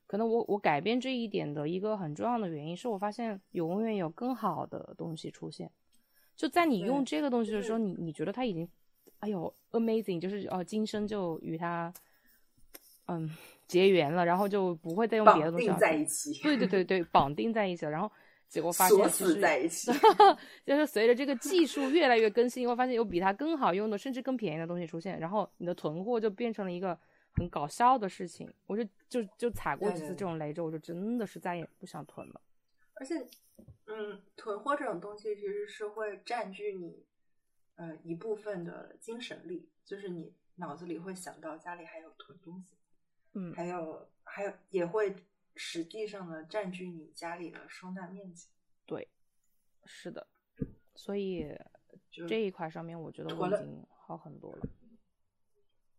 [0.07, 5.71] 可能我我改变这一点的一个很重要的原因，是我发现永远有更好的东西出现。
[6.35, 8.67] 就在你用这个东西的时候，你你觉得它已经，
[9.21, 11.93] 哎呦，amazing，就是哦，今生就与他，
[13.07, 13.29] 嗯，
[13.67, 15.75] 结缘了，然后就不会再用别的东西了。
[15.75, 18.11] 定在一起，对对对对，绑定在一起了，然后
[18.49, 19.91] 结果发现锁其实死在一起。
[20.65, 26.97] 就是随着这个技术越来越更新，会发现有比它更好用的，甚至更便宜的东西出现，然后你的囤货就变成了一个
[27.33, 28.49] 很搞笑的事情。
[28.67, 32.41] 我就就就踩过几次这种雷之后，我就真的是再也不想囤了。
[32.95, 33.15] 而且，
[33.87, 37.05] 嗯，囤货这种东西其实是会占据你
[37.79, 42.77] 呃一部分的精神力，就是你脑子里会想到家里还有囤东西。
[43.33, 45.15] 嗯，还有还有也会
[45.55, 48.49] 实际上的占据你家里的收纳面积。
[48.87, 49.09] 对，
[49.85, 50.27] 是的，
[50.95, 51.47] 所以
[52.11, 54.69] 就这一块上面，我觉得我已经好很多了。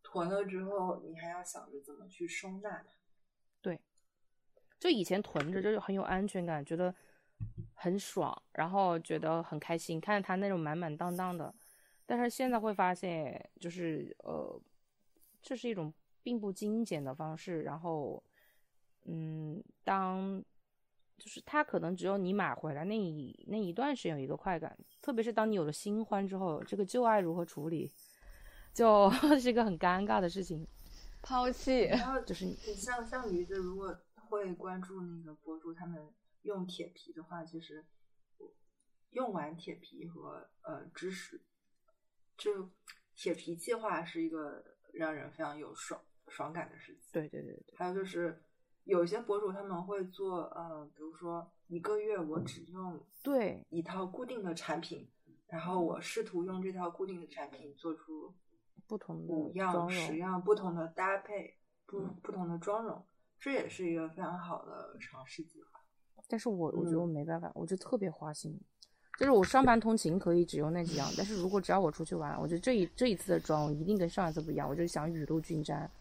[0.04, 2.90] 囤了之后，你还要想着怎么去收纳它。
[3.62, 3.80] 对，
[4.80, 6.94] 就以前囤着就是很有安全感，觉得
[7.76, 11.54] 很爽，然后觉得很开心，看着它那种满满当当的。
[12.10, 14.60] 但是现在会发现，就是呃，
[15.44, 17.62] 这是一种并不精简的方式。
[17.62, 18.24] 然后，
[19.06, 20.44] 嗯，当
[21.20, 27.92] 就是它可能只有你买回来那一那一段时间有一个快感，特别是当你有了新欢之后，这个旧爱如何处理，
[28.74, 29.08] 就
[29.40, 30.68] 是一个很尴尬的事情。
[31.22, 31.82] 抛弃。
[31.82, 36.12] 然后就是你像像驴子，如果会关注那个博主，他们
[36.42, 37.86] 用铁皮的话，其实
[39.12, 41.40] 用完铁皮和呃芝士，
[42.40, 42.68] 就
[43.16, 44.64] 铁皮计划是一个
[44.94, 47.10] 让人非常有爽爽感的事情。
[47.12, 48.42] 对对对对，还有就是
[48.86, 53.64] 有些博主他们会做呃，比如说一个月我只用对。
[53.70, 55.08] 一套固定的产品，
[55.48, 58.34] 然后我试图用这套固定的产品做出
[58.88, 62.16] 不同的五样、十样不同的搭配，不嗯。
[62.24, 63.06] 不同的妆容，
[63.38, 65.80] 这也是一个非常好的尝试计划。
[66.28, 68.60] 但是我我觉得我嗯没办法，我就特别花心，
[69.20, 75.92] 就是我上班通勤可以只用那几样，但是如果只要我出去玩，我觉得这一这一次的妆我一定跟上一次不一样，我就想雨露均沾。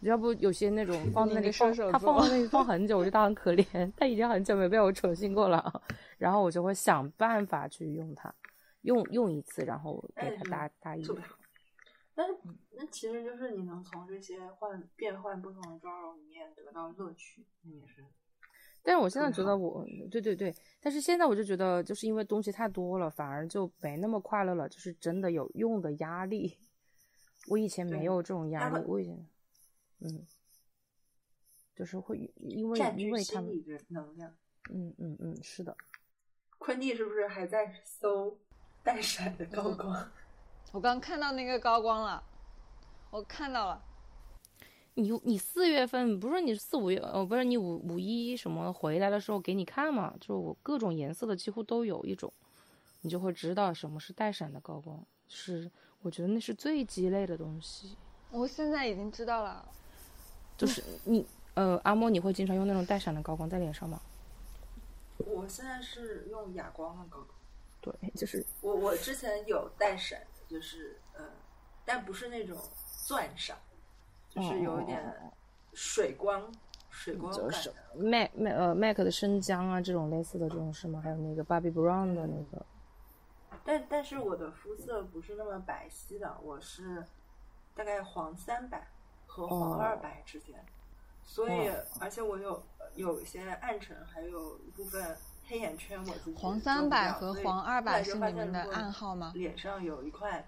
[0.00, 5.82] 要不有些那种放在那里放，个射手它放在那里放很久，我觉得它很可怜，他已经很久没被我宠幸过了，
[6.18, 8.32] 然后我就会想办法去用它，
[8.82, 11.24] 用用一次，然后给它嗯搭搭衣服特别。
[11.26, 11.36] 好。
[12.14, 12.36] 但是
[12.76, 18.04] 那其实就是你能从这些换变换不同的妆容里面得到乐趣，那也是
[18.88, 26.56] 但是我现在觉得我，对对对，但是现在我就觉得，就是因为东西太多了，反而就没那么快乐了，就是真的有用的压力。
[27.48, 29.28] 我以前没有这种压，力我以前，
[29.98, 30.26] 嗯，
[31.76, 34.34] 就是会因为因为他们，的能量。
[34.70, 35.76] 嗯嗯嗯，是的，
[36.56, 38.38] 坤弟是不是还在搜
[38.82, 40.10] 带闪的高光？
[40.72, 42.22] 我刚看到那个高光了，
[43.10, 43.84] 我看到了。
[44.98, 50.12] 你你四月份不是你四五月呃不是你五五一什么回来的时候给你看嘛？
[50.20, 52.32] 就我各种颜色的几乎都有一种，
[53.02, 55.70] 你就会知道什么是带闪的高光，是
[56.02, 57.96] 我觉得那是最鸡肋的东西。
[58.32, 59.66] 我现在已经知道了，
[60.56, 64.00] 就是你呃，阿莫，你会经常用那种带闪的高光在脸上吗？
[65.18, 67.28] 我现在是用哑光的高光。
[67.80, 71.24] 对，就是我我之前有带闪，就是呃，
[71.84, 72.58] 但不是那种
[73.06, 73.56] 钻闪，
[74.28, 75.02] 就是有一点
[75.72, 76.50] 水光、
[76.90, 77.74] 水光感就是的。
[77.96, 81.00] Mac Mac 呃 Mac 的生姜啊这种类似的这种是吗？
[81.02, 82.66] 还有那个 Bobbi Brown 的那个，
[83.64, 87.04] 但但是我的肤色不是那么白皙的，我是
[87.74, 88.86] 大概黄三白
[89.26, 90.64] 和黄二白之间，
[91.24, 92.62] 所以而且我有
[92.94, 99.32] 有一些暗沉，还有一部分黑眼圈，我自己黄三白和黄二白是你们的暗号吗？
[99.34, 100.46] 脸上有一块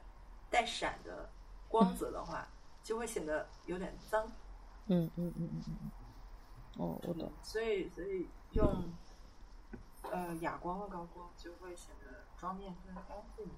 [0.50, 1.28] 带闪的
[1.68, 2.48] 光泽的话，
[2.82, 4.26] 就会显得有点脏。
[4.86, 5.90] 嗯嗯嗯嗯嗯。
[6.78, 7.30] 哦，我懂。
[7.42, 8.92] 所以所以用
[10.02, 13.04] 呃哑光的高光就会显得妆面更干
[13.36, 13.48] 净。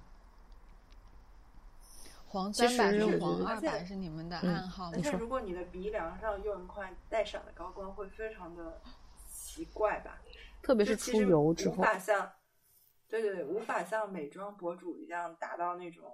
[2.27, 4.91] 黄三白和黄二白是你们的暗号。
[4.93, 8.81] 但是如果你的鼻梁上用一块带闪的高光，会非常的
[9.31, 10.19] 奇怪吧？
[10.63, 12.33] 特别是出油之后，无法像
[13.09, 16.11] 对对对，无法像美妆博主一样达到那种，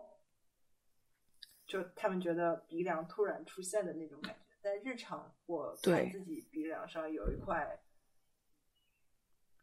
[1.68, 4.40] 就他们觉得鼻梁突然出现的那种感觉。
[4.60, 7.80] 在日常，我看自己鼻梁上有一块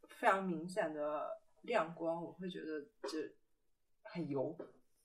[0.08, 3.36] 非常明显的亮光，我会觉得这
[4.04, 4.56] 很油。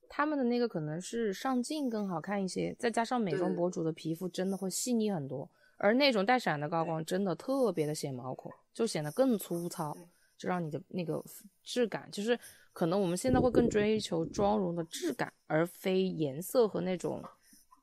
[0.09, 9.97] 他们的那个可能是上镜更好看一些，再加上美妆博主的皮肤真的会细腻很多，而那种带闪的高光真的特别的显毛孔，就显得更粗糙，
[10.37, 11.25] 就让你的那个
[11.63, 12.39] 质感，就是
[12.73, 17.23] 可能我们现在会更追求妆容的质感，而非颜色和那种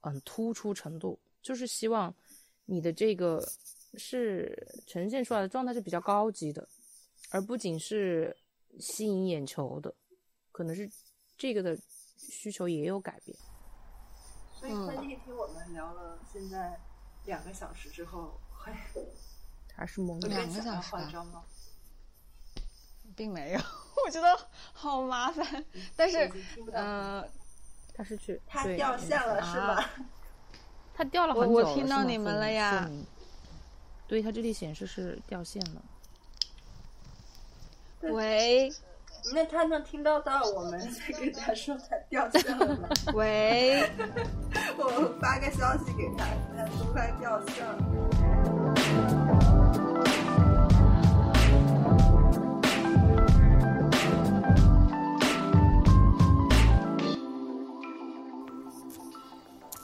[0.02, 1.20] 嗯突出程度。
[1.42, 2.14] 就是希望
[2.66, 3.42] 你的这个
[3.94, 6.68] 是呈现出来的状态是比较高级的，
[7.30, 8.36] 而不仅是
[8.80, 9.94] 吸引眼球的，
[10.52, 10.90] 可能是
[11.38, 11.78] 这个的
[12.18, 13.38] 需求也有改变。
[14.54, 16.80] 所以快递听我们聊了现在
[17.26, 18.74] 两个小时之后，会
[19.74, 21.46] 还是懵两个小时化妆吗？
[23.16, 23.60] 并没有，
[24.06, 24.38] 我觉得
[24.74, 25.64] 好麻烦。
[25.96, 26.30] 但是，
[26.74, 27.28] 嗯，
[27.96, 29.90] 他是去他掉线了是吧？
[30.96, 32.90] 他掉了很久了，我听到你们了呀。
[34.08, 35.82] 对，他这里显示是掉线了。
[38.14, 38.72] 喂，
[39.34, 42.90] 那他能听到到我们在跟他说他掉线了吗？
[43.14, 43.90] 喂，
[44.78, 46.26] 我发个消息给他，
[46.56, 48.37] 他说快掉线了。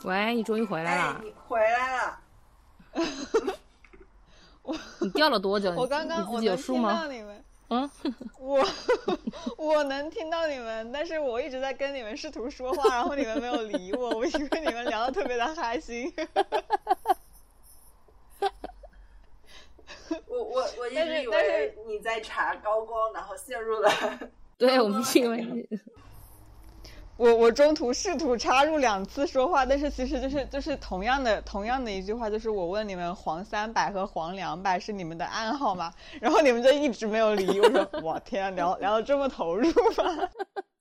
[0.03, 1.21] 喂，你终于回来了！
[1.23, 2.19] 你回来了。
[4.63, 5.71] 我你掉了多久？
[5.71, 7.07] 我刚刚我有数吗？
[7.69, 7.89] 嗯，
[8.37, 8.63] 我
[9.57, 16.13] 我能听到你们，但是我一直在跟你们试图说话，然后你们没有理我，我以为你们聊的特别的开心。
[20.27, 23.89] 我我我一直以为你在查高光，然后陷入了。
[24.57, 25.67] 对，我们因为。
[27.15, 35.93] 我我中途试图插入两次说话，但是其实就是就是同样的同样的一句话，就是我问你们黄三百和黄两百是你们的暗号吗？
[36.19, 37.69] 然后你们就一直没有理我。
[37.69, 40.29] 说我天，聊聊的这么投入吗？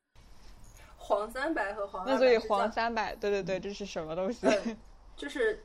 [0.96, 4.46] 黄三百和黄那所以黄三百，对对对，这是什么东西？
[5.14, 5.62] 就是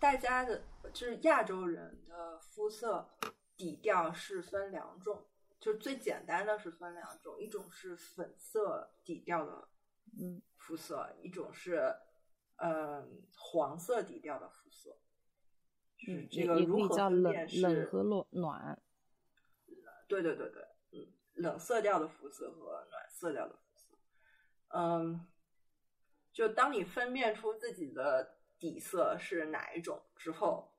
[0.00, 0.62] 大家的，
[0.92, 3.08] 就是亚洲人的肤色
[3.56, 5.22] 底调是分两种，
[5.60, 9.68] 就最简单的是分两种，一种是粉色底调的。
[10.18, 11.94] 嗯，肤色一种是，
[12.56, 14.98] 嗯，黄色底调的肤色，
[15.96, 18.82] 是这个如何分辨是冷和暖暖？
[20.08, 20.62] 对对对对，
[20.92, 23.96] 嗯，冷色调的肤色和暖色调的肤色，
[24.68, 25.26] 嗯，
[26.32, 30.72] 就当你分辨出自己的底色是哪一种之后，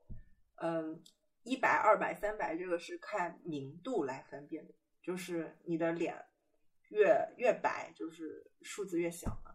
[0.55, 1.01] 嗯，
[1.43, 6.25] 一白、二白、三白这个是看明度来分辨的，就是你的脸。
[6.91, 9.51] 越越白就是数字越小嘛，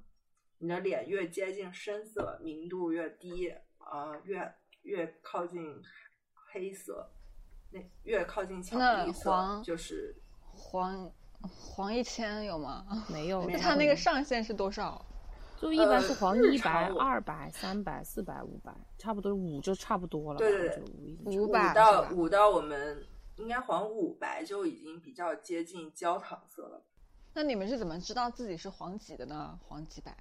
[0.58, 5.80] 你的脸越接近深色，明度越低，啊，越越靠近
[6.52, 7.08] 黑色，
[7.70, 10.16] 那越靠近巧克力色就是
[10.52, 12.86] 黄黄一千有吗？
[13.12, 15.04] 没有，那它那个上限是多少？
[15.58, 20.38] 就一般是黄一百、二百、三百、四百、五百，差不多五就差不多了。
[20.38, 23.02] 对对对，五百到五到我们
[23.36, 26.82] 应该黄五白就已经比较接近焦糖色了。
[27.36, 29.60] 那你们是怎么知道自己是黄几的呢？
[29.62, 30.16] 黄几百？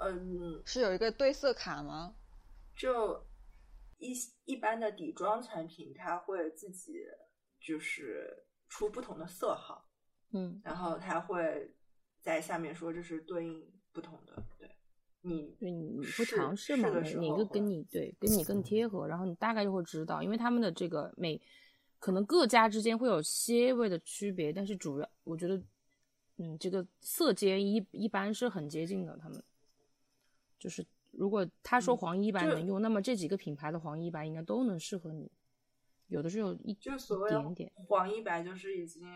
[0.00, 2.14] 嗯，是有一个对色卡吗？
[2.76, 3.24] 就
[3.96, 4.12] 一
[4.44, 6.98] 一般的底妆产品，它会自己
[7.58, 9.82] 就是出不同的色号，
[10.34, 11.74] 嗯，然后它会
[12.20, 14.44] 在下面说这是对应不同的。
[14.58, 14.70] 对，
[15.22, 16.90] 你对你你不尝试嘛？
[16.90, 19.08] 哪个跟你对跟你更贴合？
[19.08, 21.40] 然后你大概就会知道，因为他们的这个每
[21.98, 25.58] 可能各家之间会有些微的区别，但是主要我觉得。
[26.38, 29.42] 嗯，这个色阶一一般是很接近的，他们
[30.58, 35.30] 就是如果他说黄一白能用，那么这几个品牌的黄一白应该都能适合你。
[36.06, 39.06] 有的是有一就所谓点点黄一白，就是已经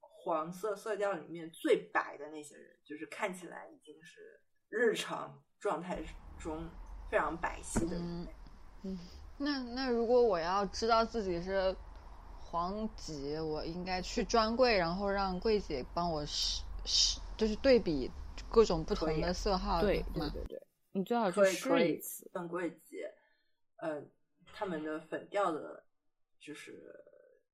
[0.00, 4.38] 黄色色调里面最白的那些人，就是看起来已经是
[4.68, 6.02] 日常状态
[6.38, 6.68] 中
[7.10, 8.28] 非常白皙的人。
[8.82, 8.98] 嗯，
[9.38, 11.74] 那那如果我要知道自己是
[12.38, 18.10] 黄几，我应该去专柜，然后让柜姐帮我试试，就是对比
[18.50, 22.30] 各种不同的色号，对对对对，你最好去试一次。
[22.32, 23.12] 粉柜姐，
[23.76, 24.02] 呃，
[24.52, 25.84] 他们的粉调的，
[26.40, 26.94] 就是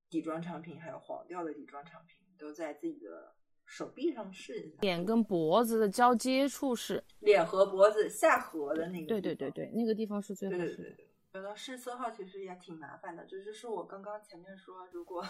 [0.09, 3.33] 底妆产品，还有黄调的底妆产品，都在自己的
[3.65, 4.77] 手臂上试一下。
[4.81, 11.03] 脸跟脖子的交接处是脸和脖子下颌的那个，对对对对，那个地方是最好试的。
[11.31, 15.23] 觉得试色号其实也挺麻烦的，这就是我刚刚前面说，如果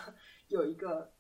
[0.48, 1.12] 有一个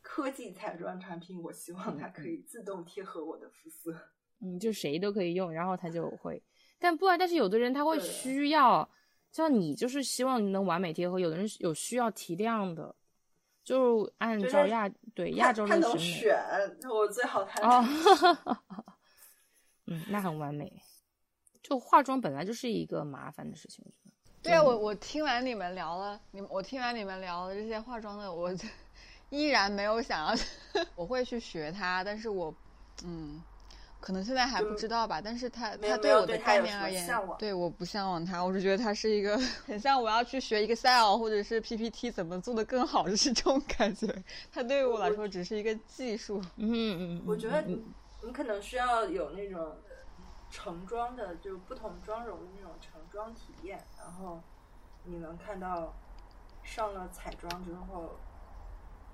[0.00, 3.94] 科技彩妆产品，我希望它可以自动贴合我的肤色。
[4.40, 6.42] 嗯，就谁都可以用，然后它就会。
[6.78, 8.88] 但不然，但是有的人他会需要，
[9.32, 12.94] 像你就是希望能完美贴合，有的人有需要提亮的，
[13.64, 16.38] 就按照亚对亚洲人审美选，
[16.88, 17.84] 我最好他哦。
[19.86, 20.80] 嗯，那很完美。
[21.60, 24.12] 就化妆本来就是一个麻烦的事情，我觉得。
[24.40, 28.54] 对啊，我我听完你们聊了，你们我听完你们聊的这些化妆的，我
[29.30, 30.34] 依然没有想要，
[30.96, 32.54] 我会去学它，但是我，
[33.04, 33.42] 嗯，
[34.00, 35.20] 可能现在还不知道吧。
[35.20, 44.06] 但是它它对我的概念而言，对我不向往它，我是觉得它是一个 很像我要去学一个 Excel 或者是 PPT 怎么做的更好，就是这种感觉。
[44.52, 46.42] 它对于我来说只是一个技术。
[46.56, 47.84] 嗯嗯，我觉得你
[48.22, 49.76] 你可能需要有那种。
[50.50, 54.40] 成妆的就不同妆容的那种成妆体验，然后
[55.04, 55.94] 你能看到
[56.62, 58.18] 上了彩妆之后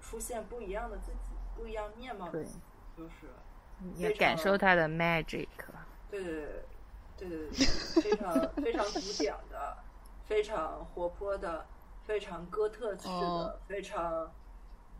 [0.05, 2.61] 出现不一样的自己，不一样面貌的自己，
[2.97, 3.33] 就是
[3.97, 5.49] 也感受它的 magic。
[6.11, 6.33] 对对
[7.17, 9.79] 对对对对，非常非常古典的，
[10.27, 11.67] 非常活泼的，
[12.05, 14.31] 非常哥特式的，非常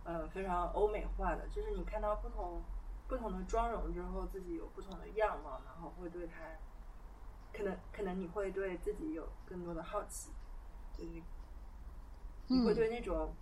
[0.05, 2.63] 呃非常欧美化的，就是你看到不同。
[3.07, 6.33] 不同的妆容之后，自己有不同的样貌，然后会对他，
[7.53, 10.31] 可能可能你会对自己有更多的好奇，
[10.97, 11.23] 就是
[12.49, 13.35] 你会对那种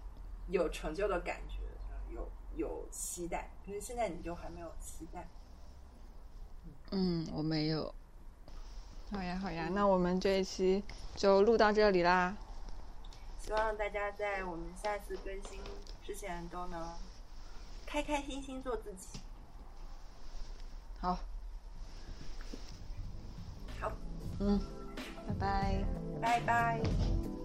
[0.48, 1.58] 有成就的感觉
[2.14, 5.28] 有有期待，可是现在你就还没有期待。
[6.90, 7.94] 嗯，我没有。
[9.10, 10.82] 好呀，好呀，那我们这一期
[11.14, 12.36] 就录到这里啦。
[13.38, 15.60] 希望大家在我们下次更新
[16.02, 16.94] 之前都能
[17.84, 19.20] 开开心心做自己。
[21.00, 21.18] 好，
[23.80, 23.92] 好，
[24.38, 24.60] 嗯，
[25.26, 25.84] 拜拜，
[26.20, 27.41] 拜拜。